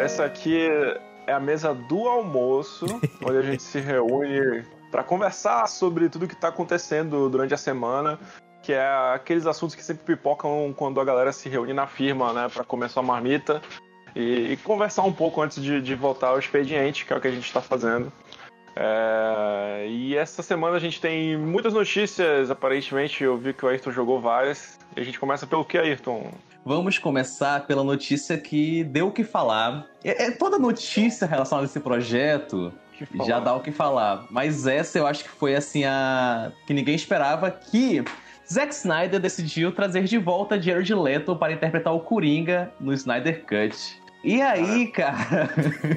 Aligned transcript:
Essa 0.00 0.24
aqui 0.24 0.66
é 1.26 1.32
a 1.32 1.38
mesa 1.38 1.74
do 1.74 2.08
almoço, 2.08 2.86
onde 3.22 3.36
a 3.36 3.42
gente 3.42 3.62
se 3.62 3.78
reúne 3.80 4.64
para 4.90 5.04
conversar 5.04 5.66
sobre 5.66 6.08
tudo 6.08 6.26
que 6.26 6.34
tá 6.34 6.48
acontecendo 6.48 7.28
durante 7.28 7.52
a 7.52 7.56
semana, 7.58 8.18
que 8.62 8.72
é 8.72 8.88
aqueles 9.14 9.46
assuntos 9.46 9.76
que 9.76 9.84
sempre 9.84 10.16
pipocam 10.16 10.74
quando 10.74 11.00
a 11.00 11.04
galera 11.04 11.32
se 11.32 11.50
reúne 11.50 11.74
na 11.74 11.86
firma, 11.86 12.32
né, 12.32 12.48
para 12.48 12.64
comer 12.64 12.88
sua 12.88 13.02
marmita 13.02 13.60
e, 14.16 14.52
e, 14.52 14.56
conversar 14.56 15.02
um 15.02 15.12
pouco 15.12 15.42
antes 15.42 15.62
de, 15.62 15.82
de 15.82 15.94
voltar 15.94 16.28
ao 16.28 16.38
expediente, 16.38 17.04
que 17.04 17.12
é 17.12 17.16
o 17.16 17.20
que 17.20 17.28
a 17.28 17.32
gente 17.32 17.46
está 17.46 17.60
fazendo. 17.60 18.10
É, 18.74 19.86
e 19.86 20.16
essa 20.16 20.42
semana 20.42 20.76
a 20.76 20.80
gente 20.80 20.98
tem 20.98 21.36
muitas 21.36 21.74
notícias, 21.74 22.50
aparentemente 22.50 23.22
eu 23.22 23.36
vi 23.36 23.52
que 23.52 23.66
o 23.66 23.68
Ayrton 23.68 23.90
jogou 23.92 24.18
várias. 24.18 24.78
E 24.96 25.00
a 25.00 25.04
gente 25.04 25.20
começa 25.20 25.46
pelo 25.46 25.64
que, 25.64 25.76
Ayrton? 25.76 26.32
Vamos 26.64 26.98
começar 26.98 27.66
pela 27.66 27.82
notícia 27.82 28.36
que 28.36 28.84
deu 28.84 29.08
o 29.08 29.12
que 29.12 29.24
falar. 29.24 29.86
É, 30.04 30.26
é 30.26 30.30
toda 30.30 30.58
notícia 30.58 31.26
relacionada 31.26 31.66
a 31.66 31.68
esse 31.68 31.80
projeto 31.80 32.72
já 33.26 33.40
dá 33.40 33.54
o 33.54 33.60
que 33.60 33.70
falar. 33.70 34.26
Mas 34.30 34.66
essa 34.66 34.98
eu 34.98 35.06
acho 35.06 35.24
que 35.24 35.30
foi 35.30 35.54
assim 35.54 35.84
a. 35.84 36.52
que 36.66 36.74
ninguém 36.74 36.94
esperava 36.94 37.50
que. 37.50 38.04
Zack 38.50 38.74
Snyder 38.74 39.20
decidiu 39.20 39.70
trazer 39.70 40.04
de 40.04 40.18
volta 40.18 40.60
Jared 40.60 40.92
Leto 40.92 41.36
para 41.36 41.52
interpretar 41.52 41.94
o 41.94 42.00
Coringa 42.00 42.72
no 42.80 42.92
Snyder 42.92 43.44
Cut. 43.44 44.00
E 44.24 44.42
aí, 44.42 44.88
cara, 44.88 45.48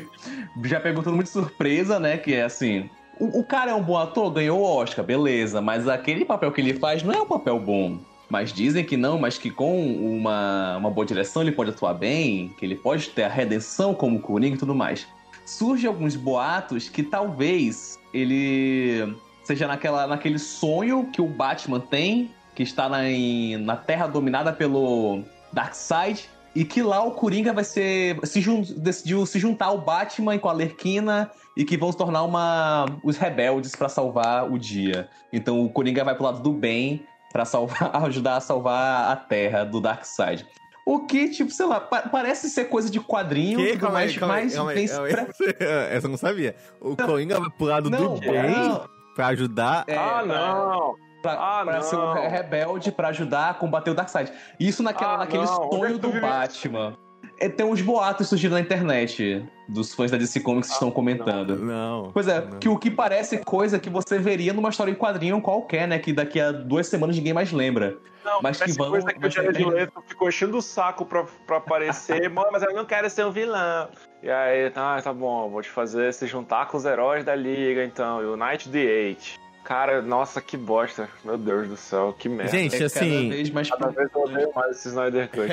já 0.64 0.80
pegou 0.80 1.04
todo 1.04 1.14
mundo 1.14 1.24
de 1.24 1.30
surpresa, 1.30 2.00
né? 2.00 2.16
Que 2.16 2.36
é 2.36 2.44
assim, 2.44 2.88
o, 3.20 3.40
o, 3.40 3.44
cara 3.44 3.72
é 3.72 3.74
um 3.74 3.82
bom 3.82 3.98
ator, 3.98 4.30
ganhou 4.32 4.60
o 4.60 4.64
Oscar, 4.64 5.04
beleza, 5.04 5.62
mas 5.62 5.88
aquele 5.88 6.24
papel 6.24 6.52
que 6.52 6.62
ele 6.62 6.76
faz 6.76 7.02
não 7.02 7.12
é 7.12 7.22
um 7.22 7.26
papel 7.26 7.60
bom. 7.60 7.98
Mas 8.34 8.52
dizem 8.52 8.84
que 8.84 8.98
não, 8.98 9.20
mas 9.20 9.38
que 9.38 9.52
com 9.52 9.80
uma, 9.96 10.78
uma 10.78 10.90
boa 10.90 11.06
direção 11.06 11.44
ele 11.44 11.52
pode 11.52 11.70
atuar 11.70 11.94
bem, 11.94 12.50
que 12.58 12.66
ele 12.66 12.74
pode 12.74 13.12
ter 13.12 13.26
a 13.26 13.28
redenção 13.28 13.94
como 13.94 14.20
Coringa 14.20 14.56
e 14.56 14.58
tudo 14.58 14.74
mais. 14.74 15.06
Surgem 15.46 15.88
alguns 15.88 16.16
boatos 16.16 16.90
que 16.90 17.04
talvez 17.04 18.00
ele 18.12 19.16
seja 19.44 19.68
naquela, 19.68 20.08
naquele 20.08 20.40
sonho 20.40 21.12
que 21.14 21.22
o 21.22 21.28
Batman 21.28 21.80
tem, 21.80 22.32
que 22.56 22.64
está 22.64 22.90
na, 22.90 23.08
em, 23.08 23.56
na 23.58 23.76
Terra 23.76 24.08
dominada 24.08 24.52
pelo 24.52 25.22
Darkseid, 25.52 26.28
e 26.56 26.66
que 26.66 26.82
lá 26.82 27.04
o 27.04 27.12
Coringa 27.12 27.54
vai 27.54 27.64
ser. 27.64 28.18
Se 28.24 28.42
jun, 28.42 28.64
decidiu 28.78 29.28
se 29.28 29.38
juntar 29.38 29.68
ao 29.68 29.78
Batman 29.78 30.40
com 30.40 30.50
a 30.50 30.54
Lerquina 30.54 31.30
e 31.56 31.64
que 31.64 31.78
vão 31.78 31.92
se 31.92 32.00
tornar 32.00 32.24
uma, 32.24 32.88
os 33.04 33.16
rebeldes 33.16 33.76
para 33.76 33.90
salvar 33.90 34.52
o 34.52 34.58
dia. 34.58 35.08
Então 35.32 35.64
o 35.64 35.70
Coringa 35.70 36.04
vai 36.04 36.16
pro 36.16 36.24
lado 36.24 36.42
do 36.42 36.52
bem 36.52 37.06
para 37.34 37.44
salvar, 37.44 37.90
ajudar 38.06 38.38
a 38.38 38.40
salvar 38.40 39.12
a 39.12 39.16
Terra 39.16 39.66
do 39.66 39.82
Darkseid. 39.82 40.48
O 40.86 41.06
que, 41.06 41.30
tipo, 41.30 41.50
sei 41.50 41.66
lá, 41.66 41.80
pa 41.80 42.02
parece 42.04 42.50
ser 42.50 42.66
coisa 42.66 42.90
de 42.90 43.00
quadrinho, 43.00 43.58
que? 43.58 43.78
Calma 43.78 44.00
mas, 44.00 44.12
aí, 44.12 44.20
calma 44.20 44.34
mas 44.36 44.56
calma 44.56 44.74
tem 44.74 44.88
calma 44.88 45.08
Essa 45.90 46.08
eu 46.08 46.12
não 46.12 46.18
sabia. 46.18 46.56
O 46.80 46.96
Coringa 46.96 47.40
vai 47.40 47.50
pro 47.50 47.66
lado 47.66 47.90
não, 47.90 48.16
do 48.16 48.20
bem 48.20 48.82
pra 49.16 49.28
ajudar. 49.28 49.86
É, 49.88 49.98
ah, 49.98 50.24
não! 50.26 50.96
Pra, 51.22 51.34
ah, 51.34 51.64
pra 51.64 51.82
ser 51.82 51.96
um 51.96 52.14
rebelde 52.30 52.92
para 52.92 53.08
ajudar 53.08 53.52
a 53.52 53.54
combater 53.54 53.92
o 53.92 53.94
Darkseid. 53.94 54.32
Isso 54.60 54.84
naquela, 54.84 55.14
ah, 55.14 55.18
naquele 55.20 55.46
não. 55.46 55.72
sonho 55.72 55.96
é 55.96 55.98
do 55.98 56.12
Batman. 56.20 56.98
É, 57.44 57.50
tem 57.50 57.66
uns 57.66 57.82
boatos 57.82 58.30
surgindo 58.30 58.54
na 58.54 58.62
internet 58.62 59.46
dos 59.68 59.94
fãs 59.94 60.10
da 60.10 60.18
DC 60.18 60.40
Comics 60.40 60.70
que 60.70 60.74
ah, 60.74 60.78
estão 60.78 60.90
comentando. 60.90 61.58
Não. 61.58 62.10
Pois 62.14 62.26
é, 62.30 62.40
não. 62.40 62.58
que 62.58 62.70
o 62.70 62.78
que 62.78 62.90
parece 62.90 63.40
coisa 63.40 63.78
que 63.78 63.90
você 63.90 64.18
veria 64.18 64.54
numa 64.54 64.70
história 64.70 64.90
em 64.90 64.96
quadrinho 64.96 65.42
qualquer, 65.42 65.86
né? 65.86 66.00
Que 66.00 66.14
daqui 66.14 66.40
a 66.40 66.54
duas 66.54 66.88
semanas 66.88 67.18
ninguém 67.18 67.34
mais 67.34 67.52
lembra. 67.52 67.98
Não, 68.24 68.42
mas 68.42 68.62
que 68.62 68.72
vão. 68.72 68.92
Coisa 68.92 69.12
que 69.12 69.28
o 69.28 69.30
Jared 69.30 69.66
Leto 69.66 70.02
ficou 70.08 70.30
enchendo 70.30 70.58
o 70.58 70.62
saco 70.62 71.06
pra, 71.06 71.26
pra 71.46 71.58
aparecer. 71.58 72.30
mas 72.32 72.64
eu 72.64 72.74
não 72.74 72.86
quero 72.86 73.10
ser 73.10 73.26
um 73.26 73.32
vilão. 73.32 73.90
E 74.22 74.32
aí, 74.32 74.70
tá, 74.70 75.02
tá 75.02 75.12
bom, 75.12 75.50
vou 75.50 75.62
te 75.62 75.70
fazer 75.70 76.14
se 76.14 76.26
juntar 76.28 76.68
com 76.68 76.78
os 76.78 76.86
heróis 76.86 77.26
da 77.26 77.36
Liga, 77.36 77.84
então. 77.84 78.22
E 78.22 78.26
o 78.26 78.38
Night 78.38 78.70
the 78.70 78.80
Eight. 78.80 79.43
Cara, 79.64 80.02
nossa, 80.02 80.42
que 80.42 80.58
bosta. 80.58 81.10
Meu 81.24 81.38
Deus 81.38 81.70
do 81.70 81.78
céu, 81.78 82.14
que 82.18 82.28
merda. 82.28 82.52
Gente, 82.52 82.82
é 82.82 82.86
assim. 82.86 83.30
Cada 83.30 83.36
vez, 83.36 83.50
mais 83.50 83.70
cada 83.70 83.90
vez 83.90 84.10
eu 84.14 84.22
odeio 84.22 84.52
mais 84.54 84.78
esse 84.78 84.90
Snyder 84.90 85.30
Cut. 85.30 85.50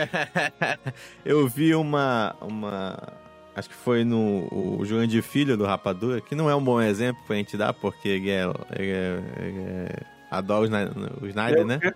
eu 1.24 1.46
vi 1.46 1.74
uma. 1.74 2.34
uma. 2.40 2.98
Acho 3.54 3.68
que 3.68 3.74
foi 3.74 4.04
no 4.04 4.48
o 4.52 4.84
Jurandir 4.84 5.22
Filho 5.22 5.56
do 5.56 5.64
Rapadura, 5.64 6.20
que 6.20 6.34
não 6.34 6.48
é 6.48 6.54
um 6.54 6.62
bom 6.62 6.80
exemplo 6.80 7.22
pra 7.26 7.36
gente 7.36 7.56
dar, 7.56 7.72
porque 7.72 8.08
ele 8.08 8.30
é. 8.30 8.44
Ele 8.76 8.90
é, 8.90 9.22
ele 9.38 9.62
é 9.62 10.20
adora 10.30 10.62
o 11.20 11.26
Snyder, 11.26 11.64
né? 11.64 11.78
O 11.82 11.90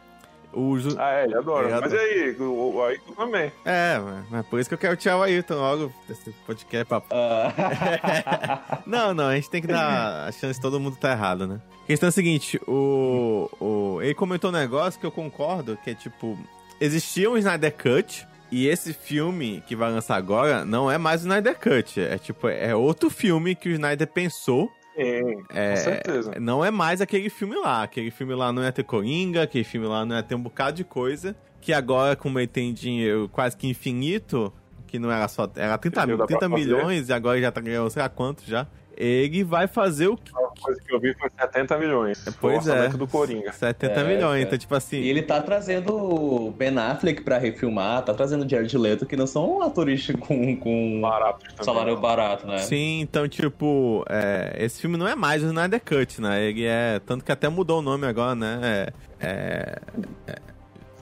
Ju... 0.78 0.96
Ah, 0.98 1.20
é, 1.20 1.24
ele 1.24 1.36
adora. 1.36 1.66
Ele 1.66 1.74
mas 1.74 1.92
adora. 1.92 2.02
e 2.02 2.22
aí, 2.22 2.36
o, 2.38 2.74
o 2.74 2.82
Ayrton 2.82 3.12
também. 3.12 3.52
É, 3.64 4.00
mas 4.30 4.46
por 4.46 4.60
isso 4.60 4.68
que 4.68 4.74
eu 4.74 4.78
quero 4.78 4.96
tirar 4.96 5.18
o 5.18 5.22
Ayrton 5.22 5.54
logo 5.54 5.92
desse 6.08 6.30
podcast. 6.46 6.86
Papo. 6.86 7.14
Uh. 7.14 8.82
não, 8.86 9.14
não, 9.14 9.28
a 9.28 9.34
gente 9.34 9.50
tem 9.50 9.60
que 9.60 9.66
dar 9.66 10.28
a 10.28 10.32
chance 10.32 10.54
de 10.54 10.60
todo 10.60 10.80
mundo 10.80 10.96
tá 10.96 11.12
errado, 11.12 11.46
né? 11.46 11.60
A 11.82 11.86
questão 11.86 12.06
é 12.06 12.08
a 12.08 12.12
seguinte, 12.12 12.60
o, 12.66 13.50
o, 13.60 14.02
ele 14.02 14.14
comentou 14.14 14.50
um 14.50 14.54
negócio 14.54 14.98
que 14.98 15.04
eu 15.04 15.12
concordo, 15.12 15.78
que 15.82 15.90
é 15.90 15.94
tipo, 15.94 16.38
existia 16.80 17.30
um 17.30 17.36
Snyder 17.36 17.74
Cut, 17.76 18.26
e 18.50 18.68
esse 18.68 18.92
filme 18.92 19.62
que 19.66 19.74
vai 19.74 19.90
lançar 19.90 20.16
agora 20.16 20.64
não 20.64 20.90
é 20.90 20.96
mais 20.96 21.22
o 21.22 21.24
Snyder 21.24 21.58
Cut. 21.58 22.00
É 22.00 22.16
tipo, 22.18 22.48
é 22.48 22.74
outro 22.74 23.10
filme 23.10 23.54
que 23.54 23.68
o 23.68 23.72
Snyder 23.72 24.06
pensou. 24.06 24.70
Sim, 24.96 25.42
é, 25.50 25.70
com 25.70 25.76
certeza. 25.76 26.32
Não 26.40 26.64
é 26.64 26.70
mais 26.70 27.00
aquele 27.00 27.28
filme 27.28 27.56
lá. 27.56 27.82
Aquele 27.82 28.10
filme 28.10 28.34
lá 28.34 28.52
não 28.52 28.62
ia 28.62 28.72
ter 28.72 28.84
Coringa, 28.84 29.42
aquele 29.42 29.64
filme 29.64 29.86
lá 29.86 30.04
não 30.04 30.16
ia 30.16 30.22
ter 30.22 30.34
um 30.34 30.42
bocado 30.42 30.76
de 30.76 30.84
coisa. 30.84 31.34
Que 31.60 31.72
agora, 31.72 32.14
como 32.14 32.38
ele 32.38 32.46
tem 32.46 32.72
dinheiro 32.72 33.28
quase 33.30 33.56
que 33.56 33.66
infinito, 33.66 34.52
que 34.86 34.98
não 34.98 35.10
era 35.10 35.26
só. 35.28 35.50
Era 35.56 35.76
30, 35.78 36.26
30 36.26 36.48
milhões 36.48 37.08
e 37.08 37.12
agora 37.12 37.40
já 37.40 37.50
tá 37.50 37.60
ganhando 37.60 37.90
sei 37.90 38.02
lá 38.02 38.08
quanto 38.08 38.44
já 38.46 38.66
ele 38.96 39.42
vai 39.42 39.66
fazer 39.66 40.08
o 40.08 40.16
que. 40.16 40.32
A 40.34 40.60
coisa 40.60 40.80
que 40.80 40.94
eu 40.94 41.00
vi 41.00 41.14
foi 41.14 41.28
70 41.30 41.78
milhões. 41.78 42.24
Pois 42.40 42.66
é. 42.68 42.88
do 42.88 43.06
Coringa. 43.06 43.52
70 43.52 43.92
é, 43.92 44.04
milhões, 44.04 44.40
é. 44.40 44.46
então, 44.46 44.58
tipo 44.58 44.74
assim. 44.74 44.98
E 44.98 45.08
ele 45.08 45.22
tá 45.22 45.40
trazendo 45.42 45.94
o 45.94 46.50
Ben 46.52 46.76
Affleck 46.78 47.22
pra 47.22 47.38
refilmar, 47.38 48.02
tá 48.02 48.14
trazendo 48.14 48.44
o 48.44 48.48
Jared 48.48 48.76
Leto, 48.76 49.06
que 49.06 49.16
não 49.16 49.26
são 49.26 49.62
atores 49.62 50.06
com, 50.20 50.56
com 50.56 51.00
barato 51.00 51.44
salário 51.62 51.96
barato, 51.96 52.46
né? 52.46 52.58
Sim, 52.58 53.00
então, 53.00 53.28
tipo, 53.28 54.04
é, 54.08 54.56
esse 54.58 54.80
filme 54.80 54.96
não 54.96 55.08
é 55.08 55.14
mais 55.14 55.42
o 55.42 55.46
Snyder 55.46 55.80
Cut, 55.80 56.20
né? 56.20 56.44
Ele 56.44 56.64
é. 56.64 57.00
Tanto 57.04 57.24
que 57.24 57.32
até 57.32 57.48
mudou 57.48 57.78
o 57.78 57.82
nome 57.82 58.06
agora, 58.06 58.34
né? 58.34 58.60
É. 58.62 58.92
é, 59.20 59.78
é 60.26 60.54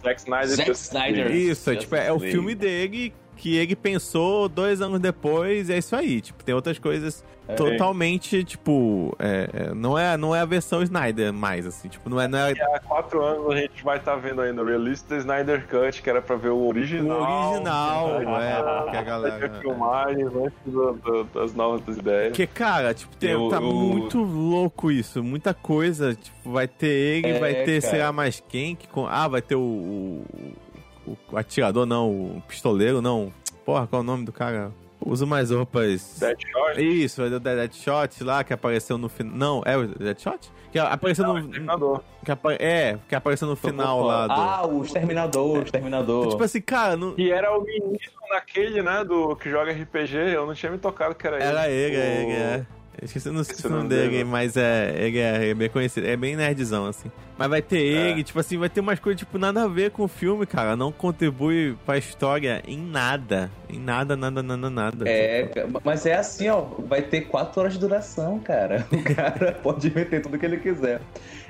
Zack 0.03 0.21
Snyder. 0.21 0.49
Zack 0.49 0.71
Snyder. 0.71 1.31
Isso, 1.31 1.71
é, 1.71 1.77
tipo, 1.77 1.95
é 1.95 2.13
o 2.13 2.19
filme 2.19 2.55
dele 2.55 3.13
que 3.43 3.57
ele 3.57 3.75
pensou 3.75 4.49
dois 4.49 4.81
anos 4.81 5.01
depois, 5.01 5.69
é 5.69 5.77
isso 5.77 5.97
aí. 5.97 6.21
Tipo, 6.21 6.45
tem 6.45 6.55
outras 6.55 6.79
coisas 6.79 7.25
é, 7.49 7.55
totalmente, 7.55 8.45
tipo, 8.45 9.17
é, 9.19 9.49
é, 9.53 9.75
não, 9.75 9.99
é, 9.99 10.17
não 10.17 10.33
é 10.33 10.39
a 10.39 10.45
versão 10.45 10.81
Snyder 10.81 11.33
mais, 11.33 11.67
assim, 11.67 11.89
tipo, 11.89 12.09
não 12.09 12.21
é... 12.21 12.29
Não 12.29 12.39
é... 12.39 12.53
há 12.53 12.79
quatro 12.79 13.21
anos 13.21 13.51
a 13.51 13.57
gente 13.57 13.83
vai 13.83 13.99
estar 13.99 14.13
tá 14.13 14.17
vendo 14.17 14.43
ainda 14.43 14.63
o 14.63 14.65
release 14.65 15.05
do 15.09 15.17
Snyder 15.17 15.67
Cut, 15.67 16.01
que 16.01 16.09
era 16.09 16.23
pra 16.23 16.37
ver 16.37 16.51
o 16.51 16.69
original. 16.69 17.19
O 17.19 17.51
original, 17.55 18.21
é, 18.87 18.91
que 18.93 18.97
a 18.97 19.03
galera... 19.03 19.61
filmagens 19.61 20.31
antes 20.37 21.33
das 21.35 21.53
novas 21.53 21.99
ideias. 21.99 22.29
Porque, 22.29 22.47
cara, 22.47 22.95
tipo, 22.95 23.17
tem, 23.17 23.31
eu, 23.31 23.49
tá 23.49 23.57
eu... 23.57 23.63
muito 23.63 24.23
louco 24.23 24.89
isso, 24.89 25.21
muita 25.21 25.53
coisa, 25.53 26.15
tipo, 26.15 26.49
vai 26.49 26.69
ter 26.69 26.87
ele, 26.87 27.31
é, 27.31 27.41
vai 27.41 27.55
ter, 27.65 27.81
cara. 27.81 27.91
sei 27.91 27.99
lá, 27.99 28.13
mais 28.13 28.41
quem, 28.49 28.77
que... 28.77 28.87
Ah, 29.09 29.27
vai 29.27 29.43
ter 29.43 29.57
o, 29.57 29.61
o 29.61 30.62
o 31.07 31.37
atirador 31.37 31.87
não, 31.87 32.11
o 32.11 32.43
pistoleiro 32.47 33.01
não. 33.01 33.33
Porra, 33.65 33.87
qual 33.87 34.01
é 34.01 34.05
o 34.05 34.07
nome 34.07 34.25
do 34.25 34.33
cara? 34.33 34.73
Usa 35.05 35.27
mais 35.27 35.51
roupas. 35.51 36.19
Deadshot? 36.21 36.81
Isso, 36.81 37.23
é 37.23 37.27
o 37.27 37.41
Deadshot 37.41 38.23
lá 38.23 38.45
que 38.45 38.53
apareceu 38.53 38.97
no 38.97 39.09
final. 39.09 39.35
Não, 39.35 39.63
é 39.65 39.77
o 39.77 39.87
Deadshot? 39.87 40.51
Que 40.71 40.79
apareceu 40.79 41.27
não, 41.27 41.41
no. 41.41 42.03
Que 42.25 42.33
apa... 42.33 42.55
É, 42.55 42.99
que 43.09 43.15
apareceu 43.15 43.47
no 43.47 43.57
final 43.57 44.03
lá. 44.03 44.27
Do... 44.27 44.33
Ah, 44.33 44.67
o 44.67 44.83
Exterminador, 44.83 45.59
o 45.59 45.63
Exterminador. 45.63 46.29
tipo 46.29 46.43
assim, 46.43 46.61
cara. 46.61 46.97
Não... 46.97 47.15
Que 47.15 47.31
era 47.31 47.57
o 47.57 47.63
menino 47.63 47.99
naquele, 48.31 48.83
né? 48.83 49.05
Do 49.05 49.37
que 49.37 49.51
joga 49.51 49.73
RPG. 49.73 50.17
Eu 50.35 50.47
não 50.47 50.55
tinha 50.55 50.73
me 50.73 50.79
tocado 50.79 51.15
que 51.15 51.27
era, 51.27 51.37
era 51.37 51.69
ele. 51.69 51.97
Era 51.97 52.07
ele, 52.07 52.27
o... 52.27 52.31
é, 52.31 52.43
é. 52.57 52.67
Esqueci 53.03 53.29
o 53.29 53.71
nome 53.71 53.89
dele, 53.89 54.23
mas 54.23 54.57
é, 54.57 54.95
ele 54.97 55.19
é, 55.19 55.49
é, 55.51 55.55
bem 55.55 55.69
conhecido. 55.69 56.07
É 56.07 56.17
bem 56.17 56.37
nerdzão, 56.37 56.87
assim. 56.87 57.11
Mas 57.37 57.49
vai 57.49 57.61
ter 57.61 57.79
é. 57.79 58.11
ele, 58.11 58.23
tipo 58.23 58.39
assim, 58.39 58.57
vai 58.57 58.69
ter 58.69 58.81
umas 58.81 59.01
coisas, 59.01 59.19
tipo, 59.19 59.39
nada 59.39 59.65
a 59.65 59.67
ver 59.67 59.91
com 59.91 60.05
o 60.05 60.09
filme, 60.09 60.47
cara. 60.47 60.77
Não 60.77 60.93
contribui 60.93 61.77
pra 61.85 61.99
história 61.99 62.63
em 62.67 62.79
nada. 62.79 63.51
Em 63.69 63.79
nada, 63.79 64.17
nada, 64.17 64.41
nada, 64.41 64.71
nada. 64.71 65.09
É, 65.09 65.47
tipo. 65.47 65.83
mas 65.85 66.07
é 66.07 66.15
assim, 66.15 66.49
ó. 66.49 66.61
Vai 66.79 67.03
ter 67.03 67.23
quatro 67.23 67.61
horas 67.61 67.73
de 67.73 67.81
duração, 67.81 68.39
cara. 68.39 68.87
O 68.93 69.03
cara 69.15 69.53
pode 69.53 69.93
meter 69.93 70.23
tudo 70.23 70.39
que 70.39 70.47
ele 70.47 70.59
quiser. 70.59 71.01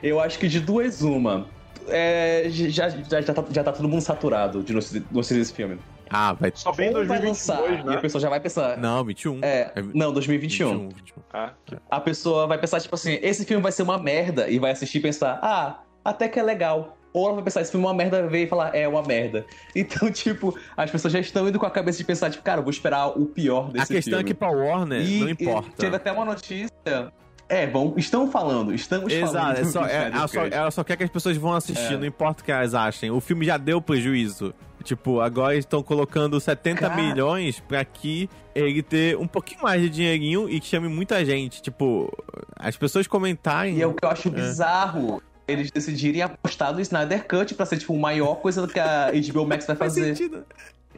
Eu 0.03 0.21
acho 0.21 0.39
que 0.39 0.49
de 0.49 0.59
duas, 0.59 1.03
uma. 1.03 1.47
É, 1.89 2.47
já, 2.49 2.89
já, 2.89 3.21
já, 3.21 3.35
tá, 3.35 3.45
já 3.51 3.65
tá 3.65 3.73
todo 3.73 3.89
mundo 3.89 4.01
saturado 4.01 4.63
de 4.63 4.73
não 4.73 4.79
assistir 5.21 5.41
esse 5.41 5.53
filme. 5.53 5.79
Ah, 6.13 6.35
vai. 6.35 6.53
Só 6.55 6.71
vem 6.73 6.91
em 6.91 6.93
2022, 6.93 7.47
vai 7.47 7.69
lançar, 7.69 7.85
né? 7.85 7.93
E 7.93 7.97
a 7.97 8.01
pessoa 8.01 8.21
já 8.21 8.29
vai 8.29 8.39
pensar. 8.39 8.77
Não, 8.77 9.05
21. 9.05 9.41
É, 9.43 9.73
é 9.75 9.83
não, 9.95 10.13
2021. 10.13 10.89
21, 10.89 10.89
21. 10.91 11.23
Ah, 11.33 11.53
A 11.91 12.01
pessoa 12.01 12.47
vai 12.47 12.59
pensar, 12.59 12.81
tipo 12.81 12.95
assim, 12.95 13.19
esse 13.23 13.45
filme 13.45 13.63
vai 13.63 13.73
ser 13.73 13.83
uma 13.83 13.99
merda 13.99 14.49
e 14.49 14.59
vai 14.59 14.71
assistir 14.73 14.99
e 14.99 15.01
pensar, 15.01 15.39
ah, 15.43 15.81
até 16.05 16.29
que 16.29 16.39
é 16.39 16.43
legal. 16.43 16.99
ou 17.15 17.27
ela 17.27 17.35
vai 17.35 17.45
pensar, 17.45 17.63
esse 17.63 17.71
filme 17.71 17.87
é 17.87 17.89
uma 17.89 17.95
merda, 17.95 18.27
ver 18.27 18.45
e 18.45 18.47
falar, 18.47 18.75
é 18.75 18.87
uma 18.87 19.03
merda. 19.03 19.47
Então, 19.75 20.11
tipo, 20.11 20.57
as 20.77 20.91
pessoas 20.91 21.13
já 21.13 21.21
estão 21.21 21.49
indo 21.49 21.59
com 21.59 21.67
a 21.67 21.71
cabeça 21.71 21.99
de 21.99 22.05
pensar, 22.05 22.31
tipo, 22.31 22.43
cara, 22.43 22.61
eu 22.61 22.63
vou 22.63 22.71
esperar 22.71 23.09
o 23.09 23.27
pior 23.27 23.71
desse 23.71 23.87
filme. 23.87 23.99
A 23.99 24.03
questão 24.03 24.19
filme. 24.19 24.25
é 24.25 24.27
que 24.27 24.35
pra 24.35 24.51
Warner 24.51 25.01
e, 25.01 25.21
não 25.21 25.29
importa. 25.31 25.71
teve 25.77 25.97
até 25.97 26.13
uma 26.13 26.25
notícia 26.25 27.13
é, 27.53 27.67
bom, 27.67 27.93
estão 27.99 28.31
falando, 28.31 28.73
estamos 28.73 29.13
Exato, 29.13 29.33
falando. 29.35 29.59
Exato, 29.59 29.61
é 29.61 29.71
só, 29.71 29.87
é, 29.93 30.11
ela, 30.11 30.29
só, 30.29 30.47
ela 30.47 30.71
só 30.71 30.83
quer 30.83 30.97
que 30.97 31.05
as 31.05 31.11
pessoas 31.11 31.37
vão 31.37 31.53
assistir, 31.53 31.93
é. 31.93 31.97
não 31.99 32.07
importa 32.07 32.41
o 32.41 32.45
que 32.47 32.51
elas 32.51 32.75
achem. 32.75 33.11
O 33.11 33.21
filme 33.21 33.45
já 33.45 33.59
deu 33.59 33.79
prejuízo. 33.79 34.55
Tipo, 34.83 35.21
agora 35.21 35.57
estão 35.57 35.83
colocando 35.83 36.41
70 36.41 36.81
Cara... 36.81 36.95
milhões 36.95 37.61
pra 37.61 37.85
que 37.85 38.29
ele 38.55 38.83
ter 38.83 39.17
um 39.17 39.27
pouquinho 39.27 39.63
mais 39.63 39.81
de 39.81 39.89
dinheirinho 39.89 40.49
e 40.49 40.61
que 40.61 40.67
chame 40.67 40.89
muita 40.89 41.25
gente. 41.25 41.63
Tipo, 41.63 42.13
as 42.57 42.77
pessoas 42.77 43.07
comentarem. 43.07 43.77
E 43.77 43.83
é 43.83 43.87
o 43.87 43.95
que 43.95 44.05
eu 44.05 44.11
acho 44.11 44.29
é. 44.29 44.33
bizarro. 44.33 45.23
Eles 45.47 45.71
decidirem 45.71 46.23
apostar 46.23 46.73
no 46.73 46.81
Snyder 46.81 47.27
Cut 47.27 47.55
pra 47.55 47.67
ser, 47.67 47.79
tipo, 47.79 47.95
a 47.95 47.99
maior 47.99 48.37
coisa 48.37 48.67
que 48.67 48.79
a 48.79 49.11
HBO 49.33 49.47
Max 49.47 49.67
vai 49.67 49.77
fazer. 49.77 50.15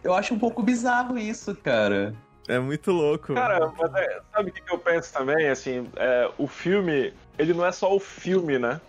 Eu 0.02 0.12
acho 0.12 0.34
um 0.34 0.38
pouco 0.38 0.62
bizarro 0.62 1.19
isso, 1.19 1.54
cara. 1.56 2.14
É 2.46 2.58
muito 2.58 2.92
louco. 2.92 3.34
Cara, 3.34 3.72
mas 3.78 3.94
é, 3.94 4.20
sabe 4.32 4.50
o 4.50 4.52
que 4.52 4.62
eu 4.72 4.78
penso 4.78 5.12
também? 5.12 5.48
Assim, 5.48 5.88
é, 5.96 6.31
o 6.36 6.46
filme, 6.46 7.12
ele 7.38 7.54
não 7.54 7.64
é 7.64 7.72
só 7.72 7.94
o 7.94 7.98
filme, 7.98 8.58
né? 8.58 8.81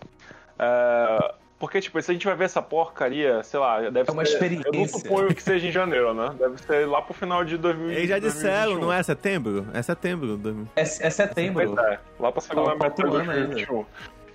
É, 0.59 1.33
porque, 1.57 1.79
tipo, 1.79 2.01
se 2.01 2.11
a 2.11 2.13
gente 2.13 2.25
vai 2.25 2.35
ver 2.35 2.45
essa 2.45 2.61
porcaria, 2.61 3.41
sei 3.43 3.59
lá, 3.59 3.89
deve 3.89 4.09
é 4.09 4.11
uma 4.11 4.25
ser, 4.25 4.33
experiência. 4.33 4.67
Eu 4.67 4.73
não 4.73 4.87
suponho 4.87 5.33
que 5.33 5.41
seja 5.41 5.67
em 5.67 5.71
janeiro, 5.71 6.13
né? 6.13 6.35
Deve 6.37 6.57
ser 6.57 6.85
lá 6.85 7.01
pro 7.01 7.13
final 7.13 7.45
de 7.45 7.57
2020. 7.57 7.97
Eles 7.97 8.09
já 8.09 8.19
disseram, 8.19 8.77
não 8.77 8.91
é 8.91 9.01
setembro? 9.01 9.65
É 9.73 9.81
setembro. 9.81 10.39
É, 10.75 10.81
é 10.81 10.85
setembro. 10.85 11.79
É, 11.79 11.99
lá 12.19 12.31
pra 12.31 12.41
segunda 12.41 12.75
tá, 12.75 12.75
metade 12.75 12.95
de 12.95 13.09
2021. 13.09 13.85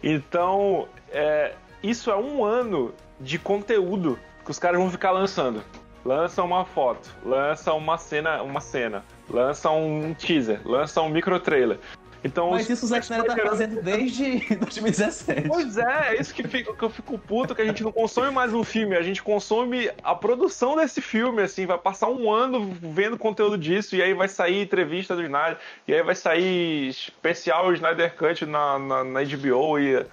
Então, 0.03 0.89
é, 1.11 1.53
isso 1.83 2.11
é 2.11 2.17
um 2.17 2.43
ano 2.43 2.95
de 3.21 3.39
conteúdo 3.39 4.19
que 4.45 4.51
os 4.51 4.59
caras 4.59 4.81
vão 4.81 4.91
ficar 4.91 5.11
lançando 5.11 5.63
lança 6.05 6.43
uma 6.43 6.65
foto, 6.65 7.11
lança 7.25 7.73
uma 7.73 7.99
cena, 7.99 8.43
uma 8.43 8.61
cena, 8.61 9.05
lança 9.29 9.71
um 9.71 10.15
teaser, 10.15 10.61
lança 10.65 11.01
um 11.03 11.09
micro 11.09 11.39
trailer. 11.39 11.79
Então, 12.23 12.51
Mas 12.51 12.69
isso 12.69 12.85
o 12.85 12.89
Zack 12.89 13.05
Snyder 13.05 13.35
tá 13.35 13.43
fazendo 13.49 13.83
desde 13.83 14.41
2017. 14.57 15.49
Pois 15.49 15.77
é, 15.79 16.09
é 16.15 16.21
isso 16.21 16.35
que, 16.35 16.47
fico, 16.47 16.77
que 16.77 16.83
eu 16.83 16.91
fico 16.91 17.19
puto, 17.19 17.55
que 17.55 17.63
a 17.63 17.65
gente 17.65 17.83
não 17.83 17.93
consome 17.93 18.31
mais 18.31 18.53
um 18.53 18.63
filme, 18.63 18.97
a 18.97 19.03
gente 19.03 19.23
consome 19.23 19.91
a 20.03 20.15
produção 20.15 20.77
desse 20.77 21.01
filme, 21.01 21.43
assim, 21.43 21.67
vai 21.67 21.79
passar 21.79 22.09
um 22.09 22.31
ano 22.31 22.77
vendo 22.81 23.19
conteúdo 23.19 23.57
disso, 23.57 23.97
e 23.97 24.03
aí 24.03 24.13
vai 24.13 24.29
sair 24.29 24.63
entrevista 24.63 25.17
do 25.17 25.23
Snyder, 25.23 25.59
e 25.89 25.95
aí 25.95 26.03
vai 26.03 26.15
sair 26.15 26.89
especial 26.89 27.73
Snyder 27.73 28.15
Cut 28.15 28.45
na, 28.45 28.79
na, 28.79 29.05
na 29.05 29.21
HBO, 29.23 29.79
e 29.79 30.05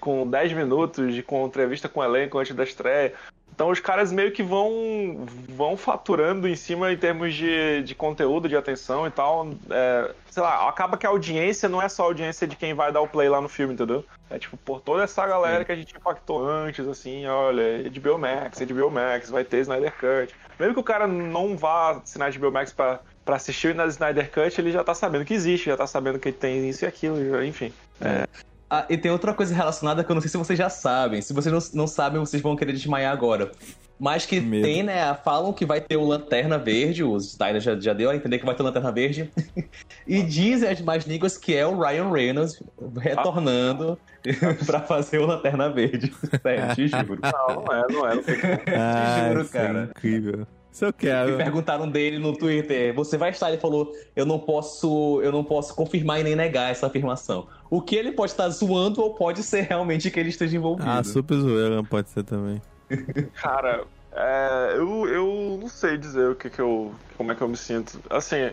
com 0.00 0.28
10 0.28 0.52
minutos 0.52 1.14
de 1.14 1.22
com 1.22 1.46
entrevista 1.46 1.88
com 1.88 2.00
o 2.00 2.04
elenco 2.04 2.38
antes 2.38 2.54
da 2.54 2.64
estreia. 2.64 3.14
Então 3.54 3.68
os 3.68 3.80
caras 3.80 4.10
meio 4.10 4.32
que 4.32 4.42
vão 4.42 5.26
vão 5.48 5.76
faturando 5.76 6.48
em 6.48 6.56
cima 6.56 6.92
em 6.92 6.96
termos 6.96 7.34
de, 7.34 7.82
de 7.82 7.94
conteúdo, 7.94 8.48
de 8.48 8.56
atenção 8.56 9.06
e 9.06 9.10
tal. 9.10 9.50
É, 9.70 10.10
sei 10.30 10.42
lá, 10.42 10.68
acaba 10.68 10.96
que 10.96 11.06
a 11.06 11.10
audiência 11.10 11.68
não 11.68 11.80
é 11.80 11.88
só 11.88 12.04
a 12.04 12.06
audiência 12.06 12.46
de 12.46 12.56
quem 12.56 12.72
vai 12.72 12.90
dar 12.90 13.02
o 13.02 13.08
play 13.08 13.28
lá 13.28 13.40
no 13.40 13.48
filme, 13.48 13.74
entendeu? 13.74 14.04
É 14.30 14.38
tipo, 14.38 14.56
por 14.56 14.80
toda 14.80 15.04
essa 15.04 15.26
galera 15.26 15.58
Sim. 15.58 15.64
que 15.66 15.72
a 15.72 15.76
gente 15.76 15.94
impactou 15.94 16.48
antes, 16.48 16.88
assim, 16.88 17.26
olha, 17.26 17.88
HBO 17.90 18.18
Max, 18.18 18.58
HBO 18.60 18.90
Max, 18.90 19.28
vai 19.28 19.44
ter 19.44 19.58
Snyder 19.58 19.92
Cut. 19.92 20.34
Mesmo 20.58 20.74
que 20.74 20.80
o 20.80 20.84
cara 20.84 21.06
não 21.06 21.56
vá 21.56 21.98
assinar 21.98 22.32
HBO 22.32 22.50
Max 22.50 22.72
pra, 22.72 23.00
pra 23.24 23.36
assistir 23.36 23.76
o 23.76 23.86
Snyder 23.88 24.30
Cut, 24.30 24.58
ele 24.58 24.72
já 24.72 24.82
tá 24.82 24.94
sabendo 24.94 25.24
que 25.24 25.34
existe, 25.34 25.66
já 25.66 25.76
tá 25.76 25.86
sabendo 25.86 26.18
que 26.18 26.32
tem 26.32 26.68
isso 26.68 26.84
e 26.84 26.88
aquilo, 26.88 27.44
enfim. 27.44 27.72
É. 28.00 28.26
Ah, 28.74 28.86
e 28.88 28.96
tem 28.96 29.10
outra 29.10 29.34
coisa 29.34 29.54
relacionada 29.54 30.02
que 30.02 30.10
eu 30.10 30.14
não 30.14 30.22
sei 30.22 30.30
se 30.30 30.38
vocês 30.38 30.58
já 30.58 30.70
sabem. 30.70 31.20
Se 31.20 31.34
vocês 31.34 31.52
não, 31.52 31.82
não 31.82 31.86
sabem, 31.86 32.18
vocês 32.18 32.40
vão 32.40 32.56
querer 32.56 32.72
desmaiar 32.72 33.12
agora. 33.12 33.52
Mas 34.00 34.24
que 34.24 34.40
Medo. 34.40 34.64
tem, 34.64 34.82
né? 34.82 35.12
Falam 35.22 35.52
que 35.52 35.66
vai 35.66 35.78
ter 35.78 35.98
o 35.98 36.06
Lanterna 36.06 36.56
Verde, 36.56 37.04
o 37.04 37.14
Snyder 37.18 37.60
já, 37.60 37.78
já 37.78 37.92
deu 37.92 38.08
a 38.08 38.16
entender 38.16 38.38
que 38.38 38.46
vai 38.46 38.54
ter 38.54 38.62
o 38.62 38.64
Lanterna 38.64 38.90
Verde. 38.90 39.30
e 40.08 40.22
dizem 40.22 40.70
as 40.70 40.80
mais 40.80 41.04
línguas 41.04 41.36
que 41.36 41.54
é 41.54 41.66
o 41.66 41.78
Ryan 41.78 42.10
Reynolds 42.10 42.62
retornando 42.96 43.98
ah. 44.26 44.56
pra 44.64 44.80
fazer 44.80 45.18
o 45.18 45.26
Lanterna 45.26 45.68
Verde. 45.68 46.10
Sério, 46.42 46.74
te 46.74 46.88
juro. 46.88 47.18
Não, 47.22 47.54
não 47.62 47.74
é, 47.74 47.92
não 47.92 48.08
é. 48.08 48.14
Não 48.14 48.22
tem... 48.22 48.36
te 48.36 49.28
juro, 49.28 49.48
cara. 49.50 49.80
É 49.80 49.84
incrível. 49.84 50.46
Isso 50.72 50.86
eu 50.86 50.92
quero. 50.92 51.32
Me 51.32 51.36
perguntaram 51.36 51.88
dele 51.88 52.18
no 52.18 52.34
Twitter, 52.34 52.94
você 52.94 53.18
vai 53.18 53.30
estar? 53.30 53.50
Ele 53.50 53.60
falou, 53.60 53.92
eu 54.16 54.24
não 54.24 54.38
posso, 54.38 55.20
eu 55.22 55.30
não 55.30 55.44
posso 55.44 55.74
confirmar 55.74 56.20
e 56.20 56.24
nem 56.24 56.34
negar 56.34 56.70
essa 56.70 56.86
afirmação. 56.86 57.46
O 57.68 57.82
que 57.82 57.94
ele 57.94 58.12
pode 58.12 58.32
estar 58.32 58.48
zoando 58.48 59.02
ou 59.02 59.14
pode 59.14 59.42
ser 59.42 59.62
realmente 59.62 60.10
que 60.10 60.18
ele 60.18 60.30
esteja 60.30 60.56
envolvido. 60.56 60.88
Ah, 60.88 61.04
super 61.04 61.36
zoeira 61.36 61.82
pode 61.84 62.08
ser 62.08 62.24
também. 62.24 62.62
Cara, 63.34 63.84
é, 64.12 64.74
eu, 64.76 65.06
eu 65.08 65.58
não 65.60 65.68
sei 65.68 65.98
dizer 65.98 66.30
o 66.30 66.34
que 66.34 66.48
que 66.48 66.60
eu, 66.60 66.92
como 67.18 67.32
é 67.32 67.34
que 67.34 67.42
eu 67.42 67.48
me 67.48 67.56
sinto. 67.56 68.00
Assim, 68.08 68.50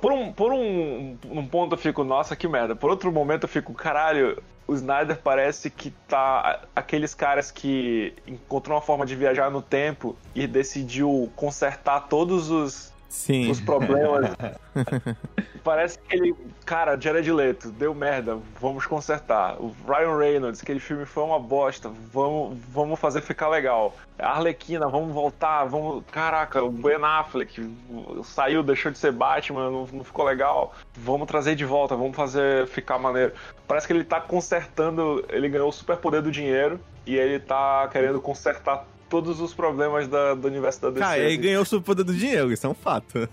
por 0.00 0.12
um, 0.12 0.32
por 0.32 0.52
um, 0.52 1.16
um 1.24 1.46
ponto 1.46 1.74
eu 1.74 1.78
fico, 1.78 2.04
nossa, 2.04 2.36
que 2.36 2.46
merda. 2.46 2.76
Por 2.76 2.90
outro 2.90 3.10
momento 3.10 3.44
eu 3.44 3.48
fico, 3.48 3.72
caralho, 3.74 4.40
o 4.70 4.74
Snyder 4.74 5.18
parece 5.20 5.68
que 5.68 5.90
tá 6.06 6.60
aqueles 6.76 7.12
caras 7.12 7.50
que 7.50 8.14
encontrou 8.24 8.76
uma 8.76 8.80
forma 8.80 9.04
de 9.04 9.16
viajar 9.16 9.50
no 9.50 9.60
tempo 9.60 10.16
e 10.32 10.46
decidiu 10.46 11.28
consertar 11.34 12.06
todos 12.08 12.50
os 12.50 12.89
Sim. 13.10 13.50
os 13.50 13.60
problemas. 13.60 14.30
Parece 15.64 15.98
que 15.98 16.16
ele, 16.16 16.34
cara, 16.64 16.98
Jared 16.98 17.30
Leto, 17.30 17.70
deu 17.72 17.92
merda, 17.92 18.38
vamos 18.58 18.86
consertar. 18.86 19.60
O 19.60 19.74
Ryan 19.86 20.16
Reynolds, 20.16 20.62
aquele 20.62 20.78
filme 20.78 21.04
foi 21.04 21.24
uma 21.24 21.38
bosta, 21.38 21.90
vamos, 22.12 22.56
vamos 22.68 22.98
fazer 22.98 23.20
ficar 23.20 23.48
legal. 23.48 23.94
A 24.16 24.30
Arlequina, 24.30 24.88
vamos 24.88 25.12
voltar, 25.12 25.64
vamos. 25.64 26.04
Caraca, 26.12 26.62
o 26.62 26.70
Ben 26.70 27.02
Affleck 27.02 27.76
saiu, 28.24 28.62
deixou 28.62 28.92
de 28.92 28.98
ser 28.98 29.12
Batman, 29.12 29.70
não, 29.70 29.86
não 29.92 30.04
ficou 30.04 30.24
legal. 30.24 30.72
Vamos 30.94 31.26
trazer 31.26 31.56
de 31.56 31.64
volta, 31.64 31.96
vamos 31.96 32.16
fazer 32.16 32.68
ficar 32.68 32.98
maneiro. 32.98 33.32
Parece 33.66 33.88
que 33.88 33.92
ele 33.92 34.04
tá 34.04 34.20
consertando, 34.20 35.24
ele 35.28 35.48
ganhou 35.48 35.68
o 35.68 35.72
superpoder 35.72 36.22
do 36.22 36.30
dinheiro 36.30 36.80
e 37.04 37.16
ele 37.16 37.40
tá 37.40 37.88
querendo 37.90 38.20
consertar 38.20 38.86
todos 39.10 39.40
os 39.40 39.52
problemas 39.52 40.08
da, 40.08 40.34
do 40.34 40.46
universo 40.46 40.80
da 40.80 40.88
DC. 40.88 41.00
Cara, 41.00 41.18
ele 41.18 41.36
ganhou 41.36 41.62
o 41.62 41.66
superpoder 41.66 42.04
do 42.04 42.14
dinheiro, 42.14 42.52
isso 42.52 42.66
é 42.66 42.70
um 42.70 42.74
fato. 42.74 43.28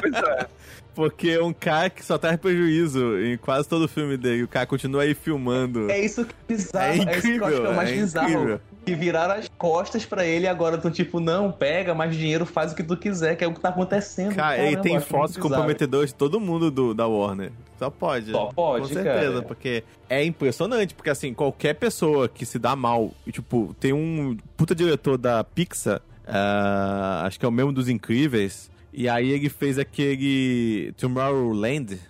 Pois 0.00 0.14
é. 0.14 0.46
Porque 0.94 1.38
um 1.38 1.52
cara 1.52 1.88
que 1.88 2.04
só 2.04 2.18
traz 2.18 2.36
prejuízo 2.36 3.16
em 3.20 3.38
quase 3.38 3.68
todo 3.68 3.84
o 3.84 3.88
filme 3.88 4.16
dele, 4.16 4.42
o 4.42 4.48
cara 4.48 4.66
continua 4.66 5.02
aí 5.02 5.14
filmando. 5.14 5.88
É 5.90 6.00
isso 6.00 6.24
que 6.24 6.32
é 6.32 6.56
bizarro. 6.56 6.92
É 6.92 6.96
incrível. 6.96 7.18
É 7.18 7.18
isso 7.22 7.28
que 7.30 7.38
eu 7.38 7.44
acho 7.46 7.60
que 7.60 7.66
é 7.66 7.70
o 7.70 7.76
mais 7.76 7.90
é 7.90 7.94
bizarro. 7.94 8.60
Que 8.84 8.94
viraram 8.94 9.34
as 9.34 9.48
costas 9.58 10.06
para 10.06 10.24
ele 10.24 10.46
e 10.46 10.48
agora 10.48 10.76
estão 10.76 10.90
tipo, 10.90 11.20
não, 11.20 11.52
pega 11.52 11.94
mais 11.94 12.16
dinheiro, 12.16 12.46
faz 12.46 12.72
o 12.72 12.74
que 12.74 12.82
tu 12.82 12.96
quiser, 12.96 13.36
que 13.36 13.44
é 13.44 13.46
o 13.46 13.52
que 13.52 13.60
tá 13.60 13.68
acontecendo. 13.68 14.34
Cara, 14.34 14.56
Caramba, 14.56 14.66
ele 14.66 14.76
tem 14.80 15.00
fotos 15.00 15.36
comprometedoras 15.36 16.10
de 16.10 16.14
todo 16.14 16.40
mundo 16.40 16.70
do, 16.70 16.94
da 16.94 17.06
Warner. 17.06 17.52
Só 17.78 17.90
pode. 17.90 18.30
Só 18.30 18.46
pode, 18.46 18.88
Com 18.88 18.94
certeza, 18.94 19.32
cara. 19.34 19.42
porque 19.42 19.84
é 20.08 20.24
impressionante, 20.24 20.94
porque 20.94 21.10
assim, 21.10 21.32
qualquer 21.32 21.74
pessoa 21.74 22.28
que 22.28 22.44
se 22.44 22.58
dá 22.58 22.74
mal, 22.74 23.12
e, 23.26 23.30
tipo, 23.30 23.74
tem 23.78 23.92
um 23.92 24.36
puta 24.56 24.74
diretor 24.74 25.16
da 25.16 25.44
Pixar, 25.44 26.00
uh, 26.26 27.24
acho 27.24 27.38
que 27.38 27.44
é 27.44 27.48
o 27.48 27.52
mesmo 27.52 27.72
dos 27.72 27.88
Incríveis, 27.88 28.70
e 28.92 29.08
aí 29.08 29.30
ele 29.30 29.48
fez 29.48 29.78
aquele 29.78 30.92
Tomorrowland, 30.98 32.00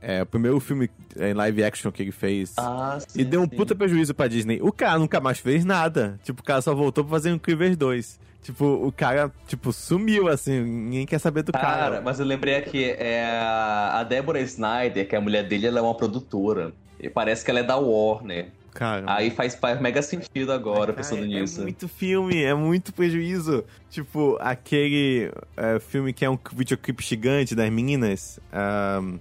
é, 0.00 0.22
o 0.22 0.26
primeiro 0.26 0.58
filme 0.60 0.90
em 1.16 1.32
live 1.32 1.64
action 1.64 1.90
que 1.90 2.02
ele 2.02 2.12
fez. 2.12 2.54
Ah, 2.56 2.98
sim, 3.06 3.20
e 3.20 3.24
deu 3.24 3.40
um 3.40 3.44
sim. 3.44 3.56
puta 3.56 3.74
prejuízo 3.74 4.14
pra 4.14 4.28
Disney. 4.28 4.60
O 4.62 4.72
cara 4.72 4.98
nunca 4.98 5.20
mais 5.20 5.38
fez 5.38 5.64
nada. 5.64 6.18
Tipo, 6.22 6.40
o 6.40 6.44
cara 6.44 6.60
só 6.60 6.74
voltou 6.74 7.04
pra 7.04 7.12
fazer 7.12 7.30
Incríveis 7.30 7.76
2. 7.76 8.20
Tipo, 8.42 8.64
o 8.64 8.92
cara, 8.92 9.32
tipo, 9.46 9.72
sumiu, 9.72 10.28
assim, 10.28 10.62
ninguém 10.62 11.06
quer 11.06 11.18
saber 11.18 11.42
do 11.42 11.52
cara. 11.52 11.66
Cara, 11.66 12.00
mas 12.00 12.20
eu 12.20 12.24
lembrei 12.24 12.56
aqui, 12.56 12.84
é 12.84 13.28
a 13.30 14.02
Deborah 14.04 14.40
Snyder, 14.40 15.06
que 15.06 15.14
é 15.14 15.18
a 15.18 15.20
mulher 15.20 15.46
dele, 15.46 15.66
ela 15.66 15.80
é 15.80 15.82
uma 15.82 15.94
produtora. 15.94 16.72
E 17.00 17.10
parece 17.10 17.44
que 17.44 17.50
ela 17.50 17.60
é 17.60 17.62
da 17.62 17.76
Warner. 17.76 18.48
Cara. 18.72 19.04
Aí 19.08 19.30
faz, 19.30 19.56
faz 19.56 19.80
mega 19.80 20.00
sentido 20.02 20.52
agora, 20.52 20.92
Cara, 20.92 20.92
pensando 20.94 21.24
é 21.24 21.26
nisso. 21.26 21.60
É 21.60 21.64
muito 21.64 21.88
filme, 21.88 22.42
é 22.42 22.54
muito 22.54 22.92
prejuízo. 22.92 23.64
Tipo, 23.90 24.38
aquele 24.40 25.32
é, 25.56 25.80
filme 25.80 26.12
que 26.12 26.24
é 26.24 26.30
um 26.30 26.38
videoclipe 26.52 27.02
gigante 27.02 27.56
das 27.56 27.68
meninas. 27.70 28.38
Um, 28.52 29.18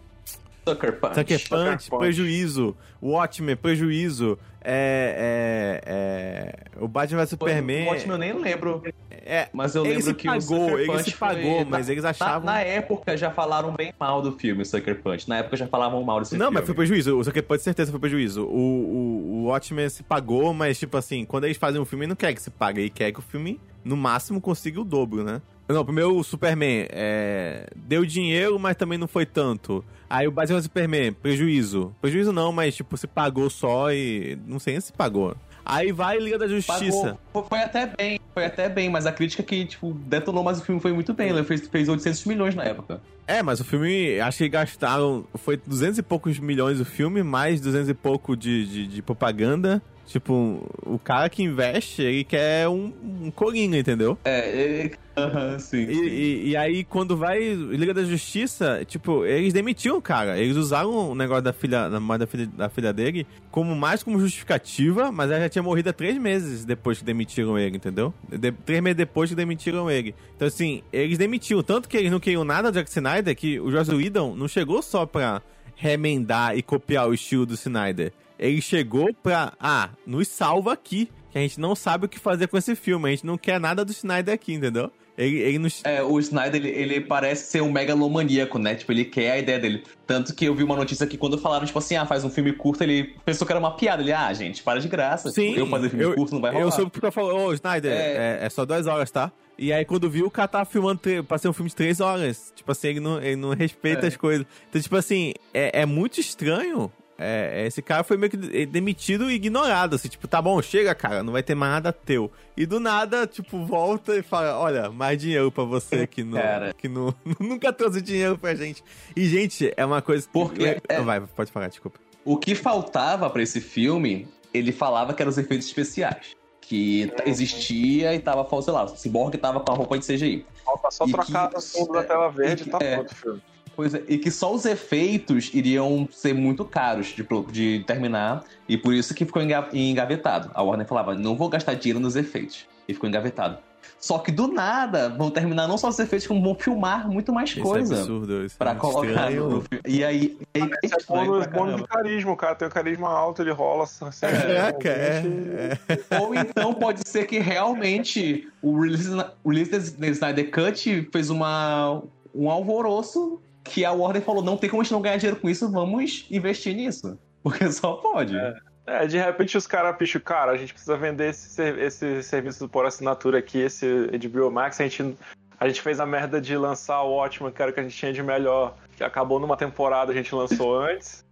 Sucker 0.71 0.99
Punch. 0.99 1.15
Sucker 1.15 1.39
Punch, 1.49 1.89
Punch. 1.89 1.99
prejuízo. 1.99 2.75
Watchmen, 3.01 3.55
prejuízo. 3.55 4.37
É, 4.69 5.81
é, 5.85 6.73
é, 6.77 6.83
o 6.83 6.87
Batman 6.87 7.19
vs 7.23 7.29
Superman. 7.29 7.85
O 7.85 7.89
Watchmen 7.89 8.11
eu 8.13 8.17
nem 8.17 8.33
lembro. 8.33 8.83
É, 9.29 9.47
Mas 9.53 9.75
eu 9.75 9.83
lembro 9.83 10.13
que 10.15 10.27
pagou, 10.27 10.39
o 10.39 10.41
Sucker 10.69 10.79
ele 10.79 10.87
Punch 10.87 11.03
se 11.11 11.17
pagou, 11.17 11.55
foi- 11.57 11.65
mas 11.65 11.89
eles 11.89 12.03
Na, 12.03 12.09
achavam. 12.11 12.45
na 12.45 12.61
época 12.61 13.15
já 13.17 13.29
falaram 13.31 13.73
bem 13.73 13.93
mal 13.99 14.21
do 14.21 14.31
filme, 14.33 14.63
Sucker 14.65 15.01
Punch. 15.01 15.27
Na 15.29 15.37
época 15.37 15.55
já 15.57 15.67
falavam 15.67 16.01
mal 16.03 16.19
desse 16.19 16.33
Não, 16.37 16.45
filme. 16.47 16.55
mas 16.59 16.65
foi 16.65 16.75
prejuízo. 16.75 17.17
O 17.17 17.23
Sucker 17.23 17.43
Punch 17.43 17.61
certeza 17.63 17.91
foi 17.91 17.99
prejuízo. 17.99 18.43
O, 18.43 18.47
o, 18.57 19.31
o 19.33 19.45
Watchmen 19.45 19.89
se 19.89 20.03
pagou, 20.03 20.53
mas, 20.53 20.77
tipo 20.79 20.95
assim, 20.97 21.23
quando 21.25 21.43
eles 21.45 21.57
fazem 21.57 21.79
um 21.79 21.85
filme, 21.85 22.05
ele 22.05 22.09
não 22.09 22.15
quer 22.15 22.33
que 22.33 22.41
se 22.41 22.49
pague. 22.49 22.81
Ele 22.81 22.89
quer 22.89 23.11
que 23.11 23.19
o 23.19 23.21
filme, 23.23 23.59
no 23.83 23.95
máximo, 23.97 24.39
consiga 24.41 24.79
o 24.81 24.83
dobro, 24.85 25.23
né? 25.23 25.41
Não, 25.67 25.83
primeiro 25.83 26.17
o 26.17 26.23
Superman 26.23 26.87
é, 26.89 27.67
deu 27.75 28.05
dinheiro, 28.05 28.57
mas 28.57 28.77
também 28.77 28.97
não 28.97 29.07
foi 29.07 29.25
tanto. 29.25 29.83
Aí 30.09 30.27
o 30.27 30.31
Batman 30.31 30.61
Superman, 30.61 31.11
prejuízo. 31.11 31.93
Prejuízo 32.01 32.31
não, 32.31 32.51
mas 32.51 32.75
tipo, 32.75 32.95
se 32.95 33.07
pagou 33.07 33.49
só 33.49 33.91
e. 33.91 34.37
Não 34.47 34.59
sei 34.59 34.73
nem 34.73 34.81
se 34.81 34.93
pagou. 34.93 35.35
Aí 35.65 35.91
vai 35.91 36.17
Liga 36.17 36.37
da 36.37 36.47
Justiça. 36.47 37.17
Pagou, 37.33 37.49
foi 37.49 37.59
até 37.59 37.85
bem, 37.85 38.21
foi 38.33 38.45
até 38.45 38.69
bem, 38.69 38.89
mas 38.89 39.05
a 39.05 39.11
crítica 39.11 39.43
que, 39.43 39.65
tipo, 39.65 39.93
detonou, 39.93 40.41
mas 40.41 40.59
o 40.61 40.63
filme 40.63 40.79
foi 40.79 40.93
muito 40.93 41.13
bem. 41.13 41.29
Ele 41.29 41.43
fez, 41.43 41.67
fez 41.67 41.89
800 41.89 42.23
milhões 42.23 42.55
na 42.55 42.63
época. 42.63 43.01
É, 43.27 43.43
mas 43.43 43.59
o 43.59 43.65
filme, 43.65 44.17
acho 44.21 44.37
que 44.37 44.47
gastaram, 44.47 45.25
foi 45.35 45.57
200 45.57 45.99
e 45.99 46.03
poucos 46.03 46.39
milhões 46.39 46.79
o 46.79 46.85
filme, 46.85 47.21
mais 47.21 47.59
200 47.59 47.89
e 47.89 47.93
pouco 47.93 48.37
de, 48.37 48.65
de, 48.65 48.87
de 48.87 49.01
propaganda. 49.01 49.81
Tipo, 50.07 50.65
o 50.85 50.97
cara 50.97 51.29
que 51.29 51.43
investe, 51.43 52.01
ele 52.01 52.23
quer 52.23 52.65
um, 52.69 52.93
um 53.23 53.29
coringa, 53.29 53.77
entendeu? 53.77 54.17
É, 54.23 54.49
ele... 54.49 54.91
Uhum, 55.17 55.57
sim, 55.57 55.77
e, 55.77 56.09
e, 56.09 56.49
e, 56.49 56.55
aí, 56.55 56.83
quando 56.83 57.17
vai 57.17 57.39
Liga 57.39 57.91
da 57.91 58.03
Justiça, 58.03 58.85
tipo, 58.85 59.25
eles 59.25 59.51
demitiram 59.51 59.97
o 59.97 60.01
cara. 60.01 60.37
Eles 60.37 60.55
usaram 60.55 61.09
o 61.09 61.15
negócio 61.15 61.41
da 61.41 61.51
filha, 61.51 61.89
da, 61.89 61.97
da, 61.97 62.27
filha, 62.27 62.45
da 62.45 62.69
filha 62.69 62.93
dele 62.93 63.25
como 63.49 63.75
mais 63.75 64.03
como 64.03 64.19
justificativa, 64.19 65.11
mas 65.11 65.31
ela 65.31 65.39
já 65.39 65.49
tinha 65.49 65.63
morrido 65.63 65.89
há 65.89 65.93
três 65.93 66.15
meses 66.19 66.63
depois 66.63 66.99
que 66.99 67.03
demitiram 67.03 67.57
ele, 67.57 67.77
entendeu? 67.77 68.13
De, 68.29 68.51
três 68.51 68.79
meses 68.79 68.95
depois 68.95 69.31
que 69.31 69.35
demitiram 69.35 69.89
ele. 69.89 70.13
Então, 70.35 70.47
assim, 70.47 70.83
eles 70.93 71.17
demitiram. 71.17 71.63
Tanto 71.63 71.89
que 71.89 71.97
eles 71.97 72.11
não 72.11 72.19
queriam 72.19 72.43
nada 72.43 72.71
do 72.71 72.75
Jack 72.75 72.87
Snyder 72.87 73.35
que 73.35 73.59
o 73.59 73.71
Joss 73.71 73.91
Whedon 73.91 74.35
não 74.35 74.47
chegou 74.47 74.83
só 74.83 75.07
pra 75.07 75.41
remendar 75.75 76.55
e 76.55 76.61
copiar 76.61 77.09
o 77.09 77.13
estilo 77.15 77.43
do 77.43 77.55
Snyder 77.55 78.13
ele 78.39 78.61
chegou 78.61 79.13
pra. 79.13 79.53
Ah, 79.59 79.89
nos 80.05 80.27
salva 80.27 80.73
aqui. 80.73 81.09
Que 81.29 81.37
a 81.37 81.41
gente 81.41 81.59
não 81.59 81.75
sabe 81.75 82.05
o 82.05 82.09
que 82.09 82.19
fazer 82.19 82.47
com 82.47 82.57
esse 82.57 82.75
filme. 82.75 83.07
A 83.07 83.11
gente 83.11 83.25
não 83.25 83.37
quer 83.37 83.59
nada 83.59 83.83
do 83.83 83.91
Snyder 83.91 84.33
aqui, 84.33 84.53
entendeu? 84.53 84.91
Ele, 85.17 85.39
ele 85.39 85.59
nos... 85.59 85.81
É, 85.83 86.03
o 86.03 86.19
Snyder, 86.19 86.63
ele, 86.63 86.69
ele, 86.69 87.01
parece 87.01 87.49
ser 87.49 87.61
um 87.61 87.71
megalomaníaco, 87.71 88.59
né? 88.59 88.75
Tipo, 88.75 88.91
ele 88.91 89.03
quer 89.03 89.31
a 89.31 89.37
ideia 89.39 89.57
dele. 89.57 89.83
Tanto 90.05 90.33
que 90.35 90.45
eu 90.45 90.53
vi 90.53 90.63
uma 90.63 90.75
notícia 90.75 91.07
que 91.07 91.17
quando 91.17 91.39
falaram, 91.39 91.65
tipo 91.65 91.79
assim, 91.79 91.95
ah, 91.95 92.05
faz 92.05 92.23
um 92.23 92.29
filme 92.29 92.53
curto, 92.53 92.83
ele 92.83 93.15
pensou 93.25 93.45
que 93.47 93.51
era 93.51 93.59
uma 93.59 93.75
piada. 93.75 94.03
Ele, 94.03 94.13
ah, 94.13 94.31
gente, 94.31 94.61
para 94.61 94.79
de 94.79 94.87
graça. 94.87 95.31
Sim. 95.31 95.49
Tipo, 95.49 95.61
eu 95.61 95.67
fazer 95.67 95.89
filme 95.89 96.05
eu, 96.05 96.13
curto 96.13 96.35
não 96.35 96.41
vai 96.41 96.51
rolar. 96.51 96.63
Eu 96.63 96.71
soube 96.71 96.91
que 96.91 97.01
tu 97.01 97.11
falou, 97.11 97.47
ô, 97.47 97.53
Snyder, 97.53 97.91
é... 97.91 97.95
É, 97.95 98.45
é... 98.45 98.49
só 98.49 98.63
duas 98.63 98.85
horas, 98.85 99.09
tá? 99.09 99.31
E 99.57 99.73
aí, 99.73 99.83
quando 99.83 100.07
viu, 100.07 100.27
o 100.27 100.31
cara 100.31 100.47
tava 100.47 100.65
filmando 100.65 101.01
pra 101.27 101.39
ser 101.39 101.49
um 101.49 101.53
filme 101.53 101.69
de 101.69 101.75
três 101.75 101.99
horas. 101.99 102.53
Tipo 102.55 102.71
assim, 102.71 102.89
ele 102.89 102.99
não, 102.99 103.19
ele 103.19 103.35
não 103.35 103.49
respeita 103.55 104.05
é. 104.05 104.09
as 104.09 104.15
coisas. 104.15 104.45
Então, 104.69 104.79
tipo 104.79 104.95
assim, 104.95 105.33
é, 105.51 105.81
é 105.81 105.85
muito 105.85 106.19
estranho 106.19 106.91
é, 107.17 107.65
esse 107.65 107.81
cara 107.81 108.03
foi 108.03 108.15
meio 108.15 108.29
que 108.29 108.65
demitido 108.65 109.29
e 109.29 109.33
ignorado, 109.33 109.95
assim, 109.95 110.07
tipo, 110.07 110.27
tá 110.27 110.41
bom, 110.41 110.61
chega, 110.61 110.93
cara, 110.93 111.23
não 111.23 111.33
vai 111.33 111.41
ter 111.41 111.55
mais 111.55 111.71
nada 111.73 111.91
teu. 111.91 112.31
E 112.55 112.65
do 112.65 112.79
nada, 112.79 113.25
tipo, 113.25 113.65
volta 113.65 114.15
e 114.15 114.21
fala, 114.21 114.57
olha, 114.59 114.91
mais 114.91 115.17
dinheiro 115.19 115.51
pra 115.51 115.63
você 115.63 116.05
que, 116.05 116.23
não, 116.23 116.39
que 116.77 116.87
não, 116.89 117.13
nunca 117.39 117.73
trouxe 117.73 118.01
dinheiro 118.01 118.37
pra 118.37 118.53
gente. 118.53 118.83
E, 119.15 119.27
gente, 119.27 119.73
é 119.75 119.83
uma 119.83 120.01
coisa... 120.01 120.27
Porque... 120.31 120.63
É, 120.63 120.81
é... 120.89 121.01
Vai, 121.01 121.21
pode 121.21 121.51
falar, 121.51 121.69
desculpa. 121.69 121.99
O 122.23 122.37
que 122.37 122.53
faltava 122.53 123.29
para 123.29 123.41
esse 123.41 123.61
filme, 123.61 124.27
ele 124.53 124.71
falava 124.71 125.13
que 125.13 125.21
eram 125.21 125.29
os 125.31 125.37
efeitos 125.37 125.67
especiais. 125.67 126.35
Que 126.61 127.09
existia 127.25 128.13
e 128.13 128.19
tava, 128.19 128.45
sei 128.61 128.73
lá, 128.73 128.83
o 128.83 128.97
Cyborg 128.97 129.37
tava 129.37 129.61
com 129.61 129.71
a 129.71 129.75
roupa 129.75 129.97
de 129.97 130.05
CGI. 130.05 130.45
Falta 130.65 130.91
só 130.91 131.05
e 131.07 131.11
trocar 131.11 131.49
que... 131.49 131.57
o 131.57 131.61
fundo 131.61 131.93
da 131.93 132.03
tela 132.03 132.29
verde 132.29 132.63
e 132.63 132.69
tá 132.69 132.77
é, 132.81 132.95
pronto 132.95 133.11
o 133.11 133.15
filme. 133.15 133.41
Pois 133.77 133.93
é, 133.93 134.01
e 134.07 134.17
que 134.17 134.31
só 134.31 134.51
os 134.51 134.65
efeitos 134.65 135.51
iriam 135.53 136.09
ser 136.11 136.33
muito 136.33 136.65
caros 136.65 137.13
de, 137.15 137.23
de 137.51 137.83
terminar, 137.85 138.43
e 138.67 138.75
por 138.75 138.91
isso 138.91 139.13
que 139.13 139.23
ficou 139.23 139.39
engavetado. 139.71 140.49
A 140.55 140.63
Warner 140.63 140.87
falava, 140.87 141.13
não 141.13 141.37
vou 141.37 141.47
gastar 141.47 141.75
dinheiro 141.75 141.99
nos 141.99 142.15
efeitos. 142.15 142.65
E 142.87 142.93
ficou 142.95 143.07
engavetado. 143.07 143.59
Só 143.99 144.17
que 144.17 144.31
do 144.31 144.47
nada 144.47 145.09
vão 145.09 145.29
terminar 145.29 145.67
não 145.67 145.77
só 145.77 145.89
os 145.89 145.99
efeitos, 145.99 146.25
como 146.25 146.41
vão 146.41 146.55
filmar 146.55 147.07
muito 147.07 147.31
mais 147.31 147.51
isso 147.51 147.59
é 147.59 147.63
coisa. 147.63 147.95
É 147.95 147.99
absurdo, 147.99 148.45
isso 148.45 148.57
pra 148.57 148.71
é 148.71 148.75
colocar 148.75 149.29
no, 149.29 149.61
filme. 149.61 149.81
E 149.87 150.03
aí. 150.03 150.37
E 150.55 150.61
aí 150.61 150.69
é 150.83 151.03
bônus, 151.07 151.45
bônus 151.45 151.75
de 151.75 151.87
carisma, 151.87 152.31
o 152.31 152.35
cara 152.35 152.55
tem 152.55 152.67
um 152.67 152.71
carisma 152.71 153.09
alto, 153.09 153.43
ele 153.43 153.51
rola. 153.51 153.83
Assim, 153.83 154.05
é, 154.25 154.87
é, 154.87 155.77
é, 155.87 156.19
Ou 156.19 156.33
então 156.33 156.73
pode 156.73 157.07
ser 157.07 157.27
que 157.27 157.37
realmente 157.37 158.47
o 158.59 158.79
release, 158.79 159.09
o 159.43 159.49
release 159.51 159.95
da 159.95 160.07
Snyder 160.07 160.49
Cut 160.49 161.09
fez 161.11 161.29
uma, 161.29 162.01
um 162.33 162.49
alvoroço 162.49 163.39
que 163.67 163.85
a 163.85 163.91
Warner 163.91 164.21
falou: 164.21 164.43
não 164.43 164.57
tem 164.57 164.69
como 164.69 164.81
a 164.81 164.83
gente 164.83 164.93
não 164.93 165.01
ganhar 165.01 165.17
dinheiro 165.17 165.39
com 165.39 165.49
isso, 165.49 165.69
vamos 165.71 166.25
investir 166.31 166.75
nisso. 166.75 167.17
Porque 167.43 167.71
só 167.71 167.93
pode. 167.93 168.35
É, 168.35 168.55
é 168.85 169.07
de 169.07 169.17
repente 169.17 169.57
os 169.57 169.67
caras 169.67 169.95
picham, 169.95 170.21
cara, 170.21 170.51
a 170.51 170.57
gente 170.57 170.73
precisa 170.73 170.97
vender 170.97 171.29
esse, 171.29 171.61
esse 171.61 172.23
serviço 172.23 172.67
por 172.67 172.85
assinatura 172.85 173.39
aqui, 173.39 173.59
esse 173.59 173.85
HBO 174.07 174.51
Max, 174.51 174.79
a 174.79 174.83
gente, 174.83 175.15
a 175.59 175.67
gente 175.67 175.81
fez 175.81 175.99
a 175.99 176.05
merda 176.05 176.41
de 176.41 176.57
lançar 176.57 177.01
o 177.03 177.15
Watchmen, 177.15 177.51
que 177.51 177.61
era 177.61 177.71
o 177.71 177.73
que 177.73 177.79
a 177.79 177.83
gente 177.83 177.95
tinha 177.95 178.11
de 178.11 178.23
melhor, 178.23 178.75
que 178.95 179.03
acabou 179.03 179.39
numa 179.39 179.55
temporada, 179.55 180.11
a 180.11 180.15
gente 180.15 180.33
lançou 180.33 180.75
antes. 180.81 181.25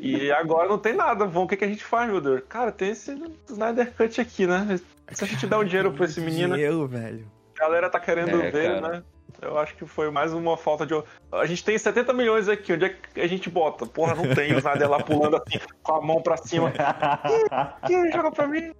E 0.00 0.30
agora 0.30 0.68
não 0.68 0.78
tem 0.78 0.94
nada. 0.94 1.24
Vamos, 1.24 1.46
o 1.46 1.48
que, 1.48 1.56
que 1.56 1.64
a 1.64 1.68
gente 1.68 1.84
faz, 1.84 2.08
meu 2.08 2.20
Deus? 2.20 2.42
Cara, 2.48 2.70
tem 2.70 2.90
esse 2.90 3.20
Snyder 3.48 3.92
Cut 3.92 4.20
aqui, 4.20 4.46
né? 4.46 4.78
Se 5.10 5.24
a 5.24 5.26
gente 5.26 5.46
der 5.46 5.56
um 5.56 5.64
dinheiro 5.64 5.92
pra 5.92 6.04
esse 6.04 6.20
menino. 6.20 6.54
Dinheiro, 6.54 6.86
velho. 6.86 7.26
A 7.56 7.60
galera 7.60 7.90
tá 7.90 7.98
querendo 7.98 8.40
é, 8.40 8.50
ver, 8.50 8.80
cara. 8.80 8.88
né? 8.88 9.02
Eu 9.40 9.56
acho 9.58 9.76
que 9.76 9.86
foi 9.86 10.10
mais 10.10 10.32
uma 10.32 10.56
falta 10.56 10.84
de. 10.84 10.94
A 11.30 11.46
gente 11.46 11.64
tem 11.64 11.78
70 11.78 12.12
milhões 12.12 12.48
aqui, 12.48 12.72
onde 12.72 12.86
é 12.86 12.88
que 12.88 13.20
a 13.20 13.26
gente 13.26 13.48
bota? 13.48 13.86
Porra, 13.86 14.14
não 14.14 14.34
tem 14.34 14.54
o 14.54 14.62
Nader 14.62 14.90
lá 14.90 14.98
pulando 15.04 15.36
assim, 15.36 15.58
com 15.82 15.94
a 15.94 16.00
mão 16.00 16.20
pra 16.20 16.36
cima. 16.36 16.72
Quem 17.86 18.10
joga 18.10 18.32
pra 18.32 18.48
mim? 18.48 18.72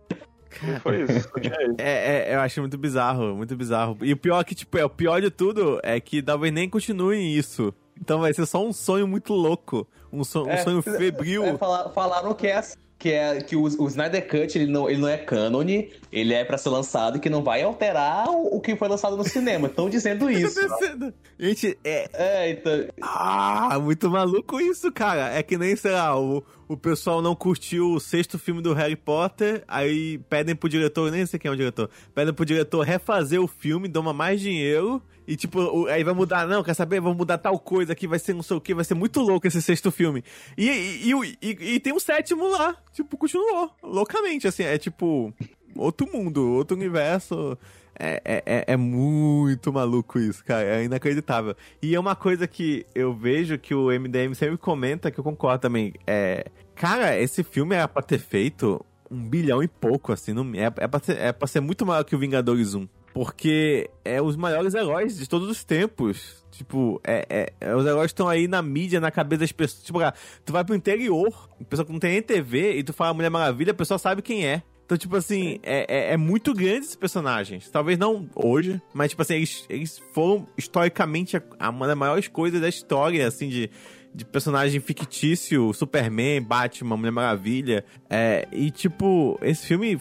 Foi 0.83 1.03
isso. 1.03 1.31
É, 1.79 2.31
é, 2.31 2.35
eu 2.35 2.41
acho 2.41 2.61
muito 2.61 2.77
bizarro, 2.77 3.37
muito 3.37 3.55
bizarro. 3.55 3.97
E 4.01 4.13
o 4.13 4.17
pior 4.17 4.41
é 4.41 4.45
que, 4.45 4.55
tipo, 4.55 4.77
é, 4.79 4.85
o 4.85 4.91
pior 4.91 5.21
de 5.21 5.31
tudo 5.31 5.79
é 5.83 6.01
que 6.01 6.23
talvez 6.23 6.53
nem 6.53 6.69
continue 6.69 7.37
isso. 7.37 7.73
Então 8.01 8.21
vai 8.21 8.33
ser 8.33 8.47
só 8.47 8.65
um 8.65 8.73
sonho 8.73 9.07
muito 9.07 9.35
louco. 9.35 9.87
Um, 10.13 10.25
so, 10.25 10.49
é, 10.49 10.55
um 10.55 10.65
sonho 10.65 10.83
febril. 10.83 11.45
É, 11.45 11.59
falaram 11.59 12.35
que 12.35 12.47
é 12.47 12.57
assim 12.57 12.88
que 12.99 13.13
é 13.13 13.41
que 13.41 13.55
o, 13.55 13.63
o 13.63 13.87
Snyder 13.87 14.27
Cut 14.29 14.59
ele 14.59 14.71
não, 14.71 14.91
ele 14.91 15.01
não 15.01 15.09
é 15.09 15.17
cânone, 15.17 15.93
ele 16.11 16.35
é 16.35 16.45
para 16.45 16.59
ser 16.59 16.71
lançado 16.71 17.17
e 17.17 17.21
que 17.21 17.31
não 17.31 17.43
vai 17.43 17.63
alterar 17.63 18.29
o, 18.29 18.57
o 18.57 18.61
que 18.61 18.75
foi 18.75 18.89
lançado 18.89 19.17
no 19.17 19.25
cinema. 19.25 19.69
Estão 19.69 19.89
dizendo 19.89 20.29
isso. 20.31 20.59
Gente, 21.39 21.79
é. 21.85 22.09
É, 22.13 22.51
então. 22.51 22.89
Ah, 23.01 23.79
muito 23.81 24.11
maluco 24.11 24.61
isso, 24.61 24.91
cara. 24.91 25.33
É 25.33 25.43
que 25.43 25.57
nem, 25.57 25.77
sei 25.77 25.93
lá, 25.93 26.19
o, 26.19 26.43
o 26.69 26.77
pessoal 26.77 27.23
não 27.23 27.35
curtiu 27.35 27.93
o 27.93 28.01
sexto 28.01 28.39
filme 28.39 28.61
do 28.61 28.75
Harry 28.75 28.95
Potter, 28.95 29.65
aí 29.67 30.19
pedem 30.29 30.55
pro 30.55 30.69
diretor, 30.69 31.11
nem 31.11 31.25
sei 31.25 31.39
quem 31.39 31.49
é 31.49 31.53
o 31.53 31.57
diretor, 31.57 31.89
pedem 32.15 32.35
pro 32.35 32.45
diretor 32.45 32.83
refazer 32.83 33.41
o 33.41 33.49
filme, 33.49 33.89
doma 33.89 34.13
mais 34.13 34.41
dinheiro 34.41 35.03
e 35.27 35.35
tipo, 35.35 35.87
aí 35.87 36.05
vai 36.05 36.15
mudar, 36.15 36.47
não, 36.47 36.63
quer 36.63 36.75
saber? 36.75 37.01
Vamos 37.01 37.19
mudar 37.19 37.39
tal 37.39 37.59
coisa 37.59 37.93
aqui, 37.93 38.07
vai 38.07 38.19
ser 38.19 38.35
não 38.35 38.43
sei 38.43 38.57
o 38.57 38.61
que, 38.61 38.75
vai 38.75 38.85
ser 38.85 38.95
muito 38.95 39.21
louco 39.21 39.47
esse 39.47 39.61
sexto 39.61 39.91
filme. 39.91 40.23
E, 40.57 40.69
e, 40.69 41.13
e, 41.43 41.75
e, 41.75 41.81
tem 41.81 41.93
um 41.93 42.01
sétimo 42.01 42.49
lá, 42.49 42.77
tipo, 42.93 43.17
continuou, 43.17 43.71
loucamente, 43.83 44.47
assim, 44.47 44.63
é 44.63 44.79
tipo, 44.79 45.33
outro 45.77 46.11
mundo, 46.11 46.53
outro 46.53 46.77
universo. 46.77 47.59
É, 47.99 48.23
é, 48.25 48.43
é, 48.47 48.65
é 48.69 48.77
muito 48.77 49.73
maluco 49.73 50.19
isso, 50.19 50.45
cara. 50.45 50.65
É 50.65 50.85
inacreditável. 50.85 51.57
E 51.83 51.95
é 51.95 52.01
uma 52.01 52.15
coisa 52.15 52.47
que 52.47 52.87
eu 52.95 53.13
vejo 53.13 53.59
que 53.59 53.75
o 53.75 53.89
MDM 53.89 54.35
sempre 54.35 54.57
comenta, 54.57 55.11
que 55.11 55.19
eu 55.19 55.25
concordo 55.25 55.63
também. 55.63 55.93
É, 56.07 56.47
cara, 56.75 57.19
esse 57.19 57.43
filme 57.43 57.75
era 57.75 57.89
pra 57.89 58.03
ter 58.03 58.19
feito 58.19 58.85
um 59.11 59.29
bilhão 59.29 59.63
e 59.63 59.69
pouco, 59.69 60.13
assim. 60.13 60.33
Não, 60.33 60.45
é, 60.55 60.67
é, 60.77 60.87
pra 60.87 61.01
ser, 61.01 61.19
é 61.19 61.33
pra 61.33 61.49
ser 61.49 61.61
muito 61.61 61.85
maior 61.85 62.05
que 62.05 62.15
o 62.15 62.19
Vingadores 62.19 62.75
1. 62.75 62.89
Porque 63.13 63.91
é 64.05 64.23
os 64.23 64.37
maiores 64.37 64.75
heróis 64.75 65.19
de 65.19 65.29
todos 65.29 65.49
os 65.49 65.65
tempos. 65.65 66.45
Tipo, 66.53 67.01
é, 67.05 67.27
é, 67.29 67.53
é 67.61 67.75
os 67.75 67.85
heróis 67.85 68.11
estão 68.11 68.29
aí 68.29 68.47
na 68.47 68.63
mídia, 68.63 69.01
na 69.01 69.11
cabeça 69.11 69.41
das 69.41 69.53
pessoas. 69.53 69.83
Tipo, 69.83 69.99
cara, 69.99 70.15
tu 70.45 70.53
vai 70.53 70.65
pro 70.65 70.75
interior, 70.75 71.49
pessoa 71.69 71.85
que 71.85 71.93
não 71.93 71.99
tem 71.99 72.13
nem 72.13 72.23
TV, 72.23 72.79
e 72.79 72.85
tu 72.85 72.93
fala 72.93 73.15
Mulher 73.15 73.31
Maravilha, 73.31 73.73
a 73.73 73.75
pessoa 73.75 73.99
sabe 73.99 74.23
quem 74.23 74.47
é. 74.47 74.63
Então, 74.89 74.97
tipo 74.97 75.17
assim, 75.17 75.59
é, 75.63 75.85
é, 75.87 76.13
é, 76.15 76.17
muito 76.17 76.55
grande 76.55 76.87
esses 76.87 76.97
personagens. 76.97 77.69
Talvez 77.69 77.99
não 77.99 78.27
hoje, 78.35 78.81
mas, 78.95 79.11
tipo 79.11 79.21
assim, 79.21 79.35
eles, 79.35 79.67
eles 79.69 80.03
foram 80.15 80.47
historicamente 80.57 81.37
a, 81.37 81.69
uma 81.69 81.87
das 81.87 81.95
maiores 81.95 82.27
coisas 82.27 82.59
da 82.59 82.71
história, 82.71 83.27
assim, 83.27 83.51
de, 83.51 83.71
de 84.15 84.25
personagem 84.25 84.81
fictício, 84.81 85.75
Superman, 85.75 86.41
Batman, 86.41 86.97
Mulher 86.97 87.11
Maravilha. 87.11 87.85
É, 88.09 88.49
e, 88.51 88.71
tipo, 88.71 89.39
esse 89.43 89.67
filme 89.67 90.01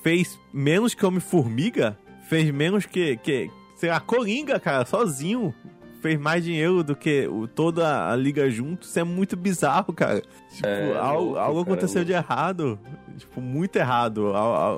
fez 0.00 0.38
menos 0.54 0.94
que 0.94 1.04
Homem-Formiga, 1.04 1.98
fez 2.28 2.52
menos 2.52 2.86
que, 2.86 3.16
que, 3.16 3.50
sei 3.74 3.90
lá, 3.90 3.98
Coringa, 3.98 4.60
cara, 4.60 4.86
sozinho. 4.86 5.52
Fez 6.00 6.18
mais 6.18 6.42
dinheiro 6.42 6.82
do 6.82 6.96
que 6.96 7.26
o, 7.26 7.46
toda 7.46 8.10
a 8.10 8.16
liga 8.16 8.48
junto. 8.48 8.86
Isso 8.86 8.98
é 8.98 9.04
muito 9.04 9.36
bizarro, 9.36 9.92
cara. 9.92 10.22
Tipo, 10.54 10.66
é, 10.66 10.96
algo, 10.96 11.24
louco, 11.24 11.38
algo 11.38 11.60
aconteceu 11.60 12.04
de 12.04 12.12
errado. 12.12 12.80
Tipo, 13.20 13.40
muito 13.40 13.76
errado. 13.76 14.34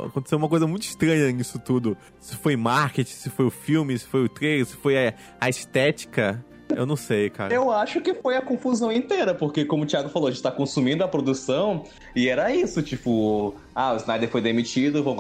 Aconteceu 0.06 0.36
uma 0.38 0.48
coisa 0.48 0.66
muito 0.66 0.82
estranha 0.82 1.30
nisso 1.32 1.58
tudo. 1.58 1.96
Se 2.20 2.36
foi 2.36 2.56
marketing, 2.56 3.12
se 3.12 3.30
foi 3.30 3.46
o 3.46 3.50
filme, 3.50 3.98
se 3.98 4.06
foi 4.06 4.24
o 4.24 4.28
trailer, 4.28 4.66
se 4.66 4.76
foi 4.76 5.08
a, 5.08 5.14
a 5.40 5.48
estética. 5.48 6.44
Eu 6.74 6.86
não 6.86 6.96
sei, 6.96 7.28
cara. 7.30 7.52
Eu 7.52 7.70
acho 7.70 8.00
que 8.00 8.14
foi 8.14 8.36
a 8.36 8.42
confusão 8.42 8.90
inteira, 8.90 9.34
porque 9.34 9.64
como 9.64 9.84
o 9.84 9.86
Thiago 9.86 10.08
falou, 10.08 10.28
a 10.28 10.30
gente 10.30 10.42
tá 10.42 10.50
consumindo 10.50 11.04
a 11.04 11.08
produção 11.08 11.84
e 12.14 12.28
era 12.28 12.54
isso, 12.54 12.82
tipo, 12.82 13.54
ah, 13.74 13.92
o 13.92 13.96
Snyder 13.96 14.28
foi 14.28 14.40
demitido, 14.40 15.02
vou 15.02 15.14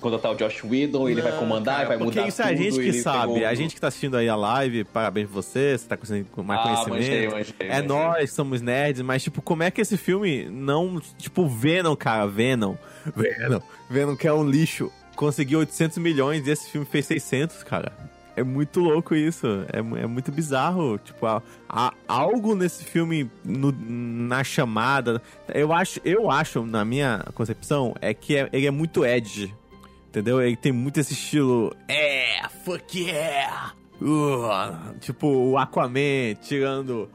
contratar 0.00 0.32
o 0.32 0.34
Josh 0.34 0.64
Whedon, 0.64 1.08
ele 1.08 1.22
vai 1.22 1.36
comandar, 1.38 1.76
cara, 1.76 1.88
vai 1.88 1.96
mudar 1.96 2.12
Porque 2.12 2.28
isso 2.28 2.42
é 2.42 2.44
a 2.44 2.54
gente 2.54 2.78
que 2.78 2.92
sabe, 2.92 3.34
pegou... 3.34 3.48
a 3.48 3.54
gente 3.54 3.74
que 3.74 3.80
tá 3.80 3.88
assistindo 3.88 4.16
aí 4.16 4.28
a 4.28 4.36
live, 4.36 4.84
parabéns 4.84 5.26
pra 5.26 5.34
você, 5.34 5.76
você 5.76 5.88
tá 5.88 5.96
com 5.96 6.42
mais 6.42 6.60
ah, 6.60 6.62
conhecimento. 6.62 7.00
Manchei, 7.00 7.28
manchei, 7.28 7.54
é 7.58 7.68
manchei. 7.68 7.88
nós, 7.88 8.32
somos 8.32 8.60
nerds, 8.60 9.02
mas 9.02 9.22
tipo, 9.22 9.42
como 9.42 9.62
é 9.62 9.70
que 9.70 9.80
esse 9.80 9.96
filme 9.96 10.48
não, 10.50 11.00
tipo, 11.18 11.48
Venom, 11.48 11.96
cara, 11.96 12.26
Venom, 12.26 12.74
Venom, 13.16 13.60
Venom 13.90 14.16
que 14.16 14.26
é 14.26 14.32
um 14.32 14.48
lixo, 14.48 14.90
conseguiu 15.16 15.60
800 15.60 15.98
milhões 15.98 16.46
e 16.46 16.50
esse 16.50 16.70
filme 16.70 16.86
fez 16.86 17.06
600, 17.06 17.62
cara. 17.62 17.92
É 18.36 18.42
muito 18.42 18.80
louco 18.80 19.14
isso. 19.14 19.46
É, 19.72 19.78
é 19.78 20.06
muito 20.06 20.32
bizarro. 20.32 20.98
Tipo, 20.98 21.26
há, 21.26 21.42
há 21.68 21.92
algo 22.06 22.54
nesse 22.54 22.84
filme 22.84 23.30
no, 23.44 23.72
na 23.78 24.42
chamada. 24.42 25.20
Eu 25.54 25.72
acho, 25.72 26.00
eu 26.04 26.30
acho, 26.30 26.64
na 26.64 26.84
minha 26.84 27.24
concepção, 27.34 27.94
é 28.00 28.14
que 28.14 28.36
é, 28.36 28.48
ele 28.52 28.66
é 28.66 28.70
muito 28.70 29.04
edge. 29.04 29.54
Entendeu? 30.08 30.42
Ele 30.42 30.56
tem 30.56 30.72
muito 30.72 31.00
esse 31.00 31.14
estilo. 31.14 31.74
É, 31.88 32.46
fuck 32.64 33.00
yeah! 33.00 33.72
Uh, 34.00 34.98
tipo, 34.98 35.28
o 35.28 35.56
Aquaman 35.56 36.34
tirando. 36.40 37.08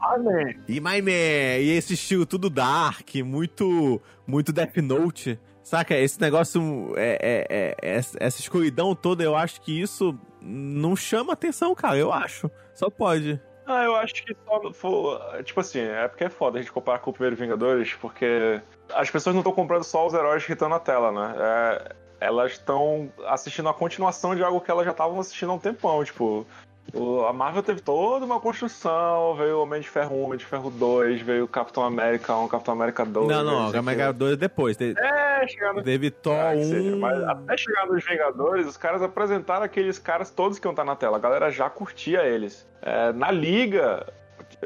E 0.66 0.80
My 0.80 1.02
Man. 1.02 1.58
E 1.60 1.70
esse 1.70 1.94
estilo 1.94 2.24
tudo 2.24 2.48
dark, 2.48 3.14
muito, 3.16 4.00
muito 4.26 4.52
Death 4.52 4.78
Note. 4.78 5.38
Saca? 5.68 5.94
Esse 5.94 6.18
negócio, 6.18 6.94
é, 6.96 7.46
é, 7.50 7.76
é, 7.78 7.96
essa 7.98 8.40
escuridão 8.40 8.94
toda, 8.94 9.22
eu 9.22 9.36
acho 9.36 9.60
que 9.60 9.78
isso 9.78 10.18
não 10.40 10.96
chama 10.96 11.34
atenção, 11.34 11.74
cara, 11.74 11.98
eu 11.98 12.10
acho. 12.10 12.50
Só 12.72 12.88
pode. 12.88 13.38
Ah, 13.66 13.84
eu 13.84 13.94
acho 13.96 14.14
que 14.24 14.34
só. 14.46 15.42
Tipo 15.42 15.60
assim, 15.60 15.80
é 15.80 16.08
porque 16.08 16.24
é 16.24 16.30
foda 16.30 16.58
a 16.58 16.62
gente 16.62 16.72
comparar 16.72 17.00
com 17.00 17.10
o 17.10 17.12
primeiro 17.12 17.36
Vingadores, 17.36 17.92
porque 18.00 18.62
as 18.94 19.10
pessoas 19.10 19.34
não 19.34 19.40
estão 19.40 19.52
comprando 19.52 19.84
só 19.84 20.06
os 20.06 20.14
heróis 20.14 20.42
que 20.42 20.54
estão 20.54 20.70
na 20.70 20.80
tela, 20.80 21.12
né? 21.12 21.34
É, 21.38 22.26
elas 22.26 22.52
estão 22.52 23.12
assistindo 23.26 23.68
a 23.68 23.74
continuação 23.74 24.34
de 24.34 24.42
algo 24.42 24.62
que 24.62 24.70
elas 24.70 24.86
já 24.86 24.92
estavam 24.92 25.20
assistindo 25.20 25.52
há 25.52 25.54
um 25.54 25.58
tempão. 25.58 26.02
Tipo, 26.02 26.46
o, 26.94 27.24
a 27.26 27.32
Marvel 27.32 27.62
teve 27.62 27.80
toda 27.80 28.24
uma 28.24 28.40
construção, 28.40 29.34
veio 29.36 29.58
o 29.58 29.62
Homem 29.62 29.80
de 29.80 29.88
Ferro 29.88 30.16
1, 30.16 30.22
Homem 30.24 30.38
de 30.38 30.46
Ferro 30.46 30.70
2, 30.70 31.20
veio 31.20 31.44
o 31.44 31.48
Capitão 31.48 31.84
América 31.84 32.34
1, 32.34 32.48
Capitão 32.48 32.74
América 32.74 33.04
2. 33.04 33.28
Não, 33.28 33.44
não, 33.44 33.52
o 33.52 33.58
Capitão 33.60 33.80
América 33.80 34.12
2 34.12 34.32
é 34.32 34.36
depois. 34.36 34.76
Teve, 34.76 34.98
é, 34.98 35.46
chegando... 35.46 35.82
Teve 35.82 36.10
Thor 36.10 36.34
é, 36.34 36.56
1. 36.56 36.64
Seja, 36.64 36.96
mas 36.96 37.22
até 37.24 37.56
chegar 37.56 37.86
nos 37.86 38.04
Vingadores, 38.04 38.66
os 38.66 38.76
caras 38.76 39.02
apresentaram 39.02 39.64
aqueles 39.64 39.98
caras 39.98 40.30
todos 40.30 40.58
que 40.58 40.66
iam 40.66 40.72
estar 40.72 40.84
na 40.84 40.96
tela. 40.96 41.18
A 41.18 41.20
galera 41.20 41.50
já 41.50 41.68
curtia 41.68 42.22
eles. 42.22 42.66
É, 42.80 43.12
na 43.12 43.30
Liga, 43.30 44.06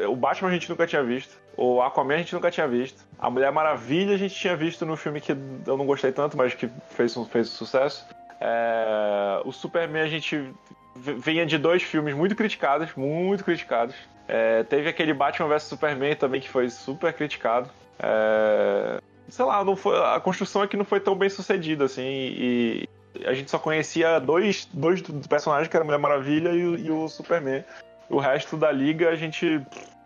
o 0.09 0.15
Batman 0.15 0.49
a 0.49 0.53
gente 0.53 0.71
nunca 0.71 0.87
tinha 0.87 1.03
visto. 1.03 1.41
O 1.57 1.83
Aquaman 1.83 2.15
a 2.15 2.19
gente 2.19 2.35
nunca 2.35 2.51
tinha 2.51 2.69
visto. 2.69 3.05
A 3.19 3.29
Mulher 3.29 3.51
Maravilha 3.53 4.15
a 4.15 4.19
gente 4.19 4.35
tinha 4.35 4.57
visto 4.57 4.87
no 4.87 4.97
filme 4.97 5.21
que 5.21 5.33
eu 5.33 5.77
não 5.77 5.87
gostei 5.87 6.13
tanto, 6.13 6.37
mas 6.37 6.55
que 6.55 6.71
fez, 6.91 7.15
fez 7.31 7.49
sucesso. 7.49 8.07
É, 8.41 9.43
o 9.45 9.53
Superman 9.53 10.03
a 10.03 10.09
gente 10.09 10.53
vinha 10.95 11.47
de 11.47 11.59
dois 11.59 11.83
filmes 11.83 12.15
muito 12.15 12.35
criticados, 12.35 12.91
muito 12.97 13.45
criticados. 13.45 13.95
É, 14.29 14.63
teve 14.63 14.89
aquele 14.89 15.13
Batman 15.13 15.49
vs 15.49 15.65
Superman 15.65 16.15
também 16.17 16.41
que 16.41 16.49
foi 16.49 16.69
super 16.71 17.13
criticado. 17.13 17.69
É, 17.99 19.01
sei 19.29 19.45
lá, 19.45 19.65
não 19.65 19.77
foi, 19.77 19.97
a 19.99 20.21
construção 20.21 20.63
aqui 20.63 20.77
não 20.77 20.85
foi 20.85 21.01
tão 21.01 21.15
bem 21.15 21.29
sucedida 21.29 21.85
assim 21.85 22.03
e 22.03 22.89
a 23.25 23.35
gente 23.35 23.51
só 23.51 23.59
conhecia 23.59 24.19
dois, 24.19 24.69
dois 24.73 25.03
personagens 25.29 25.69
que 25.69 25.77
era 25.77 25.85
a 25.85 25.87
Mulher 25.87 25.99
Maravilha 25.99 26.51
e, 26.51 26.87
e 26.87 26.91
o 26.91 27.09
Superman. 27.09 27.65
O 28.09 28.19
resto 28.19 28.57
da 28.57 28.71
liga 28.71 29.11
a 29.11 29.17
gente 29.17 29.61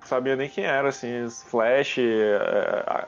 sabia 0.04 0.36
nem 0.36 0.48
quem 0.48 0.64
era, 0.64 0.88
assim, 0.88 1.28
Flash, 1.48 1.98
é, 1.98 2.02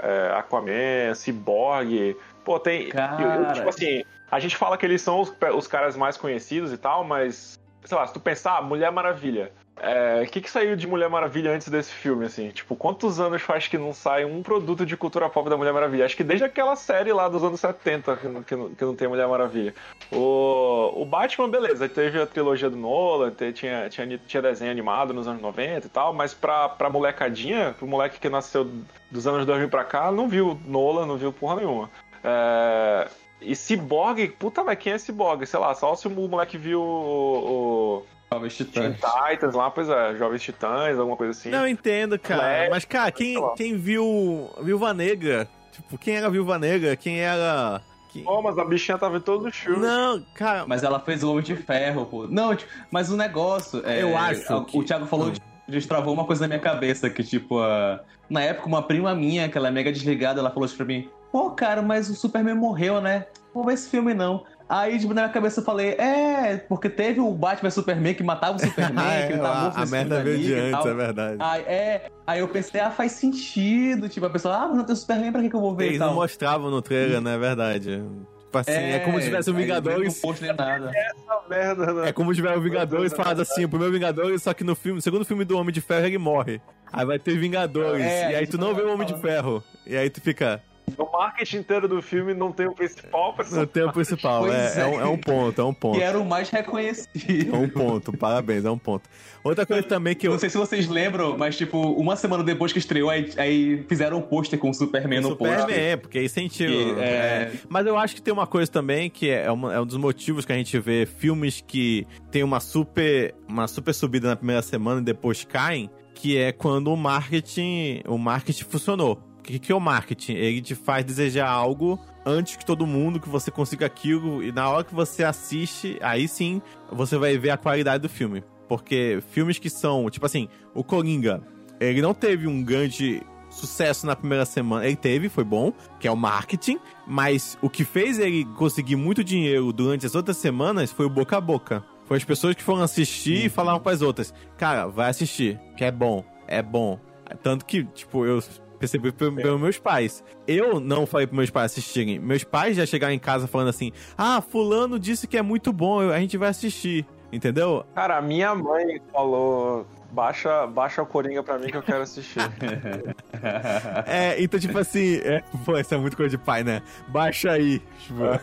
é, 0.03 0.37
Aquaman, 0.37 1.15
Cyborg. 1.15 2.17
Pô, 2.45 2.59
tem. 2.59 2.89
Cara... 2.89 3.23
Eu, 3.23 3.45
eu, 3.45 3.53
tipo 3.53 3.69
assim, 3.69 4.05
a 4.31 4.41
gente 4.41 4.57
fala 4.57 4.77
que 4.77 4.85
eles 4.85 5.01
são 5.01 5.21
os, 5.21 5.33
os 5.55 5.67
caras 5.67 5.97
mais 5.97 6.17
conhecidos 6.17 6.73
e 6.73 6.77
tal, 6.77 7.05
mas 7.05 7.59
sei 7.89 7.97
lá, 7.97 8.07
se 8.07 8.13
tu 8.13 8.21
pensar, 8.21 8.63
Mulher 8.63 8.93
Maravilha. 8.93 9.51
O 9.77 9.81
é, 9.81 10.27
que, 10.27 10.41
que 10.41 10.51
saiu 10.51 10.77
de 10.77 10.87
Mulher 10.87 11.09
Maravilha 11.09 11.53
antes 11.53 11.69
desse 11.69 11.91
filme, 11.91 12.27
assim? 12.27 12.51
Tipo, 12.51 12.77
quantos 12.77 13.19
anos 13.19 13.41
faz 13.41 13.67
que 13.67 13.79
não 13.79 13.95
sai 13.95 14.25
um 14.25 14.43
produto 14.43 14.85
de 14.85 14.97
cultura 14.97 15.31
pop 15.31 15.49
da 15.49 15.57
Mulher 15.57 15.73
Maravilha? 15.73 16.05
Acho 16.05 16.17
que 16.17 16.25
desde 16.25 16.45
aquela 16.45 16.77
série 16.77 17.13
lá 17.13 17.29
dos 17.29 17.43
anos 17.43 17.61
70 17.61 18.17
que 18.17 18.29
não, 18.29 18.43
que 18.43 18.57
não, 18.57 18.75
que 18.75 18.85
não 18.85 18.95
tem 18.95 19.09
Mulher 19.09 19.27
Maravilha. 19.27 19.73
O, 20.13 21.01
o 21.01 21.05
Batman, 21.07 21.49
beleza, 21.49 21.89
teve 21.89 22.21
a 22.21 22.27
trilogia 22.27 22.69
do 22.69 22.77
Nolan, 22.77 23.33
tinha, 23.55 23.89
tinha, 23.89 24.19
tinha 24.19 24.43
desenho 24.43 24.71
animado 24.71 25.15
nos 25.15 25.27
anos 25.27 25.41
90 25.41 25.87
e 25.87 25.91
tal, 25.91 26.13
mas 26.13 26.35
pra, 26.35 26.69
pra 26.69 26.91
molecadinha, 26.91 27.75
pro 27.79 27.87
moleque 27.87 28.21
que 28.21 28.29
nasceu 28.29 28.71
dos 29.11 29.27
anos 29.27 29.47
2000 29.47 29.69
pra 29.71 29.85
cá, 29.85 30.13
não 30.13 30.29
viu 30.29 30.61
Nolan, 30.67 31.07
não 31.07 31.17
viu 31.17 31.33
porra 31.33 31.57
nenhuma. 31.57 31.89
É, 32.23 33.09
e 33.41 33.55
Cyborg, 33.55 34.29
puta, 34.39 34.65
mas 34.65 34.79
quem 34.79 34.93
é 34.93 34.99
Cyborg? 34.99 35.47
Sei 35.47 35.59
lá, 35.59 35.75
só 35.75 35.95
se 35.95 36.09
o 36.09 36.11
moleque 36.11 36.59
viu 36.59 36.81
o. 36.81 38.03
o... 38.03 38.07
Jovens 38.33 38.57
Titãs. 38.57 38.97
Titans 38.97 39.55
lá, 39.55 39.71
pois 39.71 39.89
é, 39.89 40.17
Jovens 40.17 40.43
Titãs, 40.43 40.99
alguma 40.99 41.17
coisa 41.17 41.31
assim. 41.31 41.49
Não, 41.49 41.67
entendo, 41.67 42.19
cara. 42.19 42.41
Flash, 42.41 42.71
mas, 42.71 42.85
cara, 42.85 43.11
quem, 43.11 43.37
quem 43.57 43.77
viu 43.77 44.51
Viúva 44.61 44.93
Negra? 44.93 45.49
Tipo, 45.73 45.97
quem 45.97 46.17
era 46.17 46.29
Viúva 46.29 46.59
Negra? 46.59 46.95
Quem 46.97 47.21
era. 47.21 47.81
Quem... 48.11 48.25
Oh, 48.27 48.43
mas 48.43 48.59
a 48.59 48.65
bichinha 48.65 48.99
tava 48.99 49.17
em 49.17 49.21
todos 49.21 49.47
os 49.47 49.57
filmes. 49.57 49.81
Não, 49.81 50.23
cara. 50.35 50.67
Mas 50.67 50.83
ela 50.83 50.99
fez 51.01 51.23
o 51.23 51.31
Homem 51.31 51.43
de 51.43 51.57
Ferro, 51.57 52.05
pô. 52.05 52.27
Não, 52.27 52.55
tipo, 52.55 52.71
mas 52.91 53.11
o 53.11 53.17
negócio. 53.17 53.83
É, 53.87 54.03
eu 54.03 54.17
acho. 54.17 54.55
O, 54.55 54.65
que... 54.65 54.79
o 54.79 54.85
Thiago 54.85 55.07
falou. 55.07 55.29
Hum. 55.29 55.35
Destravou 55.67 56.15
uma 56.15 56.25
coisa 56.25 56.43
na 56.43 56.49
minha 56.49 56.61
cabeça, 56.61 57.11
que 57.11 57.23
tipo, 57.23 57.61
uh, 57.61 58.01
na 58.29 58.41
época 58.41 58.67
uma 58.67 58.83
prima 58.83 59.15
minha, 59.15 59.51
que 59.51 59.59
ela 59.59 59.69
é 59.69 59.71
mega 59.71 59.93
desligada, 59.93 60.41
ela 60.41 60.51
falou 60.51 60.65
isso 60.65 60.75
pra 60.75 60.87
mim, 60.87 61.11
pô, 61.33 61.51
cara, 61.51 61.83
mas 61.83 62.09
o 62.09 62.15
Superman 62.15 62.55
morreu, 62.55 63.01
né? 63.01 63.27
vou 63.59 63.65
ver 63.65 63.75
esse 63.75 63.89
filme 63.89 64.15
não. 64.15 64.45
Aí, 64.69 64.99
tipo, 64.99 65.15
na 65.15 65.23
minha 65.23 65.33
cabeça 65.33 65.61
eu 65.61 65.65
falei, 65.65 65.93
é, 65.93 66.59
porque 66.69 66.91
teve 66.91 67.21
o 67.21 67.33
Batman 67.33 67.71
Superman 67.71 68.15
que 68.15 68.23
matava 68.23 68.57
o 68.57 68.61
Superman, 68.61 69.07
é, 69.07 69.27
que 69.27 69.33
ele 69.33 69.41
tava 69.41 69.61
morto 69.63 69.79
A, 69.79 69.83
a 69.83 69.87
merda 69.87 70.23
veio 70.23 70.39
de 70.39 70.55
antes, 70.55 70.87
é 70.87 70.95
verdade. 70.95 71.37
Aí, 71.41 71.63
é, 71.63 72.11
aí 72.27 72.41
eu 72.41 72.49
pensei, 72.49 72.81
ah, 72.81 72.91
faz 72.91 73.13
sentido. 73.13 74.09
Tipo, 74.09 74.27
a 74.27 74.31
pessoa, 74.31 74.55
ah, 74.55 74.69
mas 74.69 74.77
não 74.77 74.85
tem 74.85 74.95
Superman, 74.95 75.33
pra 75.33 75.41
que, 75.41 75.49
que 75.49 75.57
eu 75.57 75.61
vou 75.61 75.75
ver? 75.75 75.87
Eles 75.87 75.99
não 75.99 76.15
mostravam 76.15 76.71
no 76.71 76.83
trailer, 76.83 77.21
né? 77.21 77.35
É 77.35 77.39
verdade. 77.39 78.03
Tipo 78.45 78.59
assim, 78.59 78.71
é, 78.73 78.97
é 78.97 78.99
como 79.01 79.19
se 79.19 79.25
tivesse 79.27 79.51
o 79.51 79.55
Vingadores. 79.55 80.23
Não 80.23 80.35
nem 80.41 80.55
nada. 80.55 80.91
Essa 80.95 81.49
merda, 81.49 81.93
né? 81.95 82.09
É 82.09 82.13
como 82.13 82.31
se 82.31 82.37
tivesse 82.37 82.59
o 82.59 82.63
Vingadores 82.63 83.13
falado 83.15 83.41
assim, 83.41 83.65
o 83.65 83.69
primeiro 83.69 83.93
Vingadores, 83.93 84.43
só 84.43 84.53
que 84.53 84.65
no 84.65 84.75
filme, 84.75 84.97
no 84.97 85.03
segundo 85.03 85.25
filme 85.25 85.45
do 85.45 85.57
Homem 85.57 85.73
de 85.73 85.81
Ferro, 85.81 86.07
ele 86.07 86.19
morre. 86.19 86.61
Aí 86.93 87.07
vai 87.07 87.19
ter 87.19 87.39
Vingadores. 87.39 88.05
É, 88.05 88.33
e 88.33 88.35
aí 88.37 88.47
tu 88.47 88.59
não 88.59 88.75
vê 88.75 88.83
o 88.83 88.93
Homem 88.93 89.07
de 89.07 89.19
Ferro. 89.19 89.63
E 89.87 89.97
aí 89.97 90.11
tu 90.11 90.21
fica. 90.21 90.63
O 90.97 91.11
marketing 91.13 91.59
inteiro 91.59 91.89
do 91.89 92.01
filme 92.01 92.35
não 92.35 92.53
tem 92.53 92.67
o 92.67 92.75
principal 92.75 93.35
personagem. 93.35 93.67
Não 93.67 93.73
tem 93.73 93.83
o 93.85 93.93
principal, 93.93 94.47
é, 94.51 94.81
é. 94.81 94.87
um, 94.87 95.01
é, 95.01 95.05
um, 95.07 95.19
ponto, 95.19 95.61
é 95.61 95.65
um 95.65 95.75
ponto. 95.75 95.99
Que 95.99 96.03
era 96.03 96.19
o 96.19 96.25
mais 96.25 96.51
reconhecido. 96.51 97.55
É 97.55 97.59
um 97.59 97.69
ponto, 97.69 98.17
parabéns, 98.17 98.65
é 98.65 98.71
um 98.71 98.79
ponto. 98.79 99.09
Outra 99.43 99.65
coisa 99.65 99.83
também 99.83 100.15
que 100.15 100.27
eu. 100.27 100.33
Não 100.33 100.39
sei 100.39 100.51
se 100.51 100.59
vocês 100.59 100.89
lembram, 100.89 101.37
mas 101.39 101.57
tipo, 101.57 101.81
uma 101.93 102.17
semana 102.17 102.43
depois 102.43 102.73
que 102.73 102.79
estreou, 102.79 103.11
aí, 103.11 103.31
aí 103.37 103.85
fizeram 103.89 104.19
um 104.19 104.23
pôster 104.23 104.59
com 104.59 104.71
o 104.71 104.75
Superman 104.75 105.21
no 105.21 105.37
pôster. 105.37 105.61
Superman, 105.61 105.99
porque 105.99 106.19
aí 106.19 106.29
sentiu. 106.29 106.99
É... 106.99 107.05
é... 107.05 107.53
Mas 107.69 107.87
eu 107.87 107.97
acho 107.97 108.15
que 108.15 108.23
tem 108.23 108.33
uma 108.33 108.47
coisa 108.47 108.71
também 108.71 109.09
que 109.09 109.31
é, 109.31 109.51
uma, 109.51 109.75
é 109.75 109.81
um 109.81 109.87
dos 109.87 109.97
motivos 109.97 110.45
que 110.45 110.53
a 110.53 110.57
gente 110.57 110.79
vê 110.79 111.07
filmes 111.07 111.63
que 111.67 112.07
tem 112.31 112.43
uma 112.43 112.61
super, 112.61 113.35
uma 113.49 113.67
super 113.67 113.95
subida 113.95 114.29
na 114.29 114.37
primeira 114.37 114.63
semana 114.63 115.01
e 115.01 115.05
depois 115.05 115.45
caem, 115.45 115.91
que 116.15 116.37
é 116.37 116.53
quando 116.53 116.93
o 116.93 116.97
marketing, 116.97 118.03
o 118.07 118.19
marketing 118.19 118.65
funcionou 118.65 119.28
que, 119.53 119.59
que 119.59 119.73
é 119.73 119.75
o 119.75 119.81
marketing? 119.81 120.35
Ele 120.35 120.61
te 120.61 120.75
faz 120.75 121.05
desejar 121.05 121.49
algo 121.49 121.99
antes 122.25 122.57
que 122.57 122.65
todo 122.65 122.87
mundo, 122.87 123.19
que 123.19 123.29
você 123.29 123.51
consiga 123.51 123.87
aquilo, 123.87 124.43
e 124.43 124.53
na 124.53 124.69
hora 124.69 124.85
que 124.85 124.95
você 124.95 125.25
assiste, 125.25 125.99
aí 126.03 126.29
sim 126.29 126.61
você 126.93 127.17
vai 127.17 127.39
ver 127.39 127.51
a 127.51 127.57
qualidade 127.57 128.03
do 128.03 128.09
filme. 128.09 128.45
Porque 128.69 129.23
filmes 129.31 129.59
que 129.59 129.71
são, 129.71 130.11
tipo 130.11 130.27
assim, 130.27 130.49
o 130.75 130.85
Coringa, 130.85 131.43
ele 131.81 132.03
não 132.03 132.13
teve 132.13 132.47
um 132.47 132.63
grande 132.63 133.23
sucesso 133.49 134.07
na 134.07 134.15
primeira 134.15 134.45
semana. 134.45 134.85
Ele 134.85 134.97
teve, 134.97 135.31
foi 135.31 135.45
bom, 135.45 135.73
que 135.99 136.07
é 136.07 136.11
o 136.11 136.17
marketing, 136.17 136.79
mas 137.07 137.57
o 137.63 137.71
que 137.71 137.85
fez 137.85 138.19
ele 138.19 138.45
conseguir 138.57 138.97
muito 138.97 139.25
dinheiro 139.25 139.73
durante 139.73 140.05
as 140.05 140.15
outras 140.15 140.37
semanas 140.37 140.93
foi 140.93 141.07
o 141.07 141.11
boca 141.11 141.39
a 141.39 141.41
boca. 141.41 141.83
Foi 142.05 142.19
as 142.19 142.25
pessoas 142.25 142.55
que 142.55 142.63
foram 142.63 142.83
assistir 142.83 143.47
e 143.47 143.49
falaram 143.49 143.81
para 143.81 143.93
as 143.93 144.03
outras: 144.03 144.35
Cara, 144.59 144.87
vai 144.87 145.09
assistir, 145.09 145.59
que 145.77 145.85
é 145.85 145.91
bom, 145.91 146.23
é 146.47 146.63
bom. 146.63 146.99
Tanto 147.43 147.65
que, 147.65 147.85
tipo, 147.85 148.25
eu 148.25 148.41
percebi 148.79 149.13
pelos 149.13 149.61
meus 149.61 149.79
pais. 149.79 150.23
Eu 150.47 150.81
não 150.81 151.07
falei 151.07 151.27
pros 151.27 151.37
meus 151.37 151.51
pais 151.51 151.73
assistirem. 151.73 152.19
Meus 152.19 152.45
pais 152.45 152.77
já 152.77 152.87
chegaram 152.87 153.13
em 153.13 153.19
casa 153.19 153.47
falando 153.47 153.69
assim: 153.69 153.93
Ah, 154.17 154.41
fulano 154.41 154.99
disse 154.99 155.27
que 155.27 155.37
é 155.37 155.43
muito 155.43 155.73
bom, 155.73 156.01
a 156.11 156.19
gente 156.21 156.37
vai 156.37 156.49
assistir. 156.49 157.07
Entendeu? 157.31 157.85
Cara, 157.95 158.17
a 158.17 158.23
minha 158.23 158.55
mãe 158.55 159.01
falou. 159.13 159.87
Baixa, 160.11 160.67
baixa 160.67 161.03
o 161.03 161.07
Coringa 161.07 161.43
pra 161.43 161.59
mim 161.59 161.67
que 161.67 161.77
eu 161.77 161.83
quero 161.83 162.01
assistir. 162.01 162.41
é, 164.07 164.43
então, 164.43 164.59
tipo 164.59 164.79
assim, 164.79 165.17
é, 165.17 165.43
pô, 165.67 165.77
isso 165.77 165.95
é 165.95 165.99
muito 165.99 166.17
coisa 166.17 166.35
de 166.35 166.43
pai, 166.43 166.65
né? 166.65 166.81
Baixa 167.09 167.53
aí. 167.53 167.83
Tipo, 167.99 168.25
é. 168.25 168.41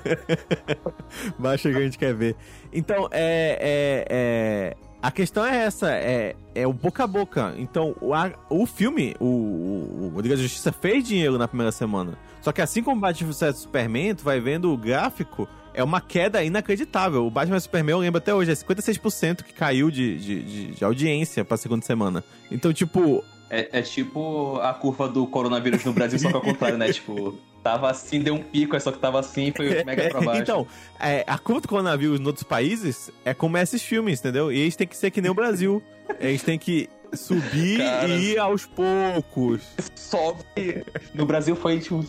baixa 1.39 1.67
aí 1.67 1.73
que 1.73 1.79
a 1.79 1.83
gente 1.83 1.97
quer 1.97 2.13
ver. 2.13 2.35
Então, 2.71 3.09
é, 3.11 3.57
é, 3.59 4.05
é 4.09 4.77
a 5.05 5.11
questão 5.11 5.45
é 5.45 5.57
essa, 5.65 5.91
é, 5.91 6.35
é 6.55 6.65
o 6.65 6.73
boca 6.73 7.03
a 7.03 7.07
boca. 7.07 7.53
Então, 7.59 7.95
o, 8.01 8.11
a, 8.11 8.31
o 8.49 8.65
filme, 8.65 9.15
o, 9.19 10.11
o 10.15 10.19
Liga 10.19 10.35
da 10.35 10.41
Justiça 10.41 10.71
fez 10.71 11.07
dinheiro 11.07 11.37
na 11.37 11.47
primeira 11.47 11.71
semana. 11.71 12.17
Só 12.41 12.51
que 12.51 12.59
assim 12.59 12.81
como 12.81 12.97
o 12.97 12.99
Batman 13.01 13.31
vs 13.31 13.55
Superman, 13.59 14.15
tu 14.15 14.23
vai 14.23 14.39
vendo 14.39 14.73
o 14.73 14.75
gráfico, 14.75 15.47
é 15.75 15.83
uma 15.83 16.01
queda 16.01 16.43
inacreditável. 16.43 17.23
O 17.23 17.29
Batman 17.29 17.53
vs 17.53 17.65
Superman, 17.65 17.91
eu 17.91 17.99
lembro 17.99 18.17
até 18.17 18.33
hoje, 18.33 18.49
é 18.49 18.55
56% 18.55 19.43
que 19.43 19.53
caiu 19.53 19.91
de, 19.91 20.17
de, 20.17 20.41
de, 20.41 20.67
de 20.71 20.83
audiência 20.83 21.45
pra 21.45 21.55
segunda 21.55 21.85
semana. 21.85 22.23
Então, 22.49 22.73
tipo, 22.73 23.23
é, 23.47 23.77
é, 23.77 23.81
tipo 23.83 24.57
a 24.59 24.73
curva 24.73 25.07
do 25.07 25.27
coronavírus 25.27 25.85
no 25.85 25.93
Brasil, 25.93 26.17
só 26.17 26.29
que 26.29 26.35
ao 26.35 26.41
contrário, 26.41 26.79
né? 26.79 26.89
Tipo, 26.91 27.37
tava 27.65 27.89
assim, 27.89 28.19
deu 28.19 28.35
um 28.35 28.43
pico, 28.43 28.79
só 28.79 28.91
que 28.91 28.99
tava 28.99 29.19
assim 29.19 29.47
e 29.47 29.51
foi 29.51 29.81
mega 29.83 30.07
pra 30.09 30.21
baixo. 30.21 30.41
Então, 30.43 30.67
é, 30.99 31.23
a 31.25 31.35
curva 31.39 31.61
do 31.61 31.67
coronavírus 31.67 32.19
em 32.19 32.25
outros 32.27 32.43
países 32.43 33.09
é 33.25 33.33
como 33.33 33.57
esses 33.57 33.81
filmes, 33.81 34.19
entendeu? 34.19 34.51
E 34.51 34.59
eles 34.59 34.75
têm 34.75 34.85
que 34.85 34.95
ser 34.95 35.09
que 35.09 35.19
nem 35.19 35.31
o 35.31 35.33
Brasil. 35.33 35.81
eles 36.21 36.43
têm 36.43 36.59
que 36.59 36.87
subir 37.13 37.79
Cara, 37.79 38.07
e 38.07 38.33
ir 38.33 38.37
aos 38.37 38.67
poucos. 38.67 39.63
Sobe. 39.95 40.85
No 41.15 41.25
Brasil 41.25 41.55
foi, 41.55 41.79
tipo, 41.79 42.05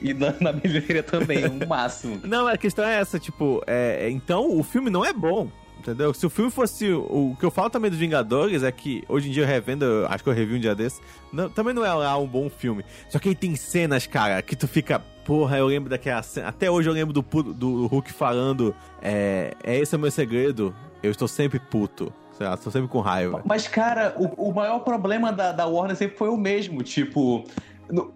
e 0.00 0.14
na, 0.14 0.32
na 0.40 0.52
bilheteria 0.52 1.02
também, 1.02 1.44
o 1.44 1.66
máximo. 1.66 2.20
Não, 2.22 2.46
a 2.46 2.56
questão 2.56 2.84
é 2.84 3.00
essa, 3.00 3.18
tipo, 3.18 3.60
é, 3.66 4.08
então 4.10 4.56
o 4.56 4.62
filme 4.62 4.90
não 4.90 5.04
é 5.04 5.12
bom. 5.12 5.50
Entendeu? 5.80 6.12
Se 6.12 6.26
o 6.26 6.30
filme 6.30 6.50
fosse. 6.50 6.92
O, 6.92 7.32
o 7.32 7.36
que 7.38 7.44
eu 7.44 7.50
falo 7.50 7.70
também 7.70 7.90
dos 7.90 7.98
Vingadores 7.98 8.62
é 8.62 8.70
que 8.70 9.02
hoje 9.08 9.28
em 9.28 9.32
dia 9.32 9.44
eu 9.44 9.46
revendo, 9.46 10.06
acho 10.10 10.22
que 10.22 10.28
eu 10.28 10.34
revi 10.34 10.54
um 10.54 10.60
dia 10.60 10.74
desse. 10.74 11.00
Não, 11.32 11.48
também 11.48 11.72
não 11.72 11.84
é 11.84 11.92
lá 11.92 12.18
um 12.18 12.26
bom 12.26 12.50
filme. 12.50 12.84
Só 13.08 13.18
que 13.18 13.30
aí 13.30 13.34
tem 13.34 13.56
cenas, 13.56 14.06
cara, 14.06 14.42
que 14.42 14.54
tu 14.54 14.68
fica. 14.68 15.02
Porra, 15.24 15.56
eu 15.56 15.66
lembro 15.66 15.88
daquela 15.88 16.22
cena. 16.22 16.48
Até 16.48 16.70
hoje 16.70 16.88
eu 16.88 16.92
lembro 16.92 17.14
do, 17.14 17.22
do 17.54 17.86
Hulk 17.86 18.12
falando. 18.12 18.74
É, 19.00 19.54
é 19.64 19.78
esse 19.78 19.94
é 19.94 19.98
o 19.98 20.00
meu 20.00 20.10
segredo. 20.10 20.74
Eu 21.02 21.10
estou 21.10 21.26
sempre 21.26 21.58
puto. 21.58 22.12
Sei 22.36 22.46
estou 22.46 22.72
sempre 22.72 22.88
com 22.88 23.00
raiva. 23.00 23.42
Mas, 23.44 23.68
cara, 23.68 24.14
o, 24.18 24.48
o 24.48 24.54
maior 24.54 24.80
problema 24.80 25.30
da, 25.30 25.52
da 25.52 25.66
Warner 25.66 25.96
sempre 25.96 26.16
foi 26.16 26.28
o 26.28 26.36
mesmo. 26.36 26.82
Tipo, 26.82 27.44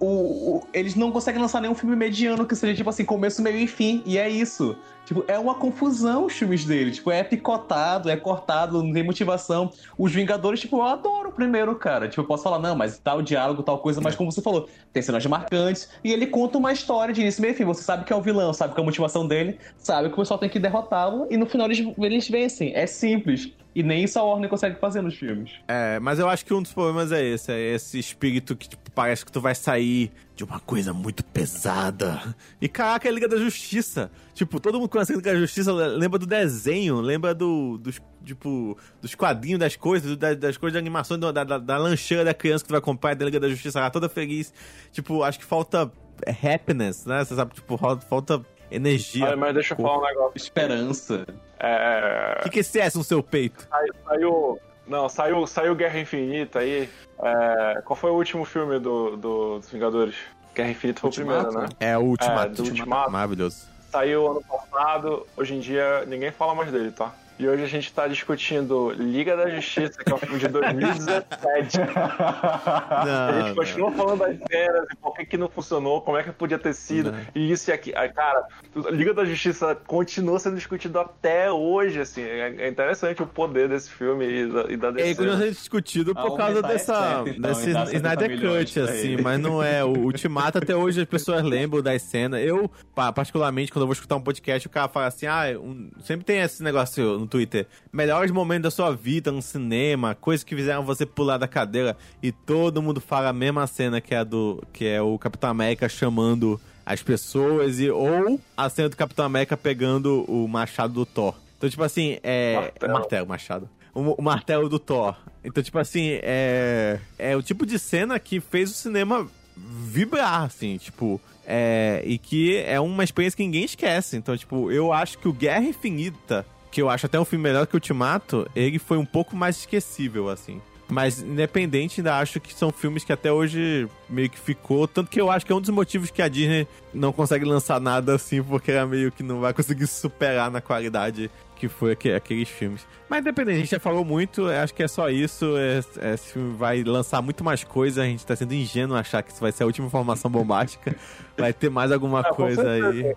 o, 0.01 0.07
o, 0.07 0.63
eles 0.73 0.95
não 0.95 1.11
conseguem 1.11 1.41
lançar 1.41 1.61
nenhum 1.61 1.75
filme 1.75 1.97
mediano 1.97 2.47
que 2.47 2.55
seja, 2.55 2.75
tipo 2.75 2.91
assim, 2.91 3.05
começo, 3.05 3.43
meio 3.43 3.59
e 3.59 3.67
fim. 3.67 4.03
E 4.07 4.19
é 4.19 4.29
isso. 4.29 4.77
Tipo, 5.05 5.23
é 5.29 5.39
uma 5.39 5.55
confusão 5.55 6.27
os 6.27 6.33
filmes 6.33 6.65
dele. 6.65 6.91
Tipo, 6.91 7.11
é 7.11 7.23
picotado, 7.23 8.09
é 8.09 8.17
cortado, 8.17 8.83
não 8.83 8.93
tem 8.93 9.03
motivação. 9.03 9.71
Os 9.99 10.13
Vingadores, 10.13 10.61
tipo, 10.61 10.79
eu 10.79 10.83
adoro 10.83 11.29
o 11.29 11.33
primeiro, 11.33 11.75
cara. 11.77 12.09
Tipo, 12.09 12.23
eu 12.23 12.27
posso 12.27 12.43
falar, 12.43 12.59
não, 12.59 12.75
mas 12.75 12.99
tal 12.99 13.21
diálogo, 13.21 13.63
tal 13.63 13.79
coisa, 13.79 14.01
mas 14.01 14.15
como 14.15 14.33
você 14.33 14.41
falou, 14.41 14.69
tem 14.93 15.03
cenas 15.03 15.27
marcantes. 15.27 15.91
E 16.03 16.13
ele 16.13 16.27
conta 16.27 16.57
uma 16.57 16.73
história 16.73 17.13
de 17.13 17.21
início, 17.21 17.43
meio 17.43 17.53
e 17.53 17.57
fim. 17.57 17.65
Você 17.65 17.83
sabe 17.83 18.05
que 18.05 18.13
é 18.13 18.17
o 18.17 18.23
vilão, 18.23 18.53
sabe 18.53 18.75
que 18.75 18.81
é 18.81 18.83
a 18.83 18.85
motivação 18.85 19.27
dele, 19.27 19.59
sabe 19.77 20.09
que 20.09 20.15
o 20.15 20.19
pessoal 20.19 20.39
tem 20.39 20.49
que 20.49 20.59
derrotá-lo. 20.59 21.27
E 21.31 21.37
no 21.37 21.47
final 21.47 21.67
eles, 21.67 21.87
eles 21.99 22.29
vencem. 22.29 22.75
É 22.75 22.87
simples. 22.87 23.53
E 23.75 23.83
nem 23.83 24.05
isso 24.05 24.19
a 24.19 24.23
Warner 24.23 24.49
consegue 24.49 24.79
fazer 24.79 25.03
nos 25.03 25.17
filmes. 25.17 25.51
É, 25.67 25.99
mas 25.99 26.21
eu 26.21 26.29
acho 26.29 26.45
que 26.45 26.55
um 26.55 26.63
dos 26.63 26.73
problemas 26.73 27.11
é 27.11 27.23
esse. 27.25 27.51
É 27.51 27.75
esse 27.75 27.99
espírito 27.99 28.55
que, 28.55 28.69
tipo, 28.69 28.89
parece 28.93 29.25
que 29.25 29.33
tu 29.33 29.41
vai 29.41 29.55
sair 29.55 30.13
de 30.37 30.45
uma 30.45 30.61
coisa 30.61 30.93
muito 30.93 31.25
pesada. 31.25 32.37
E 32.61 32.69
caraca, 32.69 33.09
é 33.09 33.11
a 33.11 33.13
Liga 33.15 33.29
da 33.29 33.37
Justiça. 33.37 34.13
Tipo, 34.33 34.61
todo 34.61 34.79
mundo 34.79 34.89
conhece 34.89 35.13
a 35.13 35.17
Liga 35.17 35.33
da 35.33 35.39
Justiça, 35.41 35.73
lembra 35.73 36.21
do 36.21 36.27
desenho, 36.27 37.01
lembra 37.01 37.35
do, 37.35 37.77
dos, 37.79 38.01
tipo, 38.25 38.79
dos 39.03 39.15
quadrinhos 39.17 39.59
das 39.59 39.75
coisas, 39.75 40.17
das, 40.17 40.37
das 40.37 40.57
coisas 40.57 40.73
de 40.75 40.79
animação, 40.79 41.19
da, 41.19 41.33
da, 41.33 41.59
da, 41.59 41.77
lancheira 41.77 42.25
da 42.25 42.33
criança 42.33 42.63
que 42.63 42.69
tu 42.69 42.73
vai 42.73 42.81
comprar 42.81 43.15
da 43.15 43.25
Liga 43.25 43.41
da 43.41 43.49
Justiça 43.49 43.81
lá, 43.81 43.91
toda 43.91 44.09
feliz. 44.09 44.53
Tipo, 44.93 45.25
acho 45.25 45.39
que 45.41 45.45
falta 45.45 45.91
happiness, 46.29 47.07
né? 47.07 47.25
Você 47.25 47.35
sabe, 47.35 47.55
tipo, 47.55 47.77
falta 47.77 48.41
energia. 48.71 49.25
Olha, 49.27 49.37
mas 49.37 49.55
deixa 49.55 49.75
eu 49.75 49.79
falar 49.79 49.99
um 49.99 50.05
negócio. 50.05 50.33
Esperança. 50.37 51.27
É... 51.65 52.37
O 52.41 52.43
que, 52.45 52.51
que 52.51 52.59
é 52.59 52.61
esse 52.61 52.81
S 52.81 52.97
no 52.97 53.05
seu 53.05 53.23
peito? 53.23 53.67
Saiu... 54.07 54.59
Não, 54.87 55.09
saiu, 55.09 55.47
saiu 55.47 55.75
Guerra 55.75 55.99
Infinita 55.99 56.59
aí. 56.59 56.89
É... 57.23 57.83
Qual 57.85 57.97
foi 57.97 58.11
o 58.11 58.15
último 58.15 58.45
filme 58.45 58.79
do, 58.79 59.17
do, 59.17 59.59
dos 59.59 59.71
Vingadores? 59.71 60.15
Guerra 60.55 60.71
Infinita 60.71 61.01
foi 61.01 61.11
o 61.11 61.13
primeiro, 61.13 61.53
né? 61.53 61.67
É, 61.81 61.97
o 61.97 62.03
Ultimato. 62.03 62.53
É, 62.53 62.55
do 62.55 62.63
Ultimato. 62.65 63.11
Maravilhoso. 63.11 63.67
Saiu 63.91 64.31
ano 64.31 64.43
passado, 64.43 65.27
hoje 65.37 65.55
em 65.55 65.61
dia 65.61 66.05
ninguém 66.07 66.31
fala 66.31 66.55
mais 66.55 66.71
dele, 66.71 66.91
tá? 66.91 67.13
E 67.37 67.49
hoje 67.49 67.65
a 67.65 67.67
gente 67.67 67.93
tá 67.93 68.07
discutindo 68.07 68.91
Liga 68.93 69.37
da 69.37 69.51
Justiça, 69.51 69.99
que 69.99 70.11
é 70.11 70.15
um 70.15 70.19
filme 70.19 70.39
de 70.39 70.47
2017. 70.47 71.79
Não, 71.79 71.85
a 73.29 73.43
gente 73.43 73.57
continua 73.57 73.91
falando 73.91 74.19
das 74.21 74.37
cenas 74.49 74.87
e 74.93 74.97
por 74.97 75.15
que, 75.15 75.27
que 75.27 75.37
não 75.37 75.49
funcionou, 75.49 76.01
como 76.01 76.17
é 76.17 76.23
que 76.23 76.31
podia 76.31 76.61
ter 76.61 76.73
sido, 76.73 77.11
não. 77.11 77.19
e 77.35 77.51
isso 77.51 77.71
e 77.71 77.73
aquilo. 77.73 77.99
Aí, 77.99 78.09
cara, 78.11 78.47
Liga 78.93 79.13
da 79.13 79.25
Justiça 79.25 79.75
continua 79.75 80.39
sendo 80.39 80.55
discutido 80.55 81.01
até 81.01 81.51
hoje, 81.51 82.01
assim. 82.01 82.23
É, 82.23 82.55
é 82.57 82.69
interessante 82.69 83.21
o 83.21 83.27
poder 83.27 83.69
desse 83.69 83.91
filme 83.91 84.25
e 84.25 84.47
da, 84.47 84.73
e 84.73 84.77
da 84.77 84.91
DC. 84.93 85.11
É, 85.11 85.15
continua 85.15 85.39
sendo 85.39 85.51
discutido 85.51 86.15
por 86.15 86.37
causa 86.37 86.63
dessa, 86.63 87.25
então, 87.27 87.51
desse 87.51 87.71
Snyder 87.97 88.41
Cut, 88.41 88.81
assim, 88.81 89.17
mas 89.17 89.41
não 89.41 89.61
é. 89.61 89.85
O 89.85 90.05
Ultimato 90.05 90.59
até 90.59 90.77
hoje 90.77 91.01
as 91.01 91.09
pessoas 91.09 91.43
lembram 91.43 91.83
das 91.83 92.01
cenas. 92.03 92.41
Eu, 92.45 92.71
particularmente, 92.95 93.73
quando 93.73 93.83
eu 93.83 93.87
vou 93.89 93.95
escutar 93.95 94.15
um 94.15 94.23
podcast, 94.23 94.69
o 94.69 94.71
cara 94.71 94.87
fala 94.87 95.07
assim, 95.07 95.27
ah, 95.27 95.47
um... 95.61 95.91
sempre 96.01 96.25
tem 96.25 96.41
esse 96.41 96.63
negócio 96.63 97.24
no 97.25 97.29
Twitter. 97.29 97.67
Melhores 97.93 98.31
momentos 98.31 98.63
da 98.63 98.71
sua 98.71 98.95
vida 98.95 99.33
no 99.33 99.43
cinema, 99.43 100.15
coisas 100.15 100.45
que 100.45 100.55
fizeram 100.55 100.85
você 100.85 101.05
pular 101.05 101.39
da 101.39 101.49
cadeira. 101.49 101.97
E 102.23 102.31
todo 102.31 102.83
mundo 102.83 103.01
fala 103.01 103.29
a 103.29 103.33
mesma 103.33 103.67
cena 103.67 104.01
que 104.01 104.15
é 104.15 104.19
a 104.19 104.25
do. 104.25 104.63
que 104.73 104.87
é 104.87 105.03
o 105.03 105.19
Capitão 105.19 105.51
América 105.51 105.89
chamando 105.89 106.61
as 106.85 107.03
pessoas 107.03 107.81
e 107.81 107.91
ou 107.91 108.41
a 108.57 108.69
cena 108.69 108.89
do 108.89 108.97
Capitão 108.97 109.25
América 109.25 109.57
pegando 109.57 110.25
o 110.29 110.47
machado 110.47 110.93
do 110.93 111.07
Thor. 111.07 111.35
Então, 111.57 111.71
tipo 111.71 111.83
assim, 111.83 112.19
é. 112.23 112.55
Martelo, 112.55 112.93
martelo 112.93 113.27
machado. 113.27 113.71
O, 113.95 114.01
o, 114.21 114.23
martelo 114.23 114.69
do 114.69 114.79
Thor. 114.79 115.17
Então, 115.43 115.63
tipo 115.63 115.79
assim, 115.79 116.19
é. 116.23 116.99
É 117.19 117.37
o 117.37 117.43
tipo 117.43 117.65
de 117.65 117.79
cena 117.79 118.19
que 118.19 118.41
fez 118.41 118.71
o 118.71 118.75
cinema 118.75 119.27
vibrar, 119.57 120.43
assim, 120.43 120.77
tipo. 120.77 121.21
É, 121.47 122.03
e 122.07 122.17
que 122.17 122.57
é 122.57 122.81
uma 122.81 123.05
experiência 123.05 123.37
que 123.37 123.43
ninguém 123.43 123.65
esquece. 123.65 124.17
Então, 124.17 124.37
tipo, 124.37 124.71
eu 124.71 124.93
acho 124.93 125.19
que 125.19 125.29
o 125.29 125.33
Guerra 125.33 125.65
Infinita 125.65 126.45
que 126.75 126.83
eu 126.83 126.91
acho 126.91 127.07
até 127.07 127.21
um 127.21 127.25
filme 127.25 127.45
melhor 127.45 127.69
que 127.69 127.75
o 127.75 127.77
Ultimato, 127.77 128.51
ele 128.55 128.81
foi 128.81 128.99
um 128.99 129.05
pouco 129.05 129.37
mais 129.37 129.59
esquecível, 129.59 130.29
assim. 130.29 130.61
Mas, 130.89 131.23
independente, 131.23 132.01
ainda 132.01 132.19
acho 132.19 132.41
que 132.41 132.53
são 132.53 132.73
filmes 132.73 133.05
que 133.05 133.13
até 133.13 133.31
hoje 133.31 133.89
meio 134.11 134.29
que 134.29 134.39
ficou. 134.39 134.89
Tanto 134.89 135.09
que 135.09 135.21
eu 135.21 135.31
acho 135.31 135.47
que 135.47 135.53
é 135.53 135.55
um 135.55 135.61
dos 135.61 135.71
motivos 135.71 136.11
que 136.11 136.21
a 136.21 136.27
Disney 136.27 136.67
não 136.93 137.13
consegue 137.13 137.45
lançar 137.45 137.81
nada 137.81 138.17
assim, 138.17 138.43
porque 138.43 138.73
ela 138.73 138.87
meio 138.87 139.13
que 139.13 139.23
não 139.23 139.41
vai 139.41 139.55
conseguir 139.55 139.87
superar 139.87 140.51
na 140.51 140.61
qualidade 140.61 141.31
que 141.55 141.69
foi 141.69 141.93
aqueles 141.93 142.49
filmes. 142.49 142.85
Mas 143.09 143.21
independente, 143.21 143.55
a 143.55 143.61
gente 143.61 143.71
já 143.71 143.79
falou 143.79 144.05
muito, 144.05 144.49
acho 144.49 144.75
que 144.75 144.83
é 144.83 144.89
só 144.89 145.09
isso. 145.09 145.57
É, 145.57 145.81
é, 146.01 146.15
esse 146.15 146.33
filme 146.33 146.57
vai 146.57 146.83
lançar 146.83 147.23
muito 147.23 147.45
mais 147.45 147.63
coisa. 147.63 148.03
A 148.03 148.05
gente 148.05 148.27
tá 148.27 148.35
sendo 148.35 148.53
ingênuo 148.53 148.97
achar 148.97 149.23
que 149.23 149.31
isso 149.31 149.41
vai 149.41 149.53
ser 149.53 149.63
a 149.63 149.67
última 149.67 149.87
informação 149.87 150.29
bombástica. 150.29 150.97
vai 151.39 151.53
ter 151.53 151.71
mais 151.71 151.93
alguma 151.93 152.21
é, 152.21 152.25
coisa 152.25 152.69
aí 152.69 153.15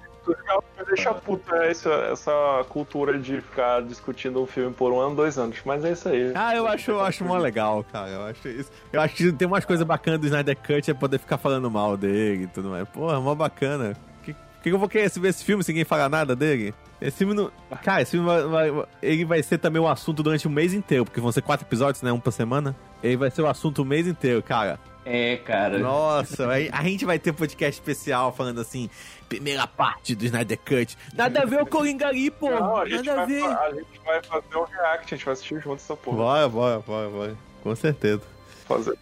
deixa 0.87 1.13
puta 1.13 1.55
essa, 1.65 1.89
essa 2.11 2.65
cultura 2.69 3.17
de 3.19 3.41
ficar 3.41 3.81
discutindo 3.81 4.41
um 4.41 4.45
filme 4.45 4.73
por 4.73 4.91
um 4.91 4.99
ano, 4.99 5.15
dois 5.15 5.37
anos. 5.37 5.57
Mas 5.65 5.83
é 5.83 5.91
isso 5.91 6.09
aí. 6.09 6.31
Ah, 6.35 6.55
eu 6.55 6.67
acho, 6.67 6.91
eu 6.91 7.01
acho 7.01 7.23
mó 7.23 7.37
legal, 7.37 7.83
cara. 7.91 8.09
Eu 8.09 8.21
acho 8.23 8.47
isso. 8.47 8.71
Eu 8.91 9.01
acho 9.01 9.15
que 9.15 9.31
tem 9.31 9.47
umas 9.47 9.65
coisas 9.65 9.85
bacanas 9.85 10.19
do 10.19 10.27
Snyder 10.27 10.57
Cut 10.57 10.89
é 10.89 10.93
poder 10.93 11.19
ficar 11.19 11.37
falando 11.37 11.69
mal 11.69 11.97
dele 11.97 12.43
e 12.43 12.47
tudo 12.47 12.69
mais. 12.69 12.87
Porra, 12.89 13.19
mó 13.19 13.35
bacana. 13.35 13.95
Que, 14.23 14.35
que 14.63 14.69
eu 14.69 14.79
vou 14.79 14.89
querer 14.89 15.09
ver 15.09 15.29
esse 15.29 15.43
filme 15.43 15.63
se 15.63 15.71
ninguém 15.71 15.85
falar 15.85 16.09
nada 16.09 16.35
dele? 16.35 16.73
Esse 16.99 17.17
filme 17.17 17.33
não. 17.33 17.51
Cara, 17.83 18.01
esse 18.01 18.11
filme 18.11 18.25
vai, 18.25 18.69
vai, 18.71 18.85
ele 19.01 19.25
vai 19.25 19.43
ser 19.43 19.57
também 19.57 19.81
um 19.81 19.87
assunto 19.87 20.23
durante 20.23 20.47
o 20.47 20.49
mês 20.49 20.73
inteiro, 20.73 21.05
porque 21.05 21.21
vão 21.21 21.31
ser 21.31 21.41
quatro 21.41 21.65
episódios, 21.65 22.01
né? 22.01 22.11
Um 22.11 22.19
por 22.19 22.31
semana. 22.31 22.75
Ele 23.03 23.17
vai 23.17 23.29
ser 23.29 23.43
o 23.43 23.47
assunto 23.47 23.83
o 23.83 23.85
mês 23.85 24.07
inteiro, 24.07 24.41
cara. 24.41 24.79
É, 25.05 25.37
cara. 25.37 25.79
Nossa, 25.79 26.49
a 26.49 26.83
gente 26.83 27.05
vai 27.05 27.17
ter 27.17 27.31
podcast 27.31 27.79
especial 27.79 28.33
falando 28.33 28.59
assim, 28.59 28.89
primeira 29.29 29.65
parte 29.65 30.13
do 30.13 30.25
Snyder 30.25 30.57
Cut. 30.57 30.97
Nada 31.13 31.43
a 31.43 31.45
ver 31.45 31.61
o 31.61 31.65
Coringa 31.65 32.07
ali, 32.07 32.29
pô. 32.29 32.49
Não, 32.49 32.75
a 32.75 32.85
Nada 32.85 33.21
a 33.21 33.25
ver. 33.25 33.43
A 33.43 33.71
gente 33.71 34.01
vai 34.03 34.21
fazer 34.21 34.57
um 34.57 34.63
react, 34.65 35.13
a 35.13 35.17
gente 35.17 35.25
vai 35.25 35.33
assistir 35.33 35.61
junto 35.61 35.75
essa 35.75 35.95
porra. 35.95 36.17
Bora, 36.17 36.49
bora, 36.49 36.79
bora, 36.79 37.09
bora. 37.09 37.37
Com 37.63 37.73
certeza. 37.73 38.21
Fazer. 38.65 38.97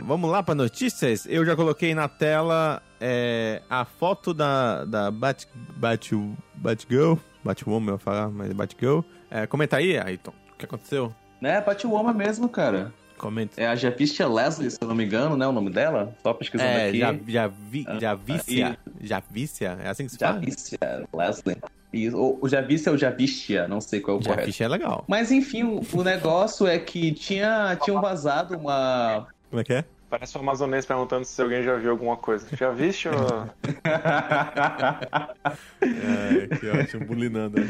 Vamos 0.00 0.30
lá 0.30 0.42
para 0.42 0.54
notícias? 0.54 1.26
Eu 1.28 1.44
já 1.44 1.54
coloquei 1.56 1.94
na 1.94 2.08
tela 2.08 2.82
é, 3.00 3.62
a 3.68 3.84
foto 3.84 4.32
da, 4.32 4.84
da 4.84 5.10
Bat, 5.10 5.48
Bat, 5.76 6.14
Batgirl. 6.54 7.14
Batwoman, 7.44 7.86
eu 7.86 7.96
vou 7.96 7.98
falar, 7.98 8.28
mas 8.28 8.52
Batgirl. 8.52 9.00
É, 9.30 9.46
comenta 9.46 9.76
aí, 9.76 9.98
Ayrton. 9.98 10.32
O 10.52 10.56
que 10.56 10.64
aconteceu? 10.64 11.12
É, 11.42 11.60
Batwoman 11.60 12.12
mesmo, 12.12 12.48
cara. 12.48 12.92
Comenta. 13.18 13.60
É 13.60 13.66
a 13.66 13.76
Japistia 13.76 14.26
Leslie, 14.28 14.70
se 14.70 14.78
eu 14.80 14.88
não 14.88 14.94
me 14.94 15.04
engano, 15.04 15.36
né? 15.36 15.46
O 15.46 15.52
nome 15.52 15.70
dela? 15.70 16.12
Só 16.22 16.34
pesquisando 16.34 16.70
é, 16.70 16.88
aqui. 16.88 16.98
Já, 16.98 17.14
já, 17.26 17.46
vi, 17.46 17.84
ah, 17.86 17.98
Javícia. 18.00 18.78
E... 19.00 19.06
Javícia? 19.06 19.78
É 19.82 19.88
assim 19.88 20.06
que 20.06 20.12
se 20.12 20.18
fala? 20.18 20.34
Javícia 20.34 20.78
Leslie. 21.12 21.56
E, 21.92 22.08
o, 22.08 22.38
o 22.40 22.48
Javícia 22.48 22.90
ou 22.90 22.98
Javistia, 22.98 23.68
não 23.68 23.80
sei 23.80 24.00
qual 24.00 24.16
é 24.16 24.20
o 24.20 24.22
correto. 24.22 24.40
Javistia 24.40 24.66
é 24.66 24.68
legal. 24.68 25.04
Mas 25.06 25.30
enfim, 25.30 25.62
o, 25.62 25.82
o 25.92 26.02
negócio 26.02 26.66
é 26.66 26.78
que 26.78 27.12
tinha, 27.12 27.76
tinha 27.82 28.00
vazado 28.00 28.56
uma... 28.56 29.28
Como 29.52 29.60
é 29.60 29.64
que 29.64 29.74
é? 29.74 29.84
Parece 30.08 30.38
um 30.38 30.40
amazonense 30.40 30.86
perguntando 30.86 31.26
se 31.26 31.42
alguém 31.42 31.62
já 31.62 31.76
viu 31.76 31.90
alguma 31.90 32.16
coisa. 32.16 32.46
Já 32.56 32.70
viste 32.70 33.06
ou... 33.06 33.14
é, 35.82 36.56
que 36.56 36.70
ótimo, 36.70 37.04
bulinando. 37.04 37.66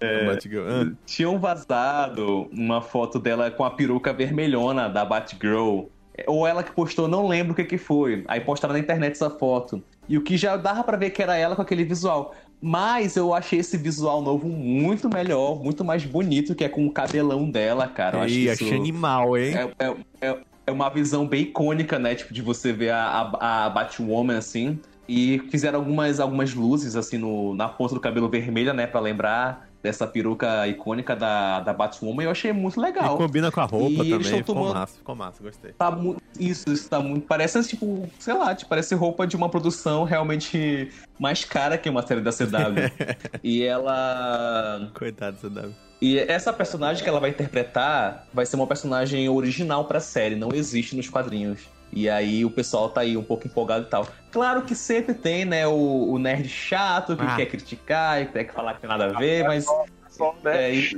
É, 0.00 0.28
ah. 0.28 0.92
Tinham 1.04 1.36
vazado 1.40 2.48
uma 2.52 2.80
foto 2.80 3.18
dela 3.18 3.50
com 3.50 3.64
a 3.64 3.70
peruca 3.72 4.12
vermelhona 4.12 4.88
da 4.88 5.04
Batgirl. 5.04 5.86
Ou 6.28 6.46
ela 6.46 6.62
que 6.62 6.70
postou, 6.70 7.08
não 7.08 7.26
lembro 7.26 7.52
o 7.52 7.56
que, 7.56 7.64
que 7.64 7.78
foi. 7.78 8.22
Aí 8.28 8.40
postaram 8.40 8.74
na 8.74 8.78
internet 8.78 9.14
essa 9.14 9.28
foto. 9.28 9.82
E 10.08 10.16
o 10.16 10.22
que 10.22 10.36
já 10.36 10.56
dava 10.56 10.84
para 10.84 10.96
ver 10.96 11.10
que 11.10 11.20
era 11.20 11.36
ela 11.36 11.56
com 11.56 11.62
aquele 11.62 11.82
visual. 11.82 12.32
Mas 12.62 13.16
eu 13.16 13.34
achei 13.34 13.58
esse 13.58 13.76
visual 13.76 14.22
novo 14.22 14.48
muito 14.48 15.08
melhor, 15.08 15.60
muito 15.60 15.84
mais 15.84 16.04
bonito, 16.04 16.54
que 16.54 16.62
é 16.62 16.68
com 16.68 16.86
o 16.86 16.92
cabelão 16.92 17.50
dela, 17.50 17.88
cara. 17.88 18.18
Eu 18.18 18.22
acho 18.22 18.34
Ih, 18.34 18.50
achei 18.50 18.72
animal, 18.76 19.36
hein? 19.36 19.54
É, 19.56 19.86
é, 19.86 19.96
é, 20.30 20.38
é, 20.66 20.70
uma 20.70 20.88
visão 20.88 21.26
bem 21.26 21.42
icônica, 21.42 21.98
né? 21.98 22.14
Tipo, 22.14 22.32
de 22.32 22.42
você 22.42 22.72
ver 22.72 22.90
a, 22.90 23.30
a, 23.38 23.66
a 23.66 23.70
Batwoman 23.70 24.36
assim. 24.36 24.80
E 25.06 25.38
fizeram 25.50 25.80
algumas, 25.80 26.18
algumas 26.18 26.54
luzes, 26.54 26.96
assim, 26.96 27.18
no, 27.18 27.54
na 27.54 27.68
ponta 27.68 27.94
do 27.94 28.00
cabelo 28.00 28.28
vermelha, 28.28 28.72
né? 28.72 28.86
Pra 28.86 29.00
lembrar 29.00 29.68
dessa 29.84 30.06
peruca 30.06 30.66
icônica 30.66 31.14
da, 31.14 31.60
da 31.60 31.74
Batwoman, 31.74 32.22
eu 32.22 32.30
achei 32.30 32.50
muito 32.54 32.80
legal. 32.80 33.16
E 33.16 33.18
combina 33.18 33.52
com 33.52 33.60
a 33.60 33.64
roupa 33.64 34.02
e 34.02 34.10
também, 34.10 34.38
ficou 34.38 34.54
tomando... 34.54 34.74
massa, 34.74 34.96
ficou 34.96 35.14
massa, 35.14 35.42
gostei. 35.42 35.72
Tá 35.72 35.90
mu... 35.90 36.16
Isso, 36.40 36.72
isso 36.72 36.88
tá 36.88 37.00
muito... 37.00 37.26
Parece, 37.26 37.62
tipo, 37.68 38.08
sei 38.18 38.32
lá, 38.32 38.54
tipo, 38.54 38.70
parece 38.70 38.94
roupa 38.94 39.26
de 39.26 39.36
uma 39.36 39.50
produção 39.50 40.04
realmente 40.04 40.88
mais 41.20 41.44
cara 41.44 41.76
que 41.76 41.90
uma 41.90 42.00
série 42.00 42.22
da 42.22 42.32
CW. 42.32 42.90
e 43.44 43.62
ela... 43.62 44.90
Coitado 44.94 45.50
da 45.50 45.64
CW. 45.64 45.83
E 46.00 46.18
essa 46.18 46.52
personagem 46.52 47.02
que 47.02 47.08
ela 47.08 47.20
vai 47.20 47.30
interpretar 47.30 48.26
vai 48.32 48.44
ser 48.44 48.56
uma 48.56 48.66
personagem 48.66 49.28
original 49.28 49.84
pra 49.84 50.00
série, 50.00 50.34
não 50.34 50.50
existe 50.52 50.96
nos 50.96 51.08
quadrinhos. 51.08 51.60
E 51.92 52.08
aí 52.10 52.44
o 52.44 52.50
pessoal 52.50 52.88
tá 52.90 53.02
aí 53.02 53.16
um 53.16 53.22
pouco 53.22 53.46
empolgado 53.46 53.86
e 53.86 53.88
tal. 53.88 54.06
Claro 54.32 54.62
que 54.62 54.74
sempre 54.74 55.14
tem, 55.14 55.44
né, 55.44 55.66
o, 55.66 56.10
o 56.10 56.18
nerd 56.18 56.48
chato 56.48 57.16
que 57.16 57.22
ah. 57.22 57.36
quer 57.36 57.46
criticar 57.46 58.20
e 58.20 58.26
quer 58.26 58.52
falar 58.52 58.74
que 58.74 58.80
tem 58.80 58.90
nada 58.90 59.06
a 59.06 59.18
ver, 59.18 59.44
mas. 59.44 59.64
Só, 60.08 60.34
é, 60.44 60.74
e... 60.74 60.92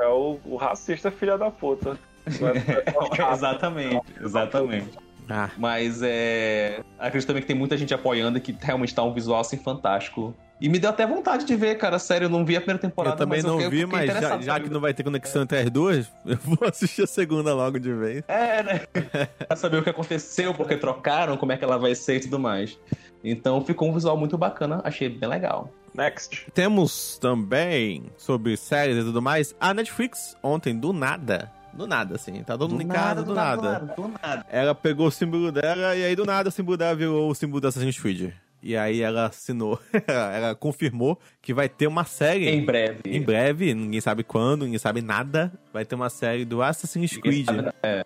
é 0.00 0.08
o, 0.08 0.38
o 0.44 0.56
racista 0.56 1.10
filha 1.10 1.36
da 1.36 1.50
puta. 1.50 1.98
exatamente, 3.32 4.02
exatamente. 4.20 4.98
Ah. 5.28 5.50
Mas 5.56 6.00
é. 6.02 6.80
Acredito 6.98 7.26
também 7.26 7.42
que 7.42 7.48
tem 7.48 7.56
muita 7.56 7.76
gente 7.76 7.92
apoiando 7.92 8.38
e 8.38 8.40
que 8.40 8.56
realmente 8.60 8.94
tá 8.94 9.02
um 9.02 9.12
visual 9.12 9.40
assim 9.40 9.56
fantástico 9.56 10.34
e 10.60 10.68
me 10.68 10.78
deu 10.78 10.90
até 10.90 11.06
vontade 11.06 11.44
de 11.44 11.54
ver, 11.54 11.76
cara. 11.76 11.98
Sério, 11.98 12.26
eu 12.26 12.30
não 12.30 12.44
vi 12.44 12.56
a 12.56 12.60
primeira 12.60 12.80
temporada. 12.80 13.14
Eu 13.14 13.18
também 13.18 13.42
não 13.42 13.60
eu, 13.60 13.70
vi, 13.70 13.84
mas 13.84 14.10
já, 14.10 14.40
já 14.40 14.60
que 14.60 14.70
não 14.70 14.80
vai 14.80 14.94
ter 14.94 15.02
conexão 15.02 15.42
entre 15.42 15.58
as 15.58 15.70
duas, 15.70 16.10
eu 16.24 16.38
vou 16.38 16.68
assistir 16.68 17.02
a 17.02 17.06
segunda 17.06 17.54
logo 17.54 17.78
de 17.78 17.92
vez. 17.92 18.24
É, 18.26 18.62
né? 18.62 18.80
pra 19.46 19.56
saber 19.56 19.78
o 19.78 19.82
que 19.82 19.90
aconteceu, 19.90 20.54
porque 20.54 20.76
trocaram, 20.76 21.36
como 21.36 21.52
é 21.52 21.56
que 21.56 21.64
ela 21.64 21.78
vai 21.78 21.94
ser 21.94 22.16
e 22.16 22.20
tudo 22.20 22.38
mais. 22.38 22.78
Então 23.22 23.62
ficou 23.64 23.88
um 23.88 23.92
visual 23.92 24.16
muito 24.16 24.38
bacana, 24.38 24.80
achei 24.84 25.08
bem 25.08 25.28
legal. 25.28 25.72
Next. 25.94 26.46
Temos 26.52 27.18
também, 27.18 28.04
sobre 28.16 28.56
séries 28.56 28.98
e 28.98 29.02
tudo 29.02 29.22
mais, 29.22 29.54
a 29.58 29.72
Netflix, 29.72 30.36
ontem, 30.42 30.78
do 30.78 30.92
nada, 30.92 31.50
do 31.72 31.86
nada, 31.86 32.16
assim. 32.16 32.42
Tá 32.42 32.56
todo 32.56 32.70
mundo 32.70 32.82
em 32.82 32.88
casa, 32.88 33.22
do, 33.22 33.28
do 33.28 33.34
nada. 33.34 33.62
nada. 33.62 33.94
Do 33.94 34.08
nada. 34.08 34.46
Ela 34.50 34.74
pegou 34.74 35.06
o 35.06 35.10
símbolo 35.10 35.50
dela 35.50 35.96
e 35.96 36.04
aí 36.04 36.16
do 36.16 36.24
nada 36.24 36.48
o 36.48 36.52
símbolo 36.52 36.76
dela 36.76 36.94
virou 36.94 37.30
o 37.30 37.34
símbolo 37.34 37.60
da 37.60 37.68
Assassin's 37.68 37.98
Creed. 37.98 38.32
E 38.66 38.76
aí 38.76 39.00
ela 39.00 39.26
assinou, 39.26 39.78
ela 40.08 40.52
confirmou 40.56 41.16
que 41.40 41.54
vai 41.54 41.68
ter 41.68 41.86
uma 41.86 42.02
série. 42.02 42.48
Em 42.48 42.64
breve. 42.64 42.98
Em 43.04 43.22
breve, 43.22 43.72
ninguém 43.72 44.00
sabe 44.00 44.24
quando, 44.24 44.64
ninguém 44.64 44.80
sabe 44.80 45.00
nada. 45.00 45.52
Vai 45.72 45.84
ter 45.84 45.94
uma 45.94 46.10
série 46.10 46.44
do 46.44 46.60
Assassin's 46.60 47.16
Creed. 47.16 47.46
É. 47.80 48.04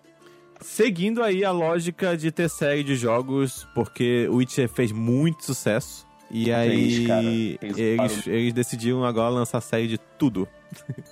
Seguindo 0.60 1.22
aí 1.22 1.46
a 1.46 1.50
lógica 1.50 2.14
de 2.14 2.30
ter 2.30 2.50
série 2.50 2.84
de 2.84 2.94
jogos, 2.94 3.66
porque 3.74 4.28
o 4.28 4.36
Witcher 4.36 4.68
fez 4.68 4.92
muito 4.92 5.46
sucesso. 5.46 6.06
E 6.30 6.52
aí 6.52 7.56
Fez, 7.58 7.78
eles, 7.78 8.26
eles 8.26 8.52
decidiram 8.52 9.02
agora 9.02 9.30
lançar 9.30 9.62
série 9.62 9.88
de 9.88 9.96
tudo. 10.18 10.46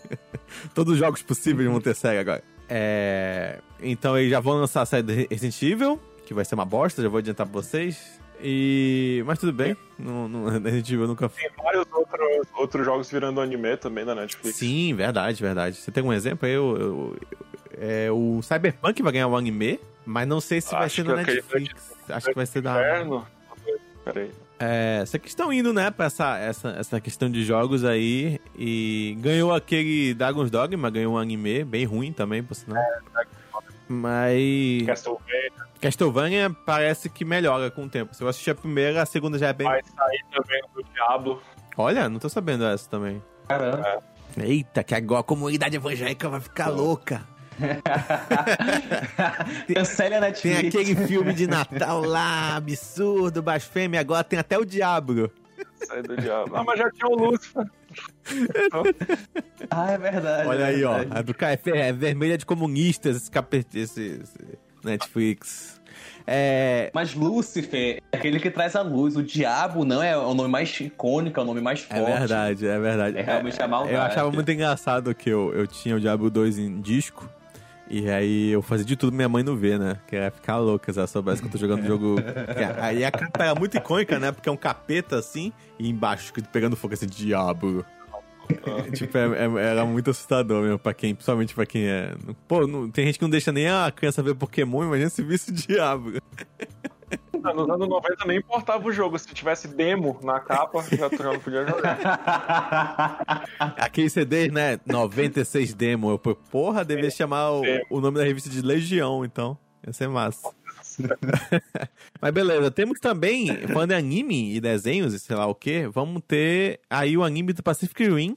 Todos 0.74 0.92
os 0.92 0.98
jogos 0.98 1.22
possíveis 1.22 1.66
vão 1.70 1.80
ter 1.80 1.94
série 1.94 2.18
agora. 2.18 2.44
É... 2.68 3.61
Então 3.80 4.16
eles 4.18 4.30
já 4.30 4.40
vão 4.40 4.58
lançar 4.58 4.82
a 4.82 4.87
série 4.87 5.02
do 5.04 5.12
Resident 5.14 5.62
Evil, 5.62 5.98
que 6.26 6.34
vai 6.34 6.44
ser 6.44 6.54
uma 6.54 6.66
bosta, 6.66 7.00
já 7.00 7.08
vou 7.08 7.16
adiantar 7.16 7.46
pra 7.46 7.62
vocês. 7.62 8.20
E... 8.40 9.22
Mas 9.27 9.38
tudo 9.38 9.53
bem, 9.53 9.77
não, 9.98 10.29
não, 10.29 10.44
Resident 10.51 10.90
Evil 10.90 11.07
nunca... 11.07 11.29
Tem 11.29 11.51
vários 11.57 11.87
outros, 11.92 12.48
outros 12.55 12.85
jogos 12.85 13.11
virando 13.11 13.40
anime 13.40 13.77
também 13.77 14.05
na 14.05 14.14
Netflix. 14.14 14.57
Sim, 14.57 14.94
verdade, 14.94 15.42
verdade. 15.42 15.77
Você 15.77 15.90
tem 15.90 16.03
um 16.03 16.12
exemplo 16.12 16.46
aí? 16.46 16.55
Eu, 16.55 16.77
eu, 16.77 17.16
é, 17.79 18.11
o 18.11 18.40
Cyberpunk 18.42 19.03
vai 19.03 19.12
ganhar 19.12 19.29
um 19.29 19.37
anime, 19.37 19.81
mas 20.05 20.27
não 20.27 20.40
sei 20.40 20.61
se 20.61 20.74
Acho 20.74 20.79
vai 20.79 20.90
ser 20.90 21.05
na 21.05 21.16
Netflix. 21.16 21.92
Acho 22.09 22.27
que 22.27 22.35
vai 22.35 22.46
ser 22.46 22.61
da... 22.61 22.72
Inverno? 22.72 23.27
Peraí. 24.05 24.31
É, 24.61 25.05
vocês 25.07 25.22
que 25.22 25.29
estão 25.29 25.53
indo, 25.53 25.72
né, 25.72 25.90
pra 25.90 26.07
essa, 26.07 26.37
essa, 26.37 26.70
essa 26.70 27.01
questão 27.01 27.31
de 27.31 27.44
jogos 27.44 27.85
aí. 27.85 28.40
E 28.57 29.16
ganhou 29.20 29.55
aquele 29.55 30.14
Dragon's 30.14 30.51
Dogma, 30.51 30.90
ganhou 30.90 31.14
um 31.14 31.18
anime 31.18 31.62
bem 31.64 31.85
ruim 31.85 32.12
também, 32.12 32.42
por 32.42 32.55
sinal. 32.55 32.83
É, 32.83 32.98
mas. 33.88 34.87
Castlevania. 34.87 35.53
Castlevania 35.81 36.57
parece 36.66 37.09
que 37.09 37.24
melhora 37.24 37.70
com 37.70 37.85
o 37.85 37.88
tempo. 37.88 38.14
Se 38.14 38.22
eu 38.22 38.29
assistir 38.29 38.51
a 38.51 38.55
primeira, 38.55 39.03
a 39.03 39.07
segunda 39.07 39.38
já 39.38 39.48
é 39.48 39.53
bem. 39.53 39.66
Vai 39.66 39.83
sair 39.83 40.24
também 40.31 40.61
do 40.74 40.83
Diablo. 40.92 41.42
Olha, 41.77 42.09
não 42.09 42.18
tô 42.18 42.29
sabendo 42.29 42.64
essa 42.64 42.88
também. 42.88 43.22
Caramba. 43.48 44.03
É. 44.37 44.44
Eita, 44.44 44.85
que 44.85 44.94
agora 44.94 45.20
a 45.20 45.24
comunidade 45.24 45.77
evangélica 45.77 46.29
vai 46.29 46.40
ficar 46.40 46.68
louca. 46.68 47.22
Cancela 49.74 50.18
a 50.18 50.20
Netflix. 50.20 50.61
Tem 50.61 50.68
aquele 50.68 50.94
filme 51.07 51.33
de 51.33 51.46
Natal 51.48 52.05
lá, 52.05 52.57
absurdo, 52.57 53.42
blasfêmia, 53.42 54.01
agora 54.01 54.22
tem 54.22 54.38
até 54.38 54.59
o 54.59 54.64
Diabo. 54.64 55.31
Sai 55.85 56.03
do 56.03 56.16
Diabo. 56.16 56.55
Ah, 56.55 56.64
mas 56.64 56.79
já 56.79 56.90
tinha 56.90 57.09
o 57.09 57.16
Lúcifer. 57.16 57.64
ah, 59.70 59.90
é 59.90 59.98
verdade. 59.98 60.48
Olha 60.48 60.62
é 60.62 60.66
aí, 60.66 60.76
verdade. 60.76 61.11
ó. 61.12 61.18
A 61.18 61.22
do 61.22 61.34
café 61.34 61.88
é 61.88 61.92
vermelha 61.92 62.37
de 62.37 62.44
comunistas, 62.46 63.16
esse, 63.16 63.30
capete, 63.30 63.78
esse, 63.78 64.20
esse 64.22 64.58
Netflix. 64.84 65.80
É... 66.26 66.90
Mas 66.92 67.14
Lúcifer 67.14 68.02
é 68.12 68.16
aquele 68.16 68.38
que 68.38 68.50
traz 68.50 68.76
a 68.76 68.82
luz. 68.82 69.16
O 69.16 69.22
diabo 69.22 69.84
não 69.84 70.02
é 70.02 70.16
o 70.16 70.34
nome 70.34 70.50
mais 70.50 70.78
icônico, 70.78 71.40
é 71.40 71.42
o 71.42 71.46
nome 71.46 71.61
mais 71.62 71.87
é 71.88 71.96
forte. 71.96 72.12
É 72.12 72.18
verdade, 72.18 72.66
é 72.66 72.78
verdade. 72.78 73.18
É 73.18 73.22
realmente 73.22 73.58
é, 73.58 73.64
a 73.64 73.68
maldade. 73.68 73.94
Eu 73.94 74.02
achava 74.02 74.30
muito 74.30 74.50
engraçado 74.50 75.14
que 75.14 75.30
eu, 75.30 75.54
eu 75.54 75.66
tinha 75.66 75.96
o 75.96 76.00
Diabo 76.00 76.28
2 76.28 76.58
em 76.58 76.80
disco. 76.82 77.28
E 77.90 78.11
aí 78.11 78.51
eu 78.51 78.61
fazia 78.61 78.85
de 78.85 78.96
tudo 78.96 79.14
minha 79.14 79.29
mãe 79.29 79.42
não 79.42 79.57
ver, 79.57 79.79
né? 79.79 79.96
Que 80.07 80.16
ia 80.16 80.31
ficar 80.31 80.59
louca 80.59 80.92
se 80.92 80.98
ela 80.98 81.07
soubesse 81.07 81.40
que 81.40 81.48
eu 81.48 81.53
tô 81.53 81.59
jogando 81.59 81.87
jogo. 81.87 82.16
aí 82.81 83.05
a 83.05 83.11
capa 83.11 83.44
era 83.44 83.55
muito 83.55 83.77
icônica, 83.77 84.18
né? 84.18 84.31
Porque 84.31 84.48
é 84.48 84.53
um 84.53 84.57
capeta 84.57 85.16
assim, 85.16 85.53
e 85.79 85.88
embaixo 85.88 86.33
pegando 86.53 86.77
fogo 86.77 86.94
assim, 86.94 87.07
diabo. 87.07 87.85
tipo, 88.94 89.16
é, 89.16 89.27
é, 89.27 89.70
era 89.70 89.85
muito 89.85 90.11
assustador 90.11 90.62
mesmo, 90.62 90.79
pra 90.79 90.94
quem, 90.94 91.14
principalmente 91.14 91.55
pra 91.55 91.66
quem 91.66 91.87
é. 91.87 92.14
Pô, 92.46 92.66
não, 92.66 92.90
tem 92.90 93.07
gente 93.07 93.18
que 93.18 93.24
não 93.24 93.31
deixa 93.31 93.53
nem 93.53 93.68
a 93.68 93.90
criança 93.94 94.22
ver 94.22 94.35
Pokémon, 94.35 94.85
imagina 94.85 95.11
se 95.11 95.22
visse 95.22 95.51
o 95.51 95.55
diabo. 95.55 96.12
Nos 97.32 97.68
anos 97.68 97.88
90 97.88 98.24
nem 98.26 98.38
importava 98.38 98.86
o 98.86 98.92
jogo. 98.92 99.18
Se 99.18 99.32
tivesse 99.32 99.68
demo 99.68 100.18
na 100.22 100.40
capa, 100.40 100.82
já, 100.90 101.08
já 101.08 101.32
não 101.32 101.38
podia 101.38 101.66
jogar. 101.66 103.44
Aquele 103.58 104.10
CD, 104.10 104.50
né? 104.50 104.78
96 104.86 105.74
demo. 105.74 106.10
Eu, 106.10 106.18
porra, 106.18 106.84
devia 106.84 107.10
chamar 107.10 107.52
o, 107.52 107.62
o 107.90 108.00
nome 108.00 108.18
da 108.18 108.24
revista 108.24 108.50
de 108.50 108.60
Legião, 108.60 109.24
então. 109.24 109.56
Ia 109.86 109.92
ser 109.92 110.08
massa. 110.08 110.50
Mas 112.20 112.32
beleza, 112.32 112.70
temos 112.70 112.98
também, 112.98 113.46
falando 113.68 113.92
em 113.92 113.96
anime 113.96 114.54
e 114.54 114.60
desenhos 114.60 115.14
e 115.14 115.18
sei 115.18 115.36
lá 115.36 115.46
o 115.46 115.54
que, 115.54 115.86
vamos 115.86 116.22
ter 116.26 116.80
aí 116.90 117.16
o 117.16 117.22
anime 117.22 117.52
do 117.52 117.62
Pacific 117.62 118.08
Rim. 118.08 118.36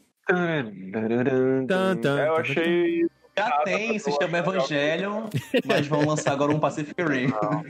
Eu 2.27 2.35
achei 2.35 3.07
já 3.49 3.63
tem 3.63 3.99
sistema 3.99 4.37
Evangelho, 4.39 5.29
mas 5.65 5.87
vão 5.87 6.05
lançar 6.05 6.31
agora 6.31 6.51
um 6.51 6.59
Pacific 6.59 7.01
Rim. 7.01 7.27
Não, 7.27 7.63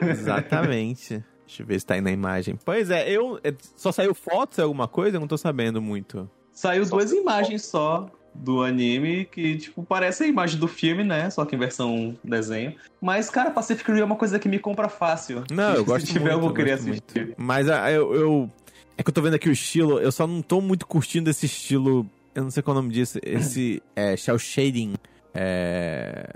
Exatamente. 0.08 1.24
Deixa 1.46 1.62
eu 1.62 1.66
ver 1.66 1.80
se 1.80 1.86
tá 1.86 1.94
aí 1.94 2.00
na 2.00 2.12
imagem. 2.12 2.56
Pois 2.64 2.90
é, 2.90 3.10
eu. 3.10 3.40
É, 3.42 3.52
só 3.74 3.90
saiu 3.90 4.14
fotos 4.14 4.60
alguma 4.60 4.86
coisa? 4.86 5.16
Eu 5.16 5.20
não 5.20 5.26
tô 5.26 5.36
sabendo 5.36 5.82
muito. 5.82 6.30
Saiu 6.52 6.86
duas 6.86 7.10
imagens 7.10 7.64
só 7.64 8.08
do 8.32 8.62
anime 8.62 9.24
que, 9.24 9.56
tipo, 9.58 9.82
parece 9.82 10.24
a 10.24 10.26
imagem 10.26 10.58
do 10.58 10.68
filme, 10.68 11.02
né? 11.02 11.28
Só 11.30 11.44
que 11.44 11.56
em 11.56 11.58
versão 11.58 12.16
desenho. 12.22 12.74
Mas, 13.00 13.28
cara, 13.28 13.50
Pacific 13.50 13.90
Rim 13.90 14.00
é 14.00 14.04
uma 14.04 14.16
coisa 14.16 14.38
que 14.38 14.48
me 14.48 14.58
compra 14.58 14.88
fácil. 14.88 15.44
Não, 15.50 15.74
eu 15.74 15.84
gosto 15.84 16.06
Se 16.06 16.12
tiver, 16.12 16.30
muito, 16.30 16.34
eu 16.34 16.40
vou 16.40 16.54
querer 16.54 16.72
assistir. 16.72 17.26
Muito. 17.26 17.34
Mas 17.36 17.68
ah, 17.68 17.90
eu, 17.90 18.14
eu, 18.14 18.50
É 18.96 19.02
que 19.02 19.10
eu 19.10 19.14
tô 19.14 19.20
vendo 19.22 19.34
aqui 19.34 19.48
o 19.48 19.52
estilo, 19.52 19.98
eu 19.98 20.12
só 20.12 20.26
não 20.26 20.42
tô 20.42 20.60
muito 20.60 20.86
curtindo 20.86 21.28
esse 21.28 21.46
estilo 21.46 22.06
eu 22.34 22.42
não 22.42 22.50
sei 22.50 22.62
qual 22.62 22.76
é 22.76 22.78
o 22.78 22.82
nome 22.82 22.94
disso, 22.94 23.18
esse 23.24 23.82
é, 23.94 24.16
shell 24.16 24.38
shading 24.38 24.94
é, 25.34 26.28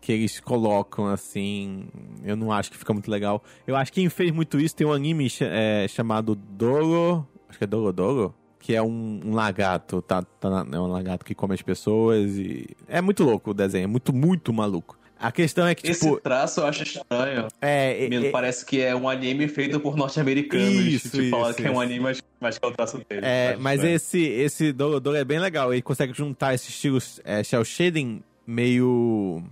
que 0.00 0.12
eles 0.12 0.40
colocam 0.40 1.06
assim, 1.06 1.88
eu 2.24 2.36
não 2.36 2.52
acho 2.52 2.70
que 2.70 2.76
fica 2.76 2.92
muito 2.92 3.10
legal. 3.10 3.42
Eu 3.66 3.76
acho 3.76 3.92
que 3.92 4.00
quem 4.00 4.08
fez 4.08 4.30
muito 4.30 4.58
isso 4.58 4.74
tem 4.74 4.86
um 4.86 4.92
anime 4.92 5.28
é, 5.40 5.86
chamado 5.88 6.34
Doro, 6.34 7.26
acho 7.48 7.58
que 7.58 7.64
é 7.64 7.66
Doro 7.66 7.92
Doro, 7.92 8.34
que 8.58 8.74
é 8.74 8.82
um, 8.82 9.20
um 9.24 9.34
lagarto, 9.34 10.02
tá, 10.02 10.22
tá, 10.22 10.66
é 10.70 10.78
um 10.78 10.86
lagarto 10.86 11.24
que 11.24 11.34
come 11.34 11.54
as 11.54 11.62
pessoas 11.62 12.36
e 12.36 12.66
é 12.88 13.00
muito 13.00 13.24
louco 13.24 13.50
o 13.50 13.54
desenho, 13.54 13.84
é 13.84 13.86
muito, 13.86 14.12
muito 14.14 14.52
maluco. 14.52 14.98
A 15.18 15.32
questão 15.32 15.66
é 15.66 15.74
que, 15.74 15.90
Esse 15.90 16.00
tipo. 16.00 16.20
traço 16.20 16.60
eu 16.60 16.66
acho 16.66 16.82
estranho. 16.82 17.48
É, 17.60 18.06
Mesmo, 18.08 18.26
é, 18.26 18.30
parece 18.30 18.64
que 18.66 18.80
é 18.82 18.94
um 18.94 19.08
anime 19.08 19.48
feito 19.48 19.80
por 19.80 19.96
norte-americanos. 19.96 20.66
Isso, 20.68 21.10
tipo, 21.10 21.40
isso, 21.48 21.54
que 21.54 21.66
é 21.66 21.70
um 21.70 21.80
anime, 21.80 22.00
mas, 22.00 22.22
mas 22.38 22.58
que 22.58 22.64
é 22.64 22.68
o 22.68 22.72
traço 22.72 22.98
dele. 22.98 23.20
É, 23.24 23.56
mas 23.58 23.76
estranho. 23.76 23.96
esse, 23.96 24.22
esse 24.22 24.72
Dorodoro 24.72 25.16
é 25.16 25.24
bem 25.24 25.38
legal. 25.38 25.72
Ele 25.72 25.80
consegue 25.82 26.12
juntar 26.12 26.54
esse 26.54 26.68
estilo 26.68 26.98
é, 27.24 27.42
shell 27.42 27.64
shading 27.64 28.22
meio. 28.46 29.42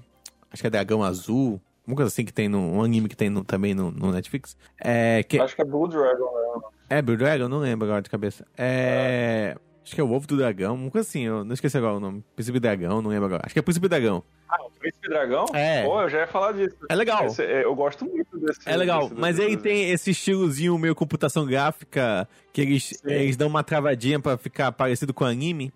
Acho 0.53 0.63
que 0.63 0.67
é 0.67 0.71
dragão 0.71 1.03
azul. 1.03 1.61
Uma 1.87 1.97
coisa 1.97 2.09
assim 2.09 2.25
que 2.25 2.33
tem 2.33 2.49
no. 2.49 2.59
Um 2.59 2.83
anime 2.83 3.09
que 3.09 3.17
tem 3.17 3.31
no- 3.31 3.45
também 3.45 3.75
no, 3.75 3.91
no 3.91 4.13
Netflix. 4.13 4.57
É. 4.81 5.23
Que, 5.23 5.39
Acho 5.39 5.55
que 5.57 5.63
é 5.63 5.65
Blue 5.65 5.89
Dragon, 5.89 6.25
né? 6.25 6.63
é 6.91 7.03
Blue 7.03 7.17
Dragon? 7.17 7.49
Não 7.49 7.59
lembro 7.59 7.87
agora 7.87 8.03
de 8.03 8.09
cabeça. 8.11 8.47
É. 8.57 9.57
Acho 9.85 9.95
que 9.95 10.01
é 10.01 10.05
o 10.05 10.11
ovo 10.13 10.27
do 10.27 10.37
dragão. 10.37 10.75
Uma 10.75 10.91
coisa 10.91 11.07
assim, 11.07 11.23
eu 11.25 11.45
não 11.45 11.53
esqueci 11.53 11.77
agora 11.77 11.95
o 11.95 12.01
nome. 12.01 12.25
Príncipe 12.35 12.59
Dragão, 12.59 13.03
não 13.03 13.11
lembro 13.11 13.27
agora. 13.27 13.43
Acho 13.45 13.53
que 13.53 13.59
é 13.59 13.63
Príncipe 13.63 13.87
Dragão. 13.87 14.23
Ah, 14.49 14.63
o 14.65 14.71
Príncipe 14.71 15.09
Dragão? 15.09 15.45
É. 15.53 15.85
Pô, 15.85 16.01
eu 16.01 16.09
já 16.09 16.21
ia 16.21 16.27
falar 16.27 16.53
disso. 16.53 16.75
É 16.89 16.95
legal. 16.95 17.27
Esse- 17.27 17.43
é, 17.45 17.65
eu 17.65 17.75
gosto 17.75 18.07
muito 18.07 18.39
desse. 18.39 18.61
É 18.67 18.77
legal, 18.77 19.03
desse- 19.09 19.21
mas 19.21 19.37
desenho. 19.37 19.61
tem 19.61 19.91
esse 19.91 20.11
estilozinho 20.13 20.79
meio 20.79 20.95
computação 20.95 21.45
gráfica 21.45 22.27
que 22.53 22.63
eles, 22.63 22.85
Sim. 22.85 22.99
eles 23.05 23.37
dão 23.37 23.49
uma 23.49 23.63
travadinha 23.63 24.19
pra 24.19 24.39
ficar 24.39 24.73
parecido 24.73 25.13
com 25.13 25.25
anime. 25.25 25.71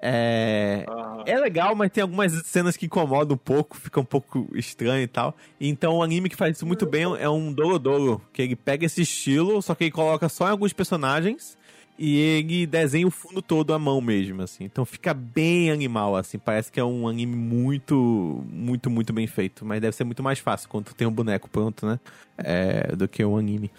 É, 0.00 0.84
Aham. 0.88 1.24
é 1.26 1.36
legal, 1.40 1.74
mas 1.74 1.90
tem 1.90 2.02
algumas 2.02 2.32
cenas 2.46 2.76
que 2.76 2.86
incomodam 2.86 3.34
um 3.34 3.38
pouco, 3.38 3.76
fica 3.76 3.98
um 3.98 4.04
pouco 4.04 4.48
estranho 4.54 5.02
e 5.02 5.08
tal. 5.08 5.36
Então 5.60 5.96
o 5.96 6.02
anime 6.04 6.28
que 6.28 6.36
faz 6.36 6.56
isso 6.56 6.64
muito 6.64 6.86
bem 6.86 7.02
é 7.18 7.28
um 7.28 7.52
Dorodoro, 7.52 8.22
que 8.32 8.40
ele 8.42 8.54
pega 8.54 8.86
esse 8.86 9.02
estilo, 9.02 9.60
só 9.60 9.74
que 9.74 9.84
ele 9.84 9.90
coloca 9.90 10.28
só 10.28 10.46
em 10.46 10.50
alguns 10.52 10.72
personagens 10.72 11.58
e 11.98 12.16
ele 12.16 12.66
desenha 12.66 13.06
o 13.06 13.10
fundo 13.10 13.42
todo 13.42 13.74
à 13.74 13.78
mão 13.78 14.00
mesmo, 14.00 14.40
assim. 14.42 14.64
Então 14.64 14.84
fica 14.84 15.12
bem 15.12 15.70
animal, 15.70 16.14
assim. 16.16 16.38
Parece 16.38 16.70
que 16.70 16.78
é 16.78 16.84
um 16.84 17.08
anime 17.08 17.34
muito, 17.34 18.44
muito, 18.50 18.88
muito 18.88 19.12
bem 19.12 19.26
feito. 19.26 19.64
Mas 19.64 19.80
deve 19.80 19.96
ser 19.96 20.04
muito 20.04 20.22
mais 20.22 20.38
fácil 20.38 20.68
quando 20.68 20.84
tu 20.86 20.94
tem 20.94 21.06
um 21.06 21.12
boneco 21.12 21.48
pronto, 21.50 21.84
né? 21.86 21.98
É, 22.38 22.94
do 22.94 23.08
que 23.08 23.24
um 23.24 23.36
anime. 23.36 23.70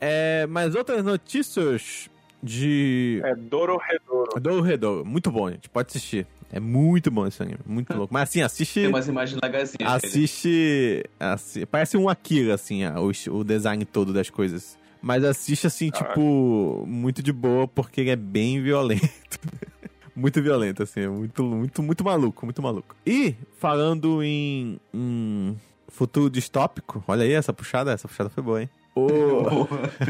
É, 0.00 0.46
mas 0.46 0.74
outras 0.74 1.04
notícias 1.04 2.08
de... 2.42 3.20
É 3.24 3.34
Dororedoro. 3.34 4.40
Do 4.40 4.60
Redor, 4.60 5.04
muito 5.04 5.30
bom, 5.30 5.50
gente. 5.50 5.68
Pode 5.68 5.88
assistir. 5.90 6.26
É 6.52 6.60
muito 6.60 7.10
bom 7.10 7.26
esse 7.26 7.42
anime, 7.42 7.58
muito 7.66 7.92
louco. 7.94 8.14
Mas 8.14 8.28
assim, 8.28 8.40
assiste. 8.40 8.80
Tem 8.80 8.88
umas 8.88 9.08
imagens 9.08 9.40
legazinhas. 9.42 9.76
dele. 9.78 9.90
Assiste. 10.06 11.04
assi- 11.18 11.66
parece 11.66 11.96
um 11.96 12.08
Akira, 12.08 12.54
assim, 12.54 12.84
a- 12.84 13.00
o, 13.00 13.10
o 13.36 13.44
design 13.44 13.84
todo 13.84 14.12
das 14.12 14.30
coisas. 14.30 14.78
Mas 15.06 15.22
assiste, 15.22 15.68
assim, 15.68 15.88
Caraca. 15.88 16.08
tipo, 16.14 16.84
muito 16.84 17.22
de 17.22 17.32
boa, 17.32 17.68
porque 17.68 18.00
ele 18.00 18.10
é 18.10 18.16
bem 18.16 18.60
violento. 18.60 19.38
muito 20.16 20.42
violento, 20.42 20.82
assim, 20.82 20.98
é 21.02 21.08
muito, 21.08 21.44
muito, 21.44 21.80
muito 21.80 22.02
maluco, 22.02 22.44
muito 22.44 22.60
maluco. 22.60 22.96
E, 23.06 23.36
falando 23.60 24.20
em, 24.20 24.80
em 24.92 25.56
futuro 25.86 26.28
distópico, 26.28 27.04
olha 27.06 27.22
aí 27.22 27.30
essa 27.34 27.52
puxada, 27.52 27.92
essa 27.92 28.08
puxada 28.08 28.28
foi 28.30 28.42
boa, 28.42 28.62
hein? 28.62 28.70
O 28.96 29.68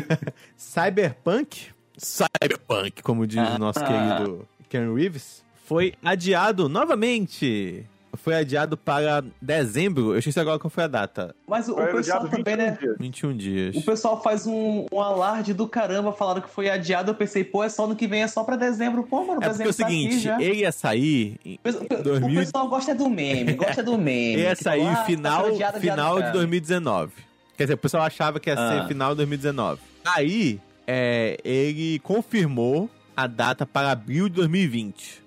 Cyberpunk, 0.57 1.67
Cyberpunk, 1.99 3.03
como 3.03 3.27
diz 3.27 3.47
o 3.51 3.59
nosso 3.59 3.81
Ah. 3.81 3.85
querido 3.87 4.49
Ken 4.71 4.95
Reeves, 4.95 5.45
foi 5.67 5.93
adiado 6.03 6.71
novamente. 6.71 7.85
Foi 8.17 8.35
adiado 8.35 8.77
para 8.77 9.25
dezembro. 9.41 10.13
Eu 10.15 10.19
esqueci 10.19 10.39
agora 10.41 10.59
qual 10.59 10.71
foi 10.71 10.85
a 10.85 10.89
data. 10.89 11.35
Mas 11.47 11.69
o, 11.69 11.73
o 11.73 11.87
pessoal 11.93 12.29
também, 12.29 12.45
21 12.45 12.57
né? 12.57 12.79
dias. 12.81 12.97
21 12.99 13.37
dias. 13.37 13.77
O 13.77 13.83
pessoal 13.83 14.23
faz 14.23 14.47
um, 14.47 14.87
um 14.93 15.01
alarde 15.01 15.53
do 15.55 15.67
caramba, 15.69 16.13
falaram 16.13 16.41
que 16.41 16.51
foi 16.51 16.69
adiado. 16.71 17.11
Eu 17.11 17.15
pensei, 17.15 17.45
pô, 17.45 17.63
é 17.65 17.69
só 17.69 17.87
no 17.87 17.95
que 17.97 18.07
vem, 18.07 18.23
é 18.23 18.29
só 18.29 18.43
pra 18.45 18.57
dezembro. 18.57 19.03
Pô, 19.05 19.25
mano, 19.25 19.43
É 19.43 19.49
porque 19.49 19.49
é 19.49 19.51
dezembro 19.51 19.73
o 19.73 19.77
tá 19.77 19.87
seguinte, 19.87 20.19
já. 20.21 20.41
ele 20.43 20.61
ia 20.61 20.73
sair 20.73 21.37
em 21.45 21.55
O 21.55 21.59
pe- 21.59 21.95
o 21.97 22.03
2000 22.03 22.41
pessoal 22.41 22.69
gosta 22.69 22.95
do 22.95 23.09
meme, 23.09 23.53
gosta 23.55 23.83
do 23.83 23.97
meme. 23.99 24.33
ele 24.35 24.43
ia 24.43 24.57
Que 24.57 24.63
sair 24.65 24.87
ah, 24.87 24.97
tá 24.97 25.05
final, 25.05 25.41
adiado, 25.47 25.57
adiado, 25.77 25.81
final 25.81 26.15
de 26.17 26.21
cara. 26.23 26.33
2019. 26.33 27.13
Quer 27.57 27.65
dizer, 27.65 27.75
o 27.75 27.79
pessoal 27.79 28.03
achava 28.03 28.39
que 28.41 28.51
ia 28.51 28.55
Ah. 28.59 28.83
ser 28.83 28.89
final 28.89 29.11
de 29.11 29.17
2019. 29.17 29.81
Aí, 30.05 30.61
é, 30.87 31.39
ele 31.45 31.99
confirmou 32.01 32.89
a 33.17 33.27
data 33.27 33.65
para 33.65 33.91
abril 33.91 34.29
de 34.29 34.35
2020. 34.37 35.25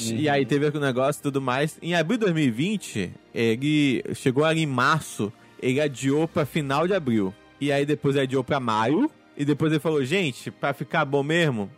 E 0.00 0.26
Uhum. 0.26 0.32
aí 0.32 0.44
teve 0.46 0.66
o 0.66 0.80
negócio 0.80 1.20
e 1.20 1.22
tudo 1.22 1.40
mais. 1.40 1.78
Em 1.80 1.94
abril 1.94 2.18
de 2.18 2.24
2020, 2.24 3.12
ele 3.34 4.02
chegou 4.14 4.44
ali 4.44 4.62
em 4.62 4.66
março, 4.66 5.32
ele 5.62 5.80
adiou 5.80 6.26
pra 6.26 6.44
final 6.44 6.86
de 6.86 6.94
abril. 6.94 7.32
E 7.60 7.70
aí 7.70 7.86
depois 7.86 8.16
ele 8.16 8.24
adiou 8.24 8.42
pra 8.42 8.58
maio. 8.60 9.10
E 9.36 9.44
depois 9.44 9.72
ele 9.72 9.80
falou, 9.80 10.04
gente, 10.04 10.50
pra 10.50 10.74
ficar 10.74 11.04
bom 11.04 11.22
mesmo, 11.22 11.70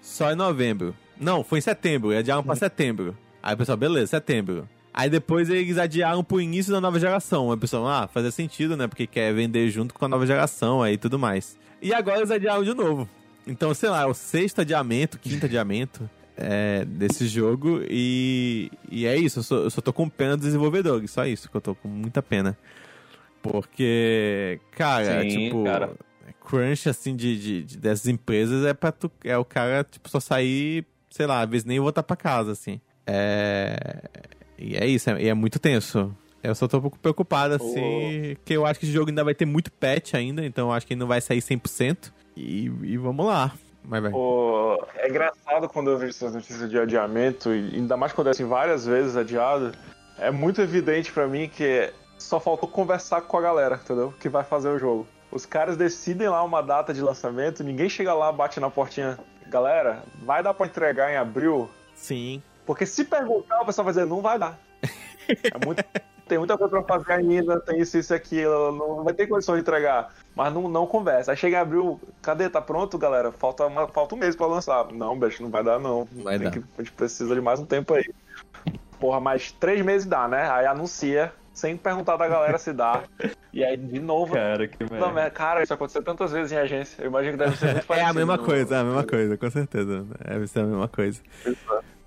só 0.00 0.30
em 0.32 0.36
novembro. 0.36 0.94
Não, 1.18 1.42
foi 1.42 1.58
em 1.58 1.62
setembro, 1.62 2.10
eles 2.12 2.20
adiaram 2.20 2.42
pra 2.42 2.54
setembro. 2.54 3.16
Aí 3.42 3.54
o 3.54 3.56
pessoal, 3.58 3.76
beleza, 3.76 4.06
setembro. 4.08 4.68
Aí 4.92 5.08
depois 5.10 5.48
eles 5.48 5.78
adiaram 5.78 6.22
pro 6.22 6.40
início 6.40 6.72
da 6.72 6.80
nova 6.80 7.00
geração. 7.00 7.48
Aí 7.50 7.56
o 7.56 7.58
pessoal, 7.58 7.86
ah, 7.88 8.06
fazia 8.12 8.30
sentido, 8.30 8.76
né? 8.76 8.86
Porque 8.86 9.06
quer 9.06 9.32
vender 9.34 9.68
junto 9.70 9.94
com 9.94 10.04
a 10.04 10.08
nova 10.08 10.26
geração 10.26 10.82
aí 10.82 10.94
e 10.94 10.98
tudo 10.98 11.18
mais. 11.18 11.58
E 11.82 11.92
agora 11.94 12.18
eles 12.18 12.30
adiaram 12.30 12.62
de 12.62 12.74
novo. 12.74 13.08
Então, 13.46 13.72
sei 13.74 13.88
lá, 13.88 14.02
é 14.02 14.06
o 14.06 14.14
sexto 14.14 14.60
adiamento, 14.60 15.18
quinto 15.18 15.46
adiamento 15.46 16.08
é, 16.40 16.84
desse 16.84 17.26
jogo. 17.28 17.80
E, 17.88 18.70
e 18.90 19.06
é 19.06 19.16
isso, 19.16 19.38
eu 19.38 19.42
só, 19.42 19.56
eu 19.56 19.70
só 19.70 19.80
tô 19.80 19.92
com 19.92 20.08
pena 20.08 20.36
dos 20.36 20.46
desenvolvedores, 20.46 21.10
só 21.10 21.26
isso 21.26 21.48
que 21.50 21.56
eu 21.56 21.60
tô 21.60 21.74
com 21.74 21.88
muita 21.88 22.22
pena. 22.22 22.56
Porque, 23.42 24.60
cara, 24.72 25.22
Sim, 25.22 25.28
tipo, 25.28 25.64
cara. 25.64 25.94
crunch 26.44 26.88
assim 26.88 27.16
de, 27.16 27.38
de- 27.38 27.62
de- 27.64 27.78
dessas 27.78 28.06
empresas 28.06 28.64
é 28.66 28.74
pra 28.74 28.92
tu, 28.92 29.10
é 29.24 29.36
o 29.36 29.44
cara, 29.44 29.82
tipo, 29.84 30.08
só 30.10 30.20
sair, 30.20 30.84
sei 31.10 31.26
lá, 31.26 31.40
às 31.42 31.48
vezes 31.48 31.64
nem 31.64 31.80
voltar 31.80 32.02
pra 32.02 32.16
casa, 32.16 32.52
assim. 32.52 32.80
É. 33.06 34.02
E 34.58 34.76
é 34.76 34.86
isso, 34.86 35.08
é, 35.10 35.22
e 35.22 35.28
é 35.28 35.34
muito 35.34 35.58
tenso. 35.58 36.14
Eu 36.42 36.54
só 36.54 36.66
tô 36.68 36.78
um 36.78 36.82
pouco 36.82 36.98
preocupado, 36.98 37.54
assim, 37.54 38.36
que 38.44 38.52
eu 38.54 38.64
acho 38.64 38.78
que 38.80 38.86
esse 38.86 38.92
jogo 38.94 39.10
ainda 39.10 39.24
vai 39.24 39.34
ter 39.34 39.44
muito 39.46 39.70
patch 39.72 40.14
ainda, 40.14 40.44
então 40.44 40.68
eu 40.68 40.72
acho 40.72 40.86
que 40.86 40.92
ele 40.94 41.00
não 41.00 41.06
vai 41.06 41.20
sair 41.20 41.40
100%. 41.40 42.12
E, 42.36 42.64
e 42.84 42.96
vamos 42.96 43.26
lá. 43.26 43.52
Mas 43.84 44.02
vai. 44.02 44.10
Pô, 44.10 44.82
é 44.96 45.08
engraçado 45.08 45.68
quando 45.68 45.90
eu 45.90 45.98
vejo 45.98 46.10
essas 46.10 46.34
notícias 46.34 46.68
de 46.70 46.78
adiamento, 46.78 47.52
e 47.54 47.74
ainda 47.76 47.96
mais 47.96 48.12
quando 48.12 48.28
é 48.28 48.30
assim 48.30 48.44
várias 48.44 48.86
vezes 48.86 49.16
adiado. 49.16 49.72
É 50.18 50.30
muito 50.30 50.60
evidente 50.60 51.10
pra 51.12 51.26
mim 51.26 51.48
que 51.48 51.92
só 52.18 52.38
faltou 52.38 52.68
conversar 52.68 53.22
com 53.22 53.38
a 53.38 53.40
galera, 53.40 53.80
entendeu? 53.82 54.12
Que 54.20 54.28
vai 54.28 54.44
fazer 54.44 54.68
o 54.68 54.78
jogo. 54.78 55.06
Os 55.32 55.46
caras 55.46 55.76
decidem 55.76 56.28
lá 56.28 56.42
uma 56.42 56.62
data 56.62 56.92
de 56.92 57.00
lançamento, 57.00 57.64
ninguém 57.64 57.88
chega 57.88 58.12
lá, 58.12 58.30
bate 58.30 58.60
na 58.60 58.68
portinha. 58.68 59.18
Galera, 59.48 60.02
vai 60.22 60.42
dar 60.42 60.52
pra 60.54 60.66
entregar 60.66 61.10
em 61.10 61.16
abril? 61.16 61.68
Sim. 61.94 62.42
Porque 62.66 62.84
se 62.86 63.04
perguntar, 63.04 63.60
o 63.62 63.66
pessoal 63.66 63.84
vai 63.84 63.94
dizer, 63.94 64.06
não 64.06 64.20
vai 64.20 64.38
dar. 64.38 64.58
É 65.30 65.64
muito- 65.64 65.84
tem 66.30 66.38
muita 66.38 66.56
coisa 66.56 66.80
pra 66.82 66.98
fazer 66.98 67.12
ainda, 67.12 67.60
tem 67.60 67.80
isso, 67.80 67.98
isso 67.98 68.14
e 68.14 68.16
aquilo, 68.16 68.72
não 68.72 69.04
vai 69.04 69.12
ter 69.12 69.26
condição 69.26 69.56
de 69.56 69.60
entregar. 69.60 70.14
Mas 70.34 70.52
não, 70.54 70.68
não 70.68 70.86
conversa. 70.86 71.32
Aí 71.32 71.36
chega 71.36 71.56
em 71.56 71.60
abril, 71.60 72.00
cadê? 72.22 72.48
Tá 72.48 72.62
pronto, 72.62 72.96
galera? 72.96 73.30
Falta, 73.32 73.66
uma, 73.66 73.88
falta 73.88 74.14
um 74.14 74.18
mês 74.18 74.34
pra 74.36 74.46
lançar. 74.46 74.86
Não, 74.92 75.18
bicho, 75.18 75.42
não 75.42 75.50
vai 75.50 75.62
dar, 75.64 75.78
não. 75.80 76.06
Vai 76.12 76.38
Tem 76.38 76.44
dar. 76.48 76.52
que- 76.52 76.64
a 76.78 76.82
gente 76.82 76.92
precisa 76.92 77.34
de 77.34 77.40
mais 77.40 77.58
um 77.60 77.66
tempo 77.66 77.92
aí. 77.94 78.08
Porra, 79.00 79.18
mais 79.20 79.50
três 79.52 79.84
meses 79.84 80.06
dá, 80.06 80.28
né? 80.28 80.48
Aí 80.50 80.66
anuncia, 80.66 81.32
sem 81.52 81.76
perguntar 81.76 82.16
da 82.16 82.28
galera 82.28 82.58
se 82.58 82.72
dá. 82.72 83.02
E 83.52 83.64
aí, 83.64 83.76
de 83.76 83.98
novo, 83.98 84.32
Cara, 84.34 84.68
que 84.68 84.78
merda. 84.90 85.30
cara, 85.30 85.62
isso 85.62 85.74
aconteceu 85.74 86.02
tantas 86.02 86.30
vezes 86.30 86.52
em 86.52 86.56
agência. 86.58 87.02
Eu 87.02 87.08
imagino 87.08 87.36
que 87.36 87.44
deve 87.44 87.56
ser 87.56 87.66
muito 87.72 87.78
É 87.84 87.86
parecido. 87.86 88.10
a 88.10 88.14
mesma 88.14 88.36
no- 88.36 88.44
coisa, 88.44 88.76
é 88.76 88.78
a 88.78 88.84
mesma 88.84 89.04
coisa, 89.04 89.36
com 89.36 89.50
certeza. 89.50 90.06
Deve 90.26 90.46
ser 90.46 90.60
a 90.60 90.64
mesma 90.64 90.86
coisa. 90.88 91.20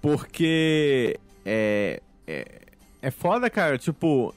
Porque 0.01 1.19
é, 1.45 2.01
é, 2.27 2.45
é 3.03 3.11
foda, 3.11 3.49
cara, 3.49 3.77
tipo. 3.77 4.33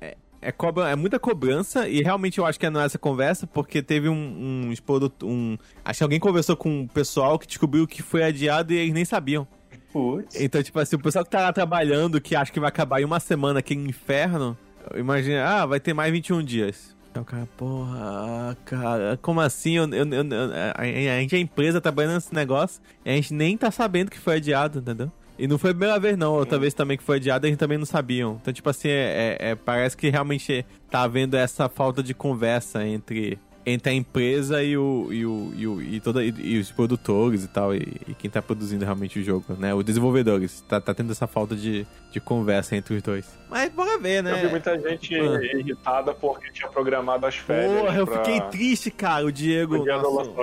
É, 0.00 0.16
é, 0.40 0.52
cobra, 0.52 0.90
é 0.90 0.94
muita 0.96 1.18
cobrança 1.18 1.88
e 1.88 2.02
realmente 2.02 2.38
eu 2.38 2.46
acho 2.46 2.58
que 2.60 2.66
é 2.66 2.70
nessa 2.70 2.98
conversa, 2.98 3.46
porque 3.46 3.82
teve 3.82 4.08
um, 4.08 4.66
um, 4.66 4.72
expodo- 4.72 5.12
um. 5.22 5.56
Acho 5.84 5.98
que 5.98 6.04
alguém 6.04 6.20
conversou 6.20 6.56
com 6.56 6.82
o 6.82 6.88
pessoal 6.88 7.38
que 7.38 7.46
descobriu 7.46 7.86
que 7.86 8.02
foi 8.02 8.22
adiado 8.22 8.72
e 8.72 8.76
eles 8.76 8.92
nem 8.92 9.04
sabiam. 9.04 9.46
Putz. 9.92 10.40
Então, 10.40 10.62
tipo 10.62 10.78
assim, 10.78 10.96
o 10.96 10.98
pessoal 10.98 11.24
que 11.24 11.30
tá 11.30 11.40
lá 11.40 11.52
trabalhando, 11.52 12.20
que 12.20 12.34
acha 12.36 12.50
que 12.52 12.58
vai 12.60 12.68
acabar 12.68 13.00
em 13.00 13.04
uma 13.04 13.20
semana 13.20 13.58
aqui 13.58 13.74
no 13.74 13.88
inferno, 13.88 14.56
imagina, 14.94 15.44
ah, 15.44 15.66
vai 15.66 15.78
ter 15.80 15.92
mais 15.92 16.10
21 16.12 16.42
dias. 16.42 16.96
Então, 17.10 17.22
cara, 17.24 17.46
porra, 17.58 18.56
cara, 18.64 19.18
como 19.20 19.38
assim? 19.42 19.76
Eu- 19.76 19.84
eu- 19.92 20.06
eu- 20.06 20.50
a, 20.74 20.80
a 20.80 21.20
gente 21.20 21.36
é 21.36 21.38
empresa 21.38 21.78
trabalhando 21.78 22.14
nesse 22.14 22.34
negócio 22.34 22.80
e 23.04 23.10
a 23.10 23.14
gente 23.14 23.34
nem 23.34 23.54
tá 23.54 23.70
sabendo 23.70 24.10
que 24.10 24.18
foi 24.18 24.36
adiado, 24.36 24.78
entendeu? 24.78 25.12
E 25.38 25.48
não 25.48 25.58
foi 25.58 25.70
a 25.70 25.74
primeira 25.74 25.98
vez, 25.98 26.16
não. 26.16 26.34
Outra 26.34 26.58
vez 26.58 26.74
também 26.74 26.96
que 26.96 27.02
foi 27.02 27.16
adiado, 27.16 27.46
a 27.46 27.48
gente 27.48 27.58
também 27.58 27.78
não 27.78 27.86
sabiam. 27.86 28.38
Então, 28.40 28.52
tipo 28.52 28.68
assim, 28.68 28.88
é, 28.88 29.36
é- 29.40 29.50
é- 29.50 29.54
parece 29.54 29.96
que 29.96 30.08
realmente 30.08 30.64
tá 30.90 31.02
havendo 31.02 31.36
essa 31.36 31.68
falta 31.68 32.02
de 32.02 32.14
conversa 32.14 32.86
entre, 32.86 33.38
entre 33.64 33.90
a 33.92 33.94
empresa 33.94 34.62
e, 34.62 34.76
o, 34.76 35.08
e, 35.12 35.24
o, 35.24 35.52
e, 35.56 35.66
o- 35.66 35.82
e 35.82 36.00
toda, 36.00 36.24
e, 36.24 36.34
e 36.38 36.58
os 36.58 36.70
produtores 36.72 37.44
e 37.44 37.48
tal, 37.48 37.74
e, 37.74 37.78
e 38.08 38.14
quem 38.14 38.28
tá 38.30 38.42
produzindo 38.42 38.84
realmente 38.84 39.18
o 39.20 39.22
jogo, 39.22 39.44
né? 39.58 39.72
Os 39.74 39.84
desenvolvedores. 39.84 40.60
Tá, 40.68 40.80
tá 40.80 40.92
tendo 40.92 41.12
essa 41.12 41.26
falta 41.26 41.54
de, 41.54 41.86
de 42.10 42.20
conversa 42.20 42.74
entre 42.76 42.94
os 42.96 43.02
dois. 43.02 43.38
Mas 43.48 43.70
bora 43.72 43.98
ver, 43.98 44.22
né? 44.22 44.32
Eu 44.32 44.46
vi 44.46 44.48
muita 44.48 44.78
gente 44.80 45.14
Ah. 45.14 45.56
irritada 45.56 46.12
porque 46.14 46.50
tinha 46.52 46.68
programado 46.68 47.24
as 47.26 47.36
férias. 47.36 47.80
Porra, 47.82 47.98
eu 47.98 48.06
pra- 48.06 48.24
fiquei 48.24 48.40
triste, 48.50 48.90
cara. 48.90 49.24
O 49.24 49.30
Diego. 49.32 49.76
pro 49.76 49.84
dia 49.84 49.98
do 49.98 50.10
nosso-. 50.12 50.34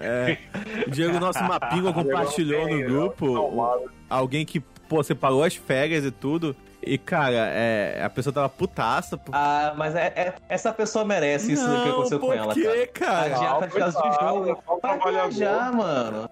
É, 0.00 0.38
o 0.86 0.90
Diego, 0.90 1.18
nosso 1.20 1.42
mapinga, 1.44 1.92
compartilhou 1.92 2.62
no 2.68 2.76
Diego, 2.76 2.90
grupo. 2.92 3.26
o- 3.26 3.88
alguém 4.10 4.44
que, 4.44 4.60
pô, 4.88 5.02
separou 5.02 5.42
as 5.42 5.54
férias 5.54 6.04
e 6.04 6.10
tudo. 6.10 6.54
E, 6.86 6.98
cara, 6.98 7.50
é, 7.52 8.02
a 8.04 8.10
pessoa 8.10 8.32
tava 8.32 8.48
putaça. 8.48 9.16
Por... 9.16 9.34
Ah, 9.34 9.74
mas 9.76 9.94
é, 9.94 10.06
é, 10.16 10.34
essa 10.48 10.72
pessoa 10.72 11.04
merece 11.04 11.52
isso 11.52 11.66
não, 11.66 11.82
que 11.82 11.88
aconteceu 11.88 12.20
com 12.20 12.32
ela, 12.32 12.54
quê, 12.54 12.86
cara? 12.86 13.30
cara? 13.30 13.36
Adianta 13.36 13.68
por 13.68 13.78
causa 13.78 14.00
do 14.00 14.12
jogo. 14.12 14.62
Vai 14.82 15.12
viajar, 15.12 15.72
mano. 15.72 16.30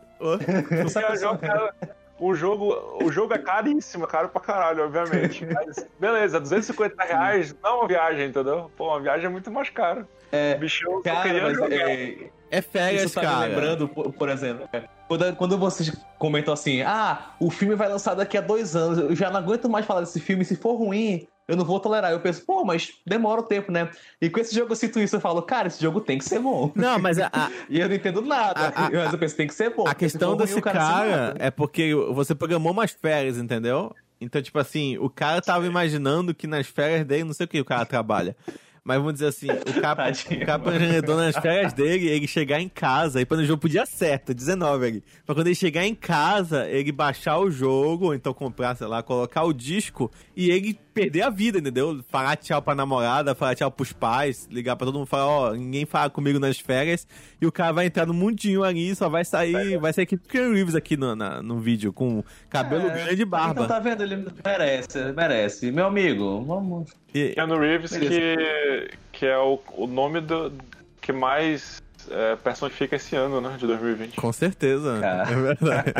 o 2.18 2.34
jogo, 2.34 2.98
o 3.02 3.10
jogo 3.10 3.34
é 3.34 3.38
caríssimo, 3.38 4.04
é 4.04 4.06
caro 4.06 4.28
pra 4.28 4.40
caralho, 4.40 4.84
obviamente. 4.84 5.44
Mas, 5.46 5.86
beleza, 5.98 6.38
250 6.38 7.02
reais 7.02 7.54
não 7.62 7.70
é 7.70 7.74
uma 7.74 7.88
viagem, 7.88 8.28
entendeu? 8.28 8.70
Pô, 8.76 8.88
uma 8.88 9.00
viagem 9.00 9.26
é 9.26 9.28
muito 9.28 9.50
mais 9.50 9.70
cara. 9.70 10.06
É, 10.32 10.54
Bicho, 10.54 11.02
cara, 11.02 11.42
mas 11.42 11.58
é, 11.70 12.30
é 12.50 12.62
férias, 12.62 13.04
Isso 13.04 13.14
tá 13.14 13.20
cara. 13.20 13.40
Me 13.40 13.54
lembrando, 13.54 13.86
por, 13.86 14.10
por 14.14 14.28
exemplo, 14.30 14.66
é, 14.72 14.84
quando, 15.06 15.36
quando 15.36 15.58
vocês 15.58 15.94
comentam 16.18 16.54
assim, 16.54 16.80
ah, 16.80 17.34
o 17.38 17.50
filme 17.50 17.74
vai 17.74 17.86
lançar 17.86 18.14
daqui 18.14 18.38
a 18.38 18.40
dois 18.40 18.74
anos, 18.74 18.98
eu 18.98 19.14
já 19.14 19.30
não 19.30 19.38
aguento 19.38 19.68
mais 19.68 19.84
falar 19.84 20.00
desse 20.00 20.18
filme, 20.18 20.42
se 20.42 20.56
for 20.56 20.74
ruim, 20.74 21.28
eu 21.46 21.54
não 21.54 21.66
vou 21.66 21.78
tolerar. 21.78 22.12
Eu 22.12 22.20
penso, 22.20 22.46
pô, 22.46 22.64
mas 22.64 22.92
demora 23.06 23.42
o 23.42 23.44
tempo, 23.44 23.70
né? 23.70 23.90
E 24.20 24.30
com 24.30 24.40
esse 24.40 24.54
jogo 24.54 24.72
eu 24.72 24.76
sinto 24.76 24.98
isso, 24.98 25.16
eu 25.16 25.20
falo, 25.20 25.42
cara, 25.42 25.68
esse 25.68 25.82
jogo 25.82 26.00
tem 26.00 26.16
que 26.16 26.24
ser 26.24 26.38
bom. 26.38 26.72
Não, 26.74 26.98
mas 26.98 27.18
a, 27.18 27.28
a 27.32 27.50
e 27.68 27.78
eu 27.78 27.88
não 27.88 27.94
entendo 27.94 28.22
nada. 28.22 28.72
A, 28.74 28.86
a, 28.86 28.90
mas 29.04 29.12
eu 29.12 29.18
penso, 29.18 29.36
tem 29.36 29.46
que 29.46 29.54
ser 29.54 29.68
bom. 29.74 29.86
A 29.86 29.94
questão 29.94 30.34
desse 30.34 30.54
ruim, 30.54 30.62
cara, 30.62 30.78
cara 30.78 31.34
é 31.38 31.50
porque 31.50 31.94
você 31.94 32.34
programou 32.34 32.72
umas 32.72 32.90
férias, 32.90 33.36
entendeu? 33.36 33.94
Então, 34.18 34.40
tipo 34.40 34.58
assim, 34.58 34.96
o 34.98 35.10
cara 35.10 35.42
tava 35.42 35.66
imaginando 35.66 36.34
que 36.34 36.46
nas 36.46 36.66
férias 36.66 37.04
dele, 37.04 37.24
não 37.24 37.34
sei 37.34 37.44
o 37.44 37.48
que 37.48 37.60
o 37.60 37.64
cara 37.64 37.84
trabalha. 37.84 38.36
Mas 38.84 38.96
vamos 38.96 39.12
dizer 39.14 39.26
assim, 39.26 39.46
o 39.48 39.80
capa, 39.80 40.10
o 40.10 40.46
capa 40.46 40.72
nas 40.72 41.36
férias 41.36 41.72
dele, 41.72 42.08
ele 42.08 42.26
chegar 42.26 42.60
em 42.60 42.68
casa 42.68 43.20
e 43.20 43.26
no 43.30 43.44
jogo 43.44 43.60
podia 43.60 43.86
certo, 43.86 44.34
19 44.34 44.86
ali. 44.86 45.04
Pra 45.24 45.36
quando 45.36 45.46
ele 45.46 45.54
chegar 45.54 45.86
em 45.86 45.94
casa, 45.94 46.68
ele 46.68 46.90
baixar 46.90 47.38
o 47.38 47.48
jogo, 47.48 48.06
ou 48.06 48.14
então 48.14 48.34
comprar, 48.34 48.74
sei 48.76 48.88
lá, 48.88 49.00
colocar 49.00 49.44
o 49.44 49.52
disco 49.52 50.10
e 50.36 50.50
ele 50.50 50.76
perder 50.92 51.22
a 51.22 51.30
vida, 51.30 51.58
entendeu? 51.58 52.02
Falar 52.08 52.36
tchau 52.36 52.60
pra 52.60 52.74
namorada, 52.74 53.34
falar 53.34 53.54
tchau 53.54 53.70
pros 53.70 53.92
pais, 53.92 54.48
ligar 54.50 54.76
pra 54.76 54.86
todo 54.86 54.98
mundo, 54.98 55.06
falar, 55.06 55.26
ó, 55.26 55.50
oh, 55.50 55.54
ninguém 55.54 55.86
fala 55.86 56.10
comigo 56.10 56.38
nas 56.38 56.58
férias, 56.58 57.06
e 57.40 57.46
o 57.46 57.52
cara 57.52 57.72
vai 57.72 57.86
entrar 57.86 58.06
no 58.06 58.14
mundinho 58.14 58.62
ali, 58.62 58.94
só 58.94 59.08
vai 59.08 59.24
sair, 59.24 59.78
vai 59.78 59.92
sair 59.92 60.04
aqui 60.04 60.18
Ken 60.18 60.52
Reeves 60.52 60.74
aqui 60.74 60.96
no, 60.96 61.16
na, 61.16 61.42
no 61.42 61.58
vídeo, 61.58 61.92
com 61.92 62.22
cabelo 62.48 62.88
é, 62.88 63.04
grande 63.04 63.22
e 63.22 63.24
barba. 63.24 63.64
Então 63.64 63.66
tá 63.66 63.78
vendo, 63.78 64.02
ele 64.02 64.26
merece, 64.44 65.12
merece. 65.12 65.72
Meu 65.72 65.86
amigo, 65.86 66.44
vamos... 66.44 66.90
E... 67.14 67.30
Keanu 67.30 67.58
Reeves, 67.58 67.96
que, 67.96 68.90
que 69.12 69.26
é 69.26 69.38
o, 69.38 69.60
o 69.76 69.86
nome 69.86 70.20
do, 70.20 70.52
que 71.00 71.12
mais 71.12 71.82
é, 72.10 72.36
personifica 72.36 72.96
esse 72.96 73.14
ano, 73.16 73.40
né, 73.40 73.56
de 73.58 73.66
2020. 73.66 74.16
Com 74.16 74.32
certeza, 74.32 74.98
Cara. 75.00 75.30
é 75.30 75.34
verdade. 75.34 75.92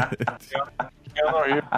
Keanu 1.15 1.39
Reeves. 1.43 1.69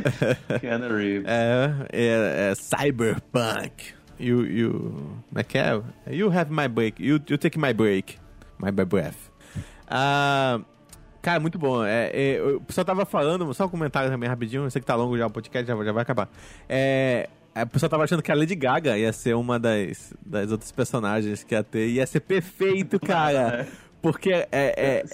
Keanu 0.60 0.96
Reeves. 0.96 1.28
É, 1.28 1.70
é, 1.92 2.50
é 2.50 2.54
Cyberpunk. 2.54 3.94
You, 4.18 4.46
you, 4.46 5.22
como 5.28 5.38
é 5.38 5.42
que 5.42 5.58
é? 5.58 5.80
You 6.06 6.30
have 6.30 6.50
my 6.50 6.68
break. 6.68 7.02
You, 7.02 7.20
you 7.28 7.36
take 7.36 7.58
my 7.58 7.72
break. 7.72 8.16
My 8.58 8.70
breath. 8.70 9.16
Uh, 9.84 10.64
cara, 11.20 11.40
muito 11.40 11.58
bom. 11.58 11.84
É, 11.84 12.10
é, 12.12 12.42
o 12.42 12.60
pessoal 12.60 12.84
tava 12.84 13.04
falando, 13.04 13.52
só 13.52 13.66
um 13.66 13.68
comentário 13.68 14.10
também 14.10 14.28
rapidinho. 14.28 14.64
Eu 14.64 14.70
sei 14.70 14.80
que 14.80 14.86
tá 14.86 14.94
longo 14.94 15.18
já 15.18 15.26
o 15.26 15.30
podcast, 15.30 15.66
já, 15.66 15.84
já 15.84 15.92
vai 15.92 16.02
acabar. 16.02 16.28
É, 16.68 17.28
a 17.54 17.64
pessoa 17.64 17.88
tava 17.88 18.04
achando 18.04 18.22
que 18.22 18.32
a 18.32 18.34
Lady 18.34 18.56
Gaga 18.56 18.98
ia 18.98 19.12
ser 19.12 19.34
uma 19.34 19.58
das, 19.60 20.12
das 20.24 20.50
outras 20.50 20.72
personagens 20.72 21.44
que 21.44 21.54
ia 21.54 21.62
ter. 21.62 21.88
Ia 21.88 22.06
ser 22.06 22.20
perfeito, 22.20 22.98
cara. 22.98 23.68
Porque 24.04 24.30
é, 24.30 24.46
é, 24.52 24.74
é 24.76 25.04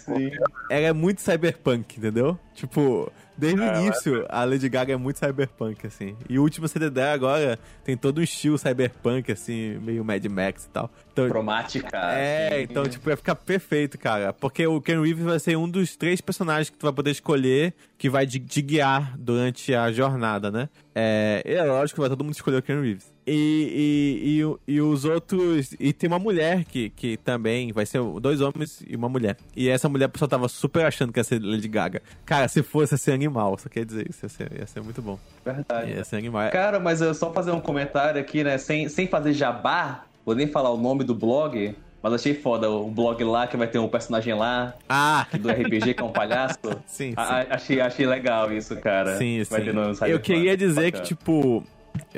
ela 0.68 0.86
é 0.88 0.92
muito 0.92 1.20
cyberpunk, 1.20 1.96
entendeu? 1.96 2.36
Tipo, 2.54 3.10
Desde 3.40 3.58
o 3.58 3.64
é, 3.64 3.80
início, 3.80 4.26
a 4.28 4.44
Lady 4.44 4.68
Gaga 4.68 4.92
é 4.92 4.96
muito 4.96 5.18
cyberpunk, 5.18 5.86
assim. 5.86 6.14
E 6.28 6.38
o 6.38 6.42
último 6.42 6.68
CD 6.68 6.90
dela 6.90 7.14
agora 7.14 7.58
tem 7.82 7.96
todo 7.96 8.18
um 8.18 8.22
estilo 8.22 8.58
cyberpunk, 8.58 9.32
assim, 9.32 9.78
meio 9.78 10.04
Mad 10.04 10.22
Max 10.26 10.66
e 10.66 10.68
tal. 10.68 10.90
Então, 11.10 11.26
Cromática. 11.26 11.96
É, 11.96 12.48
assim. 12.48 12.62
então, 12.64 12.86
tipo, 12.86 13.06
vai 13.06 13.16
ficar 13.16 13.34
perfeito, 13.34 13.98
cara. 13.98 14.34
Porque 14.34 14.66
o 14.66 14.78
Ken 14.78 15.00
Reeves 15.00 15.24
vai 15.24 15.38
ser 15.38 15.56
um 15.56 15.66
dos 15.66 15.96
três 15.96 16.20
personagens 16.20 16.68
que 16.68 16.76
tu 16.76 16.82
vai 16.82 16.92
poder 16.92 17.12
escolher 17.12 17.72
que 17.96 18.10
vai 18.10 18.26
te 18.26 18.38
guiar 18.60 19.16
durante 19.16 19.74
a 19.74 19.90
jornada, 19.90 20.50
né? 20.50 20.68
É, 20.94 21.42
é 21.46 21.62
lógico 21.62 21.96
que 21.96 22.00
vai 22.00 22.10
todo 22.10 22.22
mundo 22.22 22.34
escolher 22.34 22.58
o 22.58 22.62
Ken 22.62 22.78
Reeves. 22.78 23.10
E, 23.32 24.42
e, 24.66 24.72
e, 24.72 24.74
e, 24.74 24.80
os 24.80 25.04
outros. 25.04 25.72
E 25.78 25.92
tem 25.92 26.08
uma 26.08 26.18
mulher 26.18 26.64
que, 26.64 26.90
que 26.90 27.16
também 27.16 27.70
vai 27.72 27.86
ser 27.86 28.02
dois 28.20 28.40
homens 28.40 28.82
e 28.84 28.96
uma 28.96 29.08
mulher. 29.08 29.36
E 29.54 29.68
essa 29.68 29.88
mulher 29.88 30.06
a 30.06 30.08
pessoa 30.08 30.28
tava 30.28 30.48
super 30.48 30.84
achando 30.84 31.12
que 31.12 31.20
ia 31.20 31.24
ser 31.24 31.40
Lady 31.40 31.68
Gaga. 31.68 32.02
Cara, 32.26 32.48
se 32.48 32.60
fosse 32.60 32.94
ia 32.94 32.98
ser 32.98 33.12
animal, 33.12 33.56
só 33.56 33.68
quer 33.68 33.84
dizer 33.84 34.10
isso, 34.10 34.24
ia 34.24 34.28
ser, 34.28 34.52
ia 34.58 34.66
ser 34.66 34.82
muito 34.82 35.00
bom. 35.00 35.16
Verdade. 35.44 35.92
Ia 35.92 36.02
ser 36.02 36.16
animal. 36.16 36.50
Cara, 36.50 36.80
mas 36.80 37.00
eu 37.00 37.14
só 37.14 37.32
fazer 37.32 37.52
um 37.52 37.60
comentário 37.60 38.20
aqui, 38.20 38.42
né? 38.42 38.58
Sem, 38.58 38.88
sem 38.88 39.06
fazer 39.06 39.32
jabá, 39.32 40.04
vou 40.26 40.34
nem 40.34 40.48
falar 40.48 40.70
o 40.70 40.76
nome 40.76 41.04
do 41.04 41.14
blog. 41.14 41.76
Mas 42.02 42.14
achei 42.14 42.34
foda 42.34 42.68
o 42.70 42.90
blog 42.90 43.22
lá 43.24 43.46
que 43.46 43.56
vai 43.56 43.68
ter 43.68 43.78
um 43.78 43.86
personagem 43.86 44.34
lá. 44.34 44.74
Ah! 44.88 45.26
Do 45.38 45.50
RPG 45.50 45.94
que 45.94 46.00
é 46.00 46.04
um 46.04 46.10
palhaço. 46.10 46.58
sim, 46.86 47.10
sim. 47.10 47.14
A, 47.14 47.54
achei, 47.54 47.80
achei 47.80 48.06
legal 48.06 48.50
isso, 48.50 48.74
cara. 48.76 49.18
Sim, 49.18 49.42
vai 49.44 49.62
sim. 49.94 50.06
eu 50.06 50.18
queria 50.18 50.56
dizer 50.56 50.92
que, 50.92 51.02
tipo, 51.02 51.62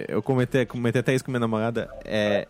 eu 0.09 0.23
comentei, 0.23 0.65
comentei 0.67 1.01
até 1.01 1.15
isso 1.15 1.25
com 1.25 1.31
minha 1.31 1.41
namorada, 1.41 1.89
é, 2.05 2.47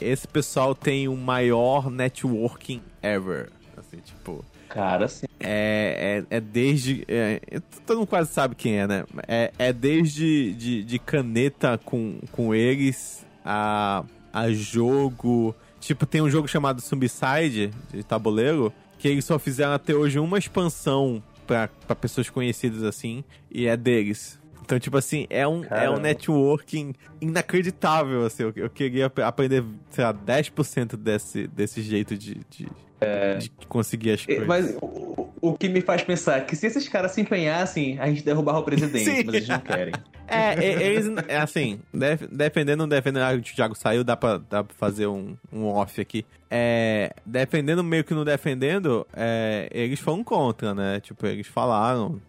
esse 0.00 0.26
pessoal 0.26 0.74
tem 0.74 1.08
o 1.08 1.16
maior 1.16 1.90
networking 1.90 2.80
ever. 3.02 3.50
Assim, 3.76 3.98
tipo. 3.98 4.44
Cara, 4.68 5.08
sim. 5.08 5.26
É, 5.38 6.24
é, 6.30 6.36
é 6.36 6.40
desde. 6.40 7.04
É, 7.08 7.40
todo 7.86 7.98
mundo 7.98 8.06
quase 8.06 8.32
sabe 8.32 8.54
quem 8.54 8.78
é, 8.78 8.86
né? 8.86 9.04
É, 9.26 9.52
é 9.58 9.72
desde 9.72 10.52
de, 10.54 10.84
de 10.84 10.98
caneta 10.98 11.78
com, 11.84 12.18
com 12.32 12.54
eles 12.54 13.26
a, 13.44 14.04
a 14.32 14.50
jogo. 14.50 15.54
Tipo, 15.80 16.06
tem 16.06 16.20
um 16.20 16.30
jogo 16.30 16.46
chamado 16.46 16.80
Zombicide, 16.80 17.70
de 17.92 18.02
tabuleiro, 18.04 18.72
que 18.98 19.08
eles 19.08 19.24
só 19.24 19.38
fizeram 19.38 19.72
até 19.72 19.94
hoje 19.94 20.18
uma 20.18 20.38
expansão 20.38 21.22
para 21.46 21.96
pessoas 21.96 22.30
conhecidas 22.30 22.84
assim, 22.84 23.24
e 23.50 23.66
é 23.66 23.76
deles. 23.76 24.39
Então, 24.62 24.78
tipo 24.78 24.96
assim, 24.96 25.26
é 25.28 25.46
um, 25.46 25.64
é 25.64 25.90
um 25.90 25.98
networking 25.98 26.94
inacreditável, 27.20 28.24
assim. 28.24 28.44
Eu, 28.44 28.52
eu 28.56 28.70
queria 28.70 29.06
aprender, 29.06 29.64
sei 29.90 30.04
lá, 30.04 30.14
10% 30.14 30.96
desse, 30.96 31.46
desse 31.48 31.82
jeito 31.82 32.16
de, 32.16 32.40
de, 32.48 32.68
é... 33.00 33.36
de 33.36 33.50
conseguir 33.68 34.12
as 34.12 34.24
coisas. 34.24 34.46
Mas 34.46 34.76
o, 34.80 35.28
o, 35.40 35.54
que 35.54 35.68
me 35.68 35.80
faz 35.80 36.02
pensar 36.02 36.38
é 36.38 36.40
que 36.42 36.54
se 36.54 36.66
esses 36.66 36.88
caras 36.88 37.12
se 37.12 37.20
empenhassem, 37.20 37.98
a 37.98 38.06
gente 38.08 38.22
derrubava 38.22 38.58
o 38.58 38.62
presidente, 38.62 39.04
Sim. 39.04 39.24
mas 39.24 39.34
eles 39.34 39.48
não 39.48 39.60
querem. 39.60 39.94
É, 40.32 40.54
eles, 40.64 41.06
é 41.26 41.38
assim, 41.38 41.80
def, 41.92 42.22
defendendo 42.30 42.86
defendendo, 42.86 43.24
ah, 43.24 43.34
o 43.34 43.42
Thiago 43.42 43.74
saiu, 43.74 44.04
dá 44.04 44.16
pra, 44.16 44.38
dá 44.38 44.62
pra 44.62 44.76
fazer 44.76 45.08
um, 45.08 45.36
um 45.52 45.66
off 45.66 46.00
aqui. 46.00 46.24
É, 46.48 47.12
defendendo 47.26 47.82
meio 47.82 48.04
que 48.04 48.14
não 48.14 48.24
defendendo, 48.24 49.04
é, 49.12 49.68
eles 49.72 49.98
foram 49.98 50.22
contra, 50.22 50.72
né? 50.72 51.00
Tipo, 51.00 51.26
eles 51.26 51.48
falaram, 51.48 52.20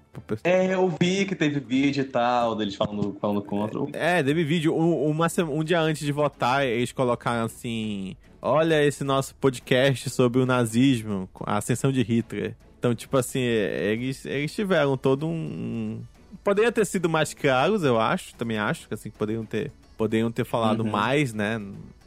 é, 0.43 0.73
eu 0.73 0.93
vi 0.99 1.25
que 1.25 1.35
teve 1.35 1.59
vídeo 1.59 2.01
e 2.01 2.05
tal, 2.05 2.55
deles 2.55 2.75
falando, 2.75 3.15
falando 3.19 3.41
contra. 3.41 3.79
É, 3.93 4.21
teve 4.21 4.43
vídeo. 4.43 4.75
Um, 4.75 5.09
uma, 5.09 5.27
um 5.49 5.63
dia 5.63 5.79
antes 5.79 6.05
de 6.05 6.11
votar, 6.11 6.65
eles 6.65 6.91
colocaram 6.91 7.45
assim: 7.45 8.15
Olha 8.41 8.83
esse 8.83 9.03
nosso 9.03 9.35
podcast 9.35 10.09
sobre 10.09 10.41
o 10.41 10.45
nazismo, 10.45 11.29
a 11.45 11.57
ascensão 11.57 11.91
de 11.91 12.01
Hitler. 12.01 12.55
Então, 12.79 12.95
tipo 12.95 13.15
assim, 13.15 13.39
eles, 13.39 14.25
eles 14.25 14.53
tiveram 14.53 14.97
todo 14.97 15.27
um. 15.27 16.01
Poderia 16.43 16.71
ter 16.71 16.85
sido 16.85 17.07
mais 17.07 17.35
claros, 17.35 17.83
eu 17.83 17.99
acho, 17.99 18.33
também 18.33 18.57
acho, 18.57 18.87
que 18.87 18.95
assim, 18.95 19.11
poderiam 19.11 19.45
ter, 19.45 19.71
poderiam 19.95 20.31
ter 20.31 20.43
falado 20.43 20.79
uhum. 20.79 20.89
mais, 20.89 21.35
né? 21.35 21.61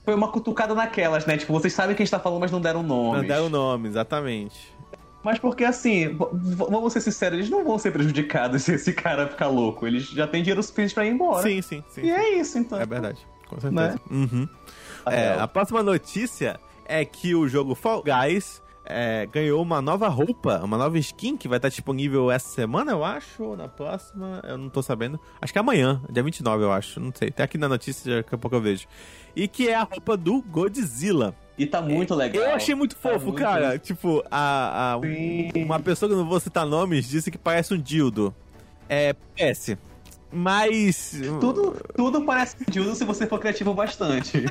Foi 0.05 0.13
uma 0.13 0.27
cutucada 0.27 0.75
naquelas, 0.75 1.25
né? 1.25 1.37
Tipo, 1.37 1.53
vocês 1.53 1.73
sabem 1.73 1.95
quem 1.95 2.03
está 2.03 2.19
falando, 2.19 2.41
mas 2.41 2.51
não 2.51 2.61
deram 2.61 2.83
nome. 2.83 3.19
Não 3.19 3.27
deram 3.27 3.49
nome, 3.49 3.89
exatamente. 3.89 4.74
Mas 5.25 5.39
porque 5.39 5.65
assim, 5.65 6.15
vamos 6.15 6.93
ser 6.93 7.01
sinceros, 7.01 7.39
eles 7.39 7.51
não 7.51 7.65
vão 7.65 7.79
ser 7.79 7.91
prejudicados 7.91 8.63
se 8.63 8.75
esse 8.75 8.93
cara 8.93 9.27
ficar 9.27 9.49
louco. 9.49 9.87
Eles 9.87 10.09
já 10.09 10.27
têm 10.27 10.43
dinheiro 10.43 10.63
suficiente 10.63 10.95
pra 10.95 11.07
ir 11.07 11.13
embora. 11.13 11.43
Sim, 11.43 11.63
sim, 11.63 11.83
sim. 11.89 12.03
E 12.03 12.11
é 12.11 12.39
isso, 12.39 12.59
então. 12.59 12.79
É 12.79 12.85
verdade, 12.85 13.27
com 13.49 13.59
certeza. 13.59 13.93
Né? 13.93 13.97
Uhum. 14.11 14.49
É, 15.07 15.33
a 15.33 15.49
próxima 15.49 15.83
notícia 15.83 16.61
é 16.85 17.05
que 17.05 17.35
o 17.35 17.49
jogo 17.49 17.75
Fall 17.75 18.03
Guys 18.03 18.63
é, 18.85 19.27
ganhou 19.27 19.63
uma 19.63 19.81
nova 19.81 20.09
roupa, 20.09 20.61
uma 20.63 20.77
nova 20.77 20.99
skin 20.99 21.37
que 21.37 21.49
vai 21.49 21.57
estar 21.57 21.71
disponível 21.71 22.31
essa 22.31 22.49
semana, 22.49 22.93
eu 22.93 23.03
acho, 23.03 23.43
ou 23.43 23.57
na 23.57 23.67
próxima, 23.67 24.43
eu 24.45 24.59
não 24.59 24.69
tô 24.69 24.83
sabendo. 24.83 25.19
Acho 25.41 25.53
que 25.53 25.59
é 25.59 25.61
amanhã, 25.61 26.03
dia 26.11 26.23
29, 26.23 26.65
eu 26.65 26.73
acho, 26.73 27.01
não 27.01 27.13
sei. 27.15 27.31
Tá 27.31 27.45
aqui 27.45 27.57
na 27.57 27.69
notícia, 27.69 28.17
daqui 28.17 28.35
a 28.35 28.39
pouco 28.39 28.57
eu 28.57 28.61
vejo. 28.61 28.87
E 29.35 29.49
que 29.49 29.69
é 29.69 29.75
a 29.75 29.85
roupa 29.85 30.17
do 30.17 30.43
Godzilla. 30.43 31.35
E 31.57 31.67
tá 31.67 31.81
muito 31.81 32.15
legal. 32.15 32.43
Eu 32.43 32.55
achei 32.55 32.75
muito 32.75 32.97
tá 32.97 33.11
fofo, 33.11 33.27
muito... 33.27 33.39
cara. 33.39 33.79
Tipo, 33.79 34.25
a, 34.31 34.95
a 34.95 35.01
uma 35.57 35.79
pessoa 35.79 36.09
que 36.09 36.15
eu 36.15 36.19
não 36.19 36.29
vou 36.29 36.41
citar 36.41 36.67
nomes 36.67 37.09
disse 37.09 37.31
que 37.31 37.39
parece 37.39 37.75
um 37.75 37.81
dildo. 37.81 38.35
É, 38.89 39.15
parece. 39.37 39.79
Mas. 40.33 41.21
Tudo, 41.41 41.77
tudo 41.95 42.23
parece 42.23 42.57
um 42.61 42.71
dildo 42.71 42.95
se 42.95 43.05
você 43.05 43.27
for 43.27 43.39
criativo 43.39 43.73
bastante. 43.73 44.47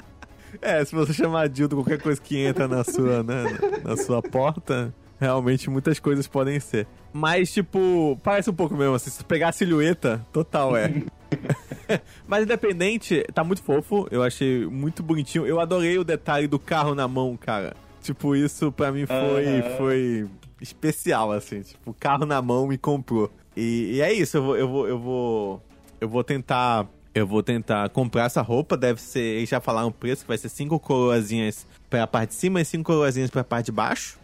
é, 0.62 0.82
se 0.84 0.94
você 0.94 1.12
chamar 1.12 1.48
dildo 1.48 1.76
qualquer 1.76 2.00
coisa 2.00 2.20
que 2.20 2.38
entra 2.38 2.66
na 2.66 2.82
sua, 2.82 3.22
né, 3.22 3.44
na 3.84 3.96
sua 3.96 4.22
porta, 4.22 4.94
realmente 5.20 5.68
muitas 5.68 5.98
coisas 5.98 6.26
podem 6.26 6.58
ser. 6.58 6.86
Mas, 7.12 7.52
tipo, 7.52 8.18
parece 8.22 8.48
um 8.48 8.54
pouco 8.54 8.74
mesmo, 8.74 8.94
assim, 8.94 9.10
se 9.10 9.22
pegar 9.22 9.50
a 9.50 9.52
silhueta, 9.52 10.26
total 10.32 10.74
é. 10.74 10.90
Mas 12.26 12.44
independente, 12.44 13.24
tá 13.34 13.42
muito 13.42 13.62
fofo. 13.62 14.06
Eu 14.10 14.22
achei 14.22 14.66
muito 14.66 15.02
bonitinho. 15.02 15.46
Eu 15.46 15.60
adorei 15.60 15.98
o 15.98 16.04
detalhe 16.04 16.46
do 16.46 16.58
carro 16.58 16.94
na 16.94 17.06
mão, 17.08 17.36
cara. 17.36 17.74
Tipo, 18.02 18.34
isso 18.34 18.72
pra 18.72 18.92
mim 18.92 19.06
foi, 19.06 19.46
uhum. 19.46 19.76
foi 19.76 20.28
especial, 20.60 21.32
assim. 21.32 21.62
Tipo, 21.62 21.94
carro 21.94 22.24
na 22.24 22.40
mão 22.40 22.66
me 22.66 22.78
comprou. 22.78 23.30
E, 23.56 23.96
e 23.96 24.00
é 24.00 24.12
isso, 24.12 24.36
eu 24.36 24.42
vou, 24.42 24.56
eu 24.56 24.68
vou, 24.68 24.88
eu 24.88 24.98
vou. 24.98 25.62
Eu 26.00 26.08
vou 26.08 26.24
tentar. 26.24 26.86
Eu 27.14 27.26
vou 27.26 27.42
tentar 27.42 27.88
comprar 27.88 28.24
essa 28.24 28.40
roupa. 28.42 28.76
Deve 28.76 29.00
ser. 29.00 29.20
Eles 29.20 29.48
já 29.48 29.60
falaram 29.60 29.88
o 29.88 29.92
preço, 29.92 30.22
que 30.22 30.28
vai 30.28 30.38
ser 30.38 30.48
cinco 30.48 30.78
coroazinhas 30.78 31.66
pra 31.90 32.06
parte 32.06 32.30
de 32.30 32.36
cima 32.36 32.60
e 32.60 32.64
cinco 32.64 32.84
coroazinhas 32.84 33.30
pra 33.30 33.42
parte 33.42 33.66
de 33.66 33.72
baixo. 33.72 34.18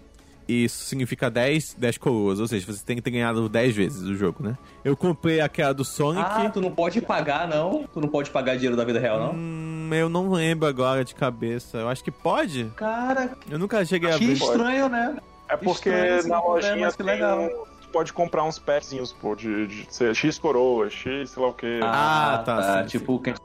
Isso 0.46 0.84
significa 0.84 1.30
10, 1.30 1.74
10 1.78 1.98
coroas, 1.98 2.38
ou 2.38 2.46
seja, 2.46 2.66
você 2.66 2.84
tem 2.84 2.96
que 2.96 3.02
ter 3.02 3.10
ganhado 3.10 3.48
10 3.48 3.74
vezes 3.74 4.02
o 4.02 4.14
jogo, 4.14 4.44
né? 4.44 4.58
Eu 4.84 4.96
comprei 4.96 5.40
aquela 5.40 5.72
do 5.72 5.84
Sonic. 5.84 6.24
Ah, 6.26 6.50
tu 6.50 6.60
não 6.60 6.70
pode 6.70 7.00
pagar, 7.00 7.48
não? 7.48 7.84
Tu 7.92 8.00
não 8.00 8.08
pode 8.08 8.30
pagar 8.30 8.54
dinheiro 8.56 8.76
da 8.76 8.84
vida 8.84 8.98
real, 8.98 9.18
não? 9.18 9.32
Hum, 9.32 9.90
eu 9.92 10.08
não 10.08 10.30
lembro 10.30 10.68
agora 10.68 11.04
de 11.04 11.14
cabeça. 11.14 11.78
Eu 11.78 11.88
acho 11.88 12.04
que 12.04 12.10
pode. 12.10 12.70
Cara, 12.76 13.36
eu 13.50 13.58
nunca 13.58 13.84
cheguei 13.84 14.10
a 14.10 14.16
ver. 14.16 14.18
Que 14.18 14.32
estranho, 14.32 14.88
né? 14.88 15.16
É 15.48 15.56
porque 15.56 15.88
estranho, 15.88 16.28
na 16.28 16.42
lojinha 16.42 16.92
tem 16.92 17.06
legal. 17.06 17.40
Um 17.40 17.74
pode 17.94 18.12
comprar 18.12 18.42
uns 18.42 18.58
pezinhos, 18.58 19.12
pô, 19.12 19.36
de, 19.36 19.68
de, 19.68 19.86
de 19.86 20.14
X 20.14 20.36
coroa, 20.36 20.90
X, 20.90 21.30
sei 21.30 21.42
lá 21.42 21.48
o 21.48 21.54
quê. 21.54 21.78
Ah, 21.80 22.34
ah 22.34 22.38
tá. 22.38 22.56
tá 22.56 22.82
sim, 22.82 22.88
tipo 22.88 23.16
Candy 23.20 23.38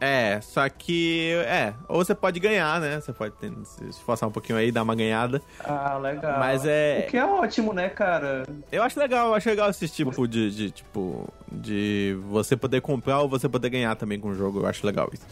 É, 0.00 0.40
só 0.40 0.68
que. 0.68 1.32
É, 1.46 1.74
ou 1.88 2.04
você 2.04 2.14
pode 2.14 2.38
ganhar, 2.38 2.80
né? 2.80 3.00
Você 3.00 3.12
pode 3.12 3.34
ter, 3.34 3.52
se 3.64 3.84
esforçar 3.88 4.28
um 4.28 4.32
pouquinho 4.32 4.58
aí, 4.58 4.70
dar 4.70 4.82
uma 4.82 4.94
ganhada. 4.94 5.42
Ah, 5.60 5.98
legal. 5.98 6.38
Mas 6.38 6.64
é. 6.64 7.04
O 7.06 7.10
que 7.10 7.16
é 7.16 7.24
ótimo, 7.24 7.72
né, 7.72 7.88
cara? 7.88 8.44
Eu 8.70 8.82
acho 8.82 8.98
legal, 8.98 9.28
eu 9.28 9.34
acho 9.34 9.48
legal 9.48 9.70
esse 9.70 9.88
tipo 9.88 10.26
de, 10.28 10.50
de 10.50 10.70
tipo. 10.70 11.28
De 11.50 12.16
você 12.28 12.56
poder 12.56 12.80
comprar 12.80 13.20
ou 13.20 13.28
você 13.28 13.48
poder 13.48 13.70
ganhar 13.70 13.94
também 13.96 14.18
com 14.18 14.28
o 14.28 14.34
jogo. 14.34 14.60
Eu 14.60 14.66
acho 14.66 14.86
legal 14.86 15.08
isso. 15.12 15.26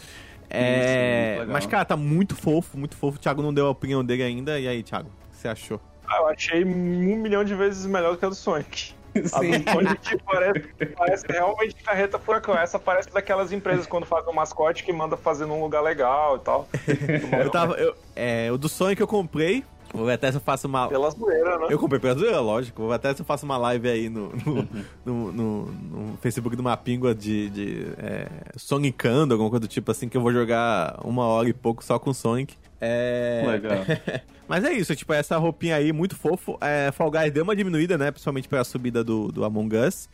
É. 0.50 1.38
Isso, 1.40 1.50
mas, 1.50 1.66
cara, 1.66 1.84
tá 1.84 1.96
muito 1.96 2.36
fofo, 2.36 2.78
muito 2.78 2.96
fofo. 2.96 3.16
O 3.16 3.20
Thiago 3.20 3.42
não 3.42 3.52
deu 3.52 3.66
a 3.66 3.70
opinião 3.70 4.04
dele 4.04 4.22
ainda. 4.22 4.58
E 4.58 4.68
aí, 4.68 4.82
Thiago, 4.82 5.08
o 5.08 5.30
que 5.30 5.36
você 5.36 5.48
achou? 5.48 5.80
Ah, 6.06 6.18
eu 6.18 6.28
achei 6.28 6.64
um 6.64 7.16
milhão 7.16 7.44
de 7.44 7.54
vezes 7.54 7.86
melhor 7.86 8.12
do 8.12 8.18
que 8.18 8.24
a 8.24 8.28
do 8.28 8.34
Sonic. 8.34 8.94
A 9.32 9.38
do 9.38 9.70
Sonic 9.70 10.18
parece, 10.24 10.86
parece 10.96 11.24
realmente 11.28 11.74
carreta 11.76 12.18
furacão. 12.18 12.54
Essa 12.56 12.78
parece 12.78 13.12
daquelas 13.12 13.52
empresas 13.52 13.86
quando 13.86 14.06
fazem 14.06 14.30
um 14.30 14.34
mascote 14.34 14.82
que 14.82 14.92
manda 14.92 15.16
fazer 15.16 15.46
num 15.46 15.60
lugar 15.60 15.82
legal 15.82 16.36
e 16.36 16.40
tal. 16.40 16.68
eu 17.42 17.50
tava. 17.50 17.74
Eu, 17.74 17.94
é, 18.16 18.50
o 18.50 18.58
do 18.58 18.68
Sonic 18.68 19.00
eu 19.00 19.06
comprei. 19.06 19.64
Vou 19.94 20.06
ver 20.06 20.14
até 20.14 20.28
se 20.28 20.36
eu 20.36 20.40
faço 20.40 20.66
uma. 20.66 20.88
Pela 20.88 21.08
zoeira, 21.08 21.56
né? 21.56 21.66
Eu 21.70 21.78
comprei 21.78 22.00
pela 22.00 22.14
zoeira, 22.14 22.40
lógico. 22.40 22.80
Vou 22.80 22.88
ver 22.88 22.96
até 22.96 23.14
se 23.14 23.22
eu 23.22 23.24
faço 23.24 23.46
uma 23.46 23.56
live 23.56 23.88
aí 23.88 24.08
no, 24.08 24.32
no, 24.44 24.68
no, 25.06 25.32
no, 25.32 25.66
no 25.66 26.16
Facebook 26.16 26.56
do 26.56 26.64
Mapingua 26.64 27.14
de, 27.14 27.48
de 27.50 27.86
é, 27.98 28.26
Sonicando, 28.56 29.34
alguma 29.34 29.48
coisa 29.48 29.60
do 29.60 29.68
tipo 29.68 29.92
assim, 29.92 30.08
que 30.08 30.16
eu 30.16 30.20
vou 30.20 30.32
jogar 30.32 30.98
uma 31.04 31.24
hora 31.26 31.48
e 31.48 31.52
pouco 31.52 31.84
só 31.84 31.96
com 31.96 32.12
Sonic. 32.12 32.56
É. 32.84 33.42
Legal. 33.46 33.78
Mas 34.46 34.64
é 34.64 34.72
isso, 34.72 34.94
tipo, 34.94 35.12
essa 35.12 35.36
roupinha 35.38 35.76
aí, 35.76 35.92
muito 35.92 36.14
fofo. 36.14 36.58
É, 36.60 36.92
Fall 36.92 37.10
Guys 37.10 37.32
deu 37.32 37.44
uma 37.44 37.56
diminuída, 37.56 37.96
né? 37.96 38.10
Principalmente 38.10 38.48
pela 38.48 38.62
subida 38.62 39.02
do, 39.02 39.32
do 39.32 39.44
Among 39.44 39.74
Us. 39.76 40.08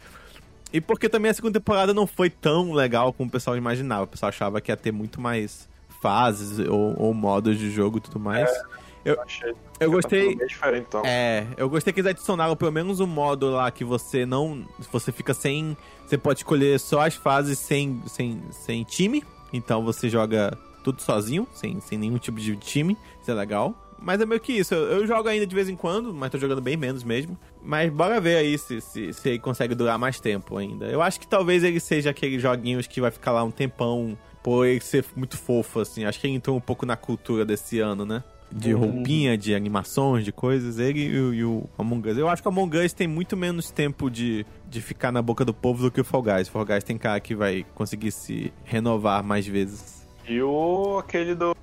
E 0.72 0.80
porque 0.80 1.08
também 1.08 1.30
a 1.30 1.34
segunda 1.34 1.58
temporada 1.58 1.92
não 1.92 2.06
foi 2.06 2.30
tão 2.30 2.72
legal 2.72 3.12
como 3.12 3.28
o 3.28 3.32
pessoal 3.32 3.56
imaginava. 3.56 4.04
O 4.04 4.06
pessoal 4.06 4.28
achava 4.28 4.60
que 4.60 4.70
ia 4.70 4.76
ter 4.76 4.92
muito 4.92 5.20
mais 5.20 5.68
fases 6.00 6.58
ou, 6.60 6.94
ou 6.96 7.12
modos 7.12 7.58
de 7.58 7.70
jogo 7.70 7.98
e 7.98 8.00
tudo 8.00 8.20
mais. 8.20 8.48
É, 8.48 8.62
eu, 9.04 9.14
eu, 9.14 9.56
eu 9.80 9.90
gostei. 9.90 10.38
Então. 10.76 11.02
É, 11.04 11.46
eu 11.56 11.68
gostei 11.68 11.92
que 11.92 12.00
eles 12.00 12.10
adicionaram 12.10 12.54
pelo 12.54 12.70
menos 12.70 13.00
um 13.00 13.06
modo 13.06 13.50
lá 13.50 13.68
que 13.70 13.84
você 13.84 14.24
não. 14.24 14.64
Você 14.92 15.10
fica 15.10 15.34
sem. 15.34 15.76
Você 16.06 16.16
pode 16.16 16.40
escolher 16.40 16.78
só 16.78 17.00
as 17.00 17.14
fases 17.14 17.58
sem, 17.58 18.00
sem, 18.06 18.40
sem 18.50 18.84
time. 18.84 19.24
Então 19.52 19.84
você 19.84 20.08
joga 20.08 20.56
tudo 20.80 21.00
sozinho, 21.02 21.46
sem, 21.52 21.80
sem 21.80 21.98
nenhum 21.98 22.18
tipo 22.18 22.38
de 22.38 22.56
time. 22.56 22.96
Isso 23.20 23.30
é 23.30 23.34
legal. 23.34 23.74
Mas 24.02 24.20
é 24.20 24.26
meio 24.26 24.40
que 24.40 24.52
isso. 24.52 24.74
Eu, 24.74 25.00
eu, 25.00 25.06
jogo 25.06 25.28
ainda 25.28 25.46
de 25.46 25.54
vez 25.54 25.68
em 25.68 25.76
quando, 25.76 26.12
mas 26.14 26.30
tô 26.30 26.38
jogando 26.38 26.60
bem 26.60 26.76
menos 26.76 27.04
mesmo. 27.04 27.38
Mas 27.62 27.92
bora 27.92 28.20
ver 28.20 28.36
aí 28.36 28.56
se, 28.56 28.80
se, 28.80 29.12
se 29.12 29.28
ele 29.28 29.38
consegue 29.38 29.74
durar 29.74 29.98
mais 29.98 30.18
tempo 30.18 30.56
ainda. 30.56 30.86
Eu 30.86 31.02
acho 31.02 31.20
que 31.20 31.28
talvez 31.28 31.62
ele 31.62 31.78
seja 31.78 32.10
aqueles 32.10 32.40
joguinhos 32.40 32.86
que 32.86 33.00
vai 33.00 33.10
ficar 33.10 33.32
lá 33.32 33.44
um 33.44 33.50
tempão 33.50 34.16
por 34.42 34.66
ele 34.66 34.80
ser 34.80 35.04
muito 35.14 35.36
fofo, 35.36 35.80
assim. 35.80 36.04
Acho 36.04 36.18
que 36.18 36.26
ele 36.26 36.34
entrou 36.34 36.56
um 36.56 36.60
pouco 36.60 36.86
na 36.86 36.96
cultura 36.96 37.44
desse 37.44 37.78
ano, 37.78 38.06
né? 38.06 38.24
De 38.50 38.74
uhum. 38.74 38.80
roupinha, 38.80 39.38
de 39.38 39.54
animações, 39.54 40.24
de 40.24 40.32
coisas. 40.32 40.78
Ele 40.78 41.04
e 41.04 41.20
o, 41.20 41.34
e 41.34 41.44
o 41.44 41.68
Among 41.78 42.08
Us. 42.08 42.16
Eu 42.16 42.28
acho 42.28 42.42
que 42.42 42.48
o 42.48 42.50
Among 42.50 42.78
Us 42.78 42.94
tem 42.94 43.06
muito 43.06 43.36
menos 43.36 43.70
tempo 43.70 44.10
de, 44.10 44.46
de 44.68 44.80
ficar 44.80 45.12
na 45.12 45.20
boca 45.20 45.44
do 45.44 45.52
povo 45.52 45.82
do 45.82 45.90
que 45.90 46.00
o 46.00 46.04
Fall 46.04 46.22
Guys. 46.22 46.48
O 46.48 46.52
Fall 46.52 46.64
Guys 46.64 46.82
tem 46.82 46.96
cara 46.96 47.20
que 47.20 47.34
vai 47.34 47.66
conseguir 47.74 48.10
se 48.10 48.50
renovar 48.64 49.22
mais 49.22 49.46
vezes. 49.46 49.99
E 50.30 50.40
o 50.40 50.98
aquele 51.00 51.34
do, 51.34 51.56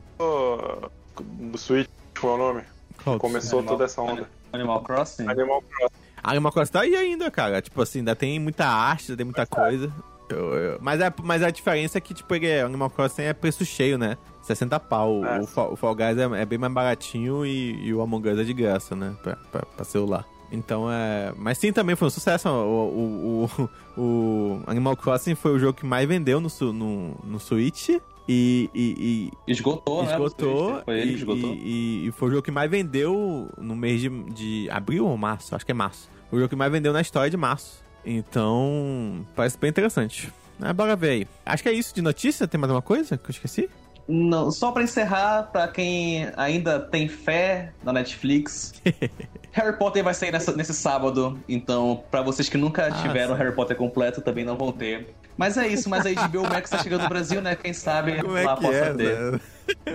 do 1.17 1.57
Switch 1.57 1.87
qual 2.19 2.33
é 2.33 2.35
o 2.35 2.37
nome? 2.37 2.63
Qual 3.01 3.17
Começou 3.17 3.59
Animal, 3.59 3.75
toda 3.75 3.85
essa 3.85 4.01
onda. 4.01 4.29
Animal 4.51 4.81
Crossing? 4.81 5.25
Animal 5.25 5.61
Crossing. 5.61 5.95
Animal 6.21 6.51
Crossing 6.51 6.71
tá 6.73 6.81
aí 6.81 6.93
ainda, 6.93 7.31
cara. 7.31 7.61
Tipo 7.61 7.81
assim, 7.81 7.99
ainda 7.99 8.13
tem 8.13 8.37
muita 8.39 8.65
arte, 8.65 9.03
ainda 9.03 9.15
tem 9.15 9.25
muita 9.25 9.47
mas 9.49 9.49
coisa. 9.49 9.93
Eu, 10.29 10.53
eu, 10.53 10.77
mas, 10.81 10.99
é, 10.99 11.13
mas 11.23 11.43
a 11.43 11.49
diferença 11.49 11.97
é 11.97 12.01
que, 12.01 12.13
tipo, 12.13 12.35
ele, 12.35 12.45
é, 12.45 12.63
Animal 12.63 12.89
Crossing 12.89 13.21
é 13.21 13.33
preço 13.33 13.63
cheio, 13.63 13.97
né? 13.97 14.17
60 14.41 14.77
pau. 14.81 15.23
É. 15.23 15.39
O, 15.39 15.73
o, 15.73 15.75
Fall 15.77 15.95
Guys 15.95 16.17
é, 16.17 16.41
é, 16.41 16.45
bem 16.45 16.59
mais 16.59 16.73
baratinho 16.73 17.45
e, 17.45 17.85
e, 17.85 17.93
o 17.93 18.01
Among 18.01 18.27
Us 18.29 18.39
é 18.39 18.43
de 18.43 18.53
graça, 18.53 18.97
né? 18.97 19.15
Pra, 19.23 19.37
pra, 19.49 19.61
pra, 19.61 19.85
celular. 19.85 20.25
Então 20.51 20.91
é. 20.91 21.33
Mas 21.37 21.57
sim, 21.57 21.71
também 21.71 21.95
foi 21.95 22.09
um 22.09 22.11
sucesso. 22.11 22.49
O, 22.49 23.45
o, 23.47 23.49
o, 23.55 23.69
o 24.01 24.61
Animal 24.67 24.97
Crossing 24.97 25.35
foi 25.35 25.51
o 25.51 25.59
jogo 25.59 25.73
que 25.73 25.85
mais 25.85 26.05
vendeu 26.05 26.41
no, 26.41 26.49
no, 26.73 27.15
no 27.23 27.39
Switch. 27.39 27.91
E, 28.27 28.69
e, 28.75 29.31
e 29.47 29.51
esgotou, 29.51 30.03
né? 30.03 30.11
Esgotou. 30.11 30.81
Foi 30.83 30.99
ele 30.99 31.11
que 31.11 31.17
esgotou. 31.17 31.53
E, 31.53 32.07
e, 32.07 32.11
foi 32.11 32.27
o 32.27 32.31
jogo 32.31 32.43
que 32.43 32.51
mais 32.51 32.69
vendeu 32.69 33.49
no 33.57 33.75
mês 33.75 34.01
de, 34.01 34.09
de 34.31 34.69
abril 34.69 35.07
ou 35.07 35.17
março? 35.17 35.55
Acho 35.55 35.65
que 35.65 35.71
é 35.71 35.75
março. 35.75 36.09
Foi 36.29 36.37
o 36.37 36.41
jogo 36.41 36.49
que 36.49 36.55
mais 36.55 36.71
vendeu 36.71 36.91
na 36.91 37.01
história 37.01 37.29
de 37.29 37.37
março. 37.37 37.83
Então, 38.05 39.25
parece 39.35 39.57
bem 39.57 39.69
interessante. 39.69 40.31
Mas 40.59 40.71
bora 40.73 40.95
ver 40.95 41.09
aí. 41.09 41.27
Acho 41.45 41.63
que 41.63 41.69
é 41.69 41.73
isso 41.73 41.93
de 41.95 42.01
notícia. 42.01 42.47
Tem 42.47 42.59
mais 42.59 42.69
alguma 42.69 42.81
coisa 42.81 43.17
que 43.17 43.29
eu 43.29 43.31
esqueci? 43.31 43.69
Não, 44.07 44.49
só 44.51 44.71
para 44.71 44.83
encerrar, 44.83 45.49
para 45.51 45.67
quem 45.67 46.31
ainda 46.37 46.79
tem 46.79 47.09
fé 47.09 47.73
na 47.83 47.91
Netflix, 47.91 48.73
Harry 49.51 49.77
Potter 49.77 50.01
vai 50.01 50.13
sair 50.13 50.31
nessa, 50.31 50.55
nesse 50.55 50.73
sábado, 50.73 51.37
então 51.47 52.03
para 52.09 52.21
vocês 52.21 52.47
que 52.47 52.57
nunca 52.57 52.87
ah, 52.87 52.91
tiveram 52.91 53.35
sim. 53.35 53.41
Harry 53.41 53.53
Potter 53.53 53.75
completo 53.75 54.21
também 54.21 54.45
não 54.45 54.55
vão 54.55 54.71
ter. 54.71 55.13
Mas 55.37 55.55
é 55.57 55.67
isso, 55.67 55.89
mas 55.89 56.05
a 56.05 56.27
HBO 56.27 56.43
Max 56.43 56.69
tá 56.69 56.79
chegando 56.79 57.03
no 57.03 57.09
Brasil, 57.09 57.41
né? 57.41 57.55
Quem 57.55 57.71
sabe 57.71 58.21
Como 58.21 58.35
é 58.35 58.43
lá 58.43 58.53
é 58.53 58.55
possa 58.55 58.73
é, 58.73 58.93
ter. 58.93 59.31
Né? 59.31 59.39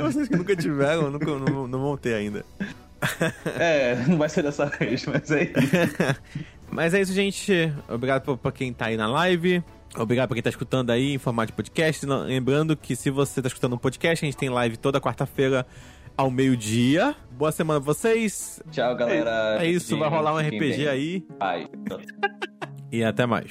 Vocês 0.01 0.29
que 0.29 0.37
nunca 0.37 0.55
tiveram, 0.55 1.11
nunca, 1.11 1.27
não, 1.27 1.67
não 1.67 1.81
vão 1.81 1.97
ter 1.97 2.15
ainda. 2.15 2.45
É, 3.59 3.97
não 4.07 4.17
vai 4.17 4.29
ser 4.29 4.43
dessa 4.43 4.67
vez, 4.67 5.05
mas 5.07 5.29
é 5.33 5.43
isso. 5.43 5.53
mas 6.71 6.95
é 6.95 7.01
isso, 7.01 7.13
gente. 7.13 7.73
Obrigado 7.89 8.39
pra 8.39 8.53
quem 8.53 8.73
tá 8.73 8.87
aí 8.87 8.97
na 8.97 9.09
live. 9.09 9.63
Obrigado 9.97 10.29
pra 10.29 10.37
quem 10.37 10.43
tá 10.43 10.51
escutando 10.51 10.91
aí 10.91 11.15
em 11.15 11.19
formato 11.19 11.49
de 11.49 11.53
podcast. 11.53 12.07
Lembrando 12.07 12.77
que 12.77 12.95
se 12.95 13.11
você 13.11 13.43
tá 13.43 13.49
escutando 13.49 13.75
um 13.75 13.79
podcast, 13.79 14.25
a 14.25 14.27
gente 14.27 14.39
tem 14.39 14.49
live 14.49 14.77
toda 14.77 15.01
quarta-feira 15.01 15.67
ao 16.17 16.31
meio-dia. 16.31 17.15
Boa 17.33 17.53
semana 17.53 17.81
pra 17.81 17.93
vocês. 17.93 18.63
Tchau, 18.71 18.95
galera. 18.97 19.59
É 19.61 19.67
isso, 19.67 19.99
vai 19.99 20.09
rolar 20.09 20.35
um 20.35 20.39
RPG 20.39 20.89
aí. 20.89 21.27
E 22.91 23.03
até 23.03 23.27
mais. 23.27 23.51